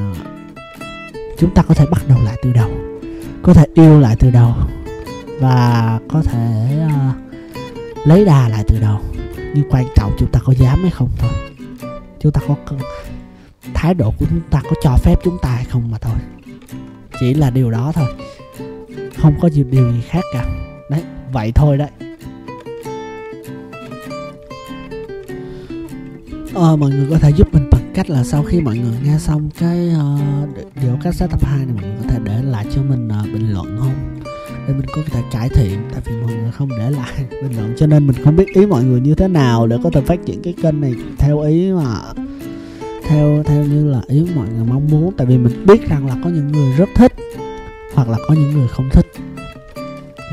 chúng 1.38 1.54
ta 1.54 1.62
có 1.62 1.74
thể 1.74 1.86
bắt 1.90 2.02
đầu 2.08 2.18
lại 2.24 2.36
từ 2.42 2.52
đầu 2.52 2.70
có 3.42 3.54
thể 3.54 3.66
yêu 3.74 4.00
lại 4.00 4.16
từ 4.18 4.30
đầu 4.30 4.54
và 5.40 5.98
có 6.08 6.22
thể 6.22 6.78
uh, 6.86 7.20
lấy 8.06 8.24
đà 8.24 8.48
lại 8.48 8.64
từ 8.66 8.80
đầu. 8.80 9.00
Nhưng 9.54 9.70
quan 9.70 9.84
trọng 9.96 10.12
chúng 10.18 10.28
ta 10.32 10.40
có 10.44 10.52
dám 10.52 10.82
hay 10.82 10.90
không 10.90 11.08
thôi. 11.18 11.30
Chúng 12.20 12.32
ta 12.32 12.40
có 12.48 12.54
thái 13.80 13.94
độ 13.94 14.10
của 14.18 14.26
chúng 14.30 14.40
ta 14.50 14.62
có 14.64 14.76
cho 14.82 14.96
phép 14.96 15.14
chúng 15.24 15.38
ta 15.42 15.48
hay 15.48 15.64
không 15.64 15.90
mà 15.90 15.98
thôi. 15.98 16.16
Chỉ 17.20 17.34
là 17.34 17.50
điều 17.50 17.70
đó 17.70 17.92
thôi. 17.94 18.08
Không 19.18 19.34
có 19.40 19.48
điều 19.54 19.92
gì 19.92 20.00
khác 20.08 20.24
cả. 20.32 20.44
Đấy 20.90 21.02
vậy 21.32 21.52
thôi 21.54 21.78
đấy. 21.78 21.90
Ờ, 26.54 26.76
mọi 26.76 26.90
người 26.90 27.06
có 27.10 27.18
thể 27.18 27.30
giúp 27.36 27.48
mình 27.52 27.68
bằng 27.72 27.92
cách 27.94 28.10
là 28.10 28.24
sau 28.24 28.42
khi 28.42 28.60
mọi 28.60 28.78
người 28.78 28.96
nghe 29.04 29.18
xong 29.18 29.50
cái 29.58 29.88
uh, 29.88 30.74
điều 30.82 30.96
cassette 31.02 31.32
tập 31.32 31.44
2 31.44 31.58
này 31.58 31.74
mọi 31.74 31.84
người 31.84 31.96
có 32.02 32.08
thể 32.08 32.18
để 32.24 32.42
lại 32.42 32.66
cho 32.74 32.82
mình 32.82 33.08
uh, 33.08 33.32
bình 33.32 33.52
luận 33.52 33.76
không? 33.80 34.20
Để 34.68 34.74
mình 34.74 34.86
có 34.96 35.02
thể 35.10 35.22
cải 35.32 35.48
thiện 35.48 35.78
tại 35.92 36.02
vì 36.04 36.12
mọi 36.22 36.34
người 36.34 36.52
không 36.52 36.68
để 36.78 36.90
lại 36.90 37.12
bình 37.42 37.56
luận 37.56 37.74
cho 37.78 37.86
nên 37.86 38.06
mình 38.06 38.24
không 38.24 38.36
biết 38.36 38.46
ý 38.54 38.66
mọi 38.66 38.84
người 38.84 39.00
như 39.00 39.14
thế 39.14 39.28
nào 39.28 39.66
để 39.66 39.76
có 39.82 39.90
thể 39.90 40.00
phát 40.00 40.18
triển 40.26 40.42
cái 40.42 40.54
kênh 40.62 40.80
này 40.80 40.94
theo 41.18 41.40
ý 41.40 41.72
mà 41.72 41.96
theo 43.10 43.42
theo 43.46 43.64
như 43.64 43.90
là 43.90 44.00
ý 44.06 44.26
mọi 44.34 44.48
người 44.48 44.64
mong 44.64 44.88
muốn. 44.90 45.12
Tại 45.16 45.26
vì 45.26 45.38
mình 45.38 45.66
biết 45.66 45.88
rằng 45.88 46.06
là 46.06 46.16
có 46.24 46.30
những 46.30 46.52
người 46.52 46.72
rất 46.72 46.88
thích 46.94 47.12
hoặc 47.94 48.08
là 48.08 48.18
có 48.28 48.34
những 48.34 48.52
người 48.52 48.68
không 48.68 48.88
thích. 48.92 49.06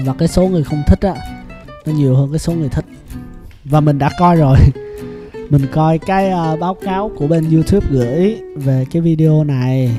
Và 0.05 0.13
cái 0.19 0.27
số 0.27 0.47
người 0.47 0.63
không 0.63 0.83
thích 0.87 0.99
á 1.01 1.15
nó 1.85 1.93
nhiều 1.93 2.15
hơn 2.15 2.31
cái 2.31 2.39
số 2.39 2.53
người 2.53 2.69
thích. 2.69 2.85
Và 3.65 3.79
mình 3.79 3.99
đã 3.99 4.09
coi 4.19 4.35
rồi. 4.35 4.57
Mình 5.49 5.61
coi 5.73 5.97
cái 5.97 6.31
uh, 6.53 6.59
báo 6.59 6.73
cáo 6.73 7.11
của 7.17 7.27
bên 7.27 7.51
youtube 7.51 7.87
gửi 7.91 8.37
về 8.55 8.85
cái 8.91 9.01
video 9.01 9.43
này. 9.43 9.91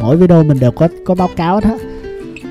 Mỗi 0.00 0.16
video 0.16 0.44
mình 0.44 0.60
đều 0.60 0.70
có 0.70 0.88
có 1.06 1.14
báo 1.14 1.28
cáo 1.36 1.60
đó. 1.60 1.78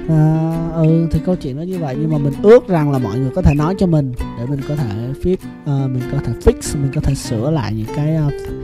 À, 0.10 0.54
ừ 0.76 1.08
thì 1.12 1.20
câu 1.26 1.36
chuyện 1.36 1.58
nó 1.58 1.64
như 1.64 1.80
vậy. 1.80 1.96
Nhưng 2.00 2.12
mà 2.12 2.18
mình 2.18 2.34
ước 2.42 2.68
rằng 2.68 2.92
là 2.92 2.98
mọi 2.98 3.20
người 3.20 3.32
có 3.36 3.42
thể 3.42 3.54
nói 3.54 3.76
cho 3.78 3.88
mình 3.88 4.14
để 4.40 4.46
mình 4.46 4.60
có 4.68 4.76
thể 4.76 4.90
fix 5.24 5.34
uh, 5.34 5.40
ờ, 5.66 5.88
mình 5.88 6.04
có 6.12 6.18
thể 6.26 6.34
fix 6.46 6.82
mình 6.82 6.92
có 6.96 7.02
thể 7.02 7.16
sửa 7.16 7.52
lại 7.52 7.74
những 7.74 7.96
cái 7.96 8.18
uh, 8.28 8.57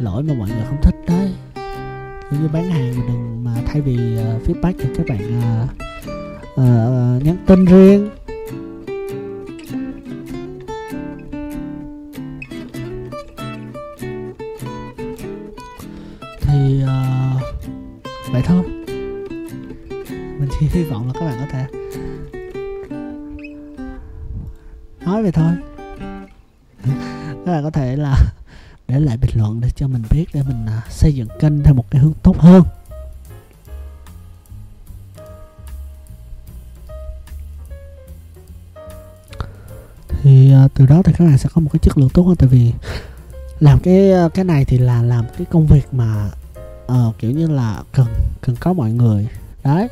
lỗi 0.00 0.22
mà 0.22 0.34
mọi 0.34 0.48
người 0.48 0.64
không 0.68 0.82
thích 0.82 0.94
đấy. 1.06 1.34
Giống 2.30 2.42
như 2.42 2.48
bán 2.52 2.70
hàng 2.70 2.94
đừng 3.08 3.44
mà 3.44 3.54
thay 3.66 3.80
vì 3.80 3.94
uh, 3.94 4.48
feedback 4.48 4.72
thì 4.78 4.88
các 4.96 5.06
bạn 5.08 5.38
uh, 5.38 5.70
uh, 6.52 7.24
nhắn 7.24 7.36
tin 7.46 7.64
riêng. 7.64 8.10
Thì 16.40 16.82
uh, 16.84 17.42
vậy 18.32 18.42
thôi. 18.44 18.62
Mình 20.38 20.48
chỉ 20.60 20.66
hy 20.70 20.84
vọng 20.84 21.06
là 21.06 21.12
các 21.14 21.26
bạn 21.26 21.38
có 21.40 21.46
thể 21.52 21.66
nói 25.06 25.22
vậy 25.22 25.32
thôi. 25.32 25.52
Các 27.46 27.52
bạn 27.52 27.64
có 27.64 27.70
thể 27.70 27.96
là 27.96 28.16
để 28.88 29.00
lại 29.00 29.16
bình 29.16 29.30
luận 29.34 29.60
để 29.60 29.70
cho 29.76 29.88
mình 29.88 30.02
biết 30.10 30.24
để 30.32 30.42
mình 30.42 30.64
uh, 30.64 30.92
xây 30.92 31.14
dựng 31.14 31.28
kênh 31.40 31.62
theo 31.62 31.74
một 31.74 31.90
cái 31.90 32.00
hướng 32.00 32.12
tốt 32.22 32.38
hơn. 32.38 32.62
Thì 40.08 40.52
uh, 40.64 40.74
từ 40.74 40.86
đó 40.86 41.02
thì 41.04 41.12
các 41.12 41.24
bạn 41.24 41.38
sẽ 41.38 41.48
có 41.54 41.60
một 41.60 41.70
cái 41.72 41.80
chất 41.82 41.98
lượng 41.98 42.10
tốt 42.14 42.22
hơn. 42.22 42.36
Tại 42.36 42.48
vì 42.48 42.72
làm 43.60 43.78
cái 43.78 44.12
à, 44.12 44.28
cái 44.34 44.44
này 44.44 44.64
thì 44.64 44.78
là 44.78 45.02
làm 45.02 45.24
cái 45.38 45.46
công 45.50 45.66
việc 45.66 45.94
mà 45.94 46.30
uh, 46.92 47.18
kiểu 47.18 47.30
như 47.30 47.48
là 47.48 47.82
cần 47.92 48.06
cần 48.40 48.56
có 48.60 48.72
mọi 48.72 48.92
người. 48.92 49.28
Đấy. 49.64 49.88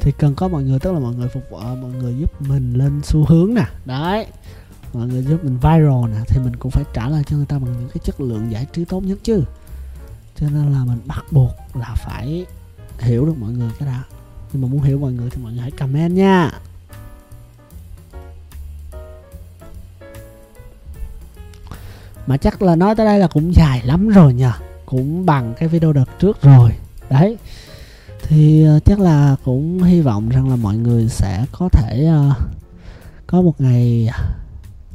Thì 0.00 0.12
cần 0.18 0.34
có 0.34 0.48
mọi 0.48 0.62
người 0.62 0.78
tức 0.78 0.92
là 0.92 0.98
mọi 0.98 1.14
người 1.14 1.28
phục 1.28 1.42
vụ 1.50 1.58
mọi 1.58 1.92
người 1.92 2.14
giúp 2.18 2.42
mình 2.42 2.74
lên 2.74 3.00
xu 3.04 3.24
hướng 3.24 3.54
nè. 3.54 3.64
Đấy 3.84 4.26
mọi 4.96 5.06
người 5.06 5.22
giúp 5.22 5.44
mình 5.44 5.56
viral 5.56 6.10
nè 6.10 6.18
thì 6.28 6.40
mình 6.40 6.56
cũng 6.56 6.70
phải 6.70 6.84
trả 6.94 7.08
lời 7.08 7.22
cho 7.26 7.36
người 7.36 7.46
ta 7.46 7.58
bằng 7.58 7.72
những 7.72 7.88
cái 7.88 7.98
chất 8.04 8.20
lượng 8.20 8.52
giải 8.52 8.66
trí 8.72 8.84
tốt 8.84 9.00
nhất 9.00 9.18
chứ. 9.22 9.42
Cho 10.40 10.48
nên 10.50 10.72
là 10.72 10.84
mình 10.84 11.00
bắt 11.06 11.24
buộc 11.30 11.50
là 11.74 11.94
phải 11.94 12.46
hiểu 12.98 13.26
được 13.26 13.34
mọi 13.38 13.52
người 13.52 13.70
cái 13.78 13.88
đó 13.88 14.04
nhưng 14.52 14.62
mà 14.62 14.68
muốn 14.68 14.82
hiểu 14.82 14.98
mọi 14.98 15.12
người 15.12 15.30
thì 15.30 15.42
mọi 15.42 15.52
người 15.52 15.60
hãy 15.60 15.70
comment 15.70 16.14
nha. 16.14 16.50
Mà 22.26 22.36
chắc 22.36 22.62
là 22.62 22.76
nói 22.76 22.94
tới 22.94 23.06
đây 23.06 23.18
là 23.18 23.26
cũng 23.26 23.54
dài 23.54 23.82
lắm 23.84 24.08
rồi 24.08 24.34
nhờ 24.34 24.52
cũng 24.86 25.26
bằng 25.26 25.54
cái 25.58 25.68
video 25.68 25.92
đợt 25.92 26.18
trước 26.18 26.42
rồi. 26.42 26.72
Đấy 27.10 27.38
thì 28.22 28.64
ờ, 28.64 28.80
chắc 28.84 29.00
là 29.00 29.36
cũng 29.44 29.82
hy 29.82 30.00
vọng 30.00 30.28
rằng 30.28 30.50
là 30.50 30.56
mọi 30.56 30.76
người 30.76 31.08
sẽ 31.08 31.44
có 31.52 31.68
thể 31.68 32.10
uh, 32.30 32.36
có 33.26 33.42
một 33.42 33.60
ngày 33.60 34.10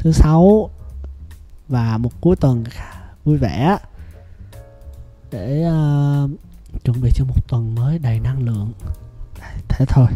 thứ 0.04 0.12
sáu 0.12 0.70
và 1.68 1.98
một 1.98 2.22
cuối 2.22 2.36
tuần 2.36 2.64
vui 3.24 3.38
vẻ. 3.38 3.78
Để 5.32 5.68
uh, 5.68 6.32
chuẩn 6.84 7.02
bị 7.02 7.12
cho 7.16 7.26
một 7.26 7.48
tuần 7.48 7.76
mới 7.76 8.00
đầy 8.00 8.20
năng 8.20 8.46
lượng. 8.46 8.72
Thế 9.70 9.86
thôi. 9.90 10.08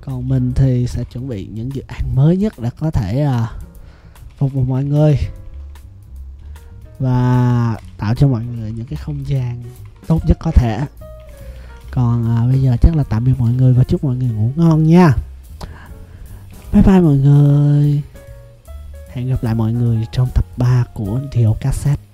Còn 0.00 0.28
mình 0.28 0.52
thì 0.54 0.86
sẽ 0.86 1.04
chuẩn 1.04 1.28
bị 1.28 1.48
những 1.52 1.74
dự 1.74 1.82
án 1.88 2.14
mới 2.14 2.36
nhất 2.36 2.52
để 2.58 2.70
có 2.78 2.90
thể 2.90 3.26
uh, 3.26 3.50
phục 4.38 4.52
vụ 4.52 4.64
mọi 4.64 4.84
người. 4.84 5.18
Và 6.98 7.76
tạo 7.98 8.14
cho 8.14 8.28
mọi 8.28 8.44
người 8.44 8.72
những 8.72 8.86
cái 8.86 8.96
không 8.96 9.28
gian 9.28 9.62
tốt 10.06 10.22
nhất 10.26 10.36
có 10.40 10.50
thể. 10.50 10.80
Còn 11.90 12.36
à, 12.36 12.46
bây 12.46 12.62
giờ 12.62 12.76
chắc 12.80 12.96
là 12.96 13.02
tạm 13.02 13.24
biệt 13.24 13.32
mọi 13.38 13.52
người 13.52 13.72
và 13.72 13.84
chúc 13.84 14.04
mọi 14.04 14.16
người 14.16 14.28
ngủ 14.28 14.50
ngon 14.56 14.84
nha. 14.84 15.12
Bye 16.72 16.82
bye 16.82 17.00
mọi 17.00 17.16
người 17.16 18.02
hẹn 19.16 19.28
gặp 19.28 19.44
lại 19.44 19.54
mọi 19.54 19.72
người 19.72 20.06
trong 20.12 20.28
tập 20.34 20.44
3 20.56 20.84
của 20.94 21.20
Điều 21.32 21.56
Cassette. 21.60 22.05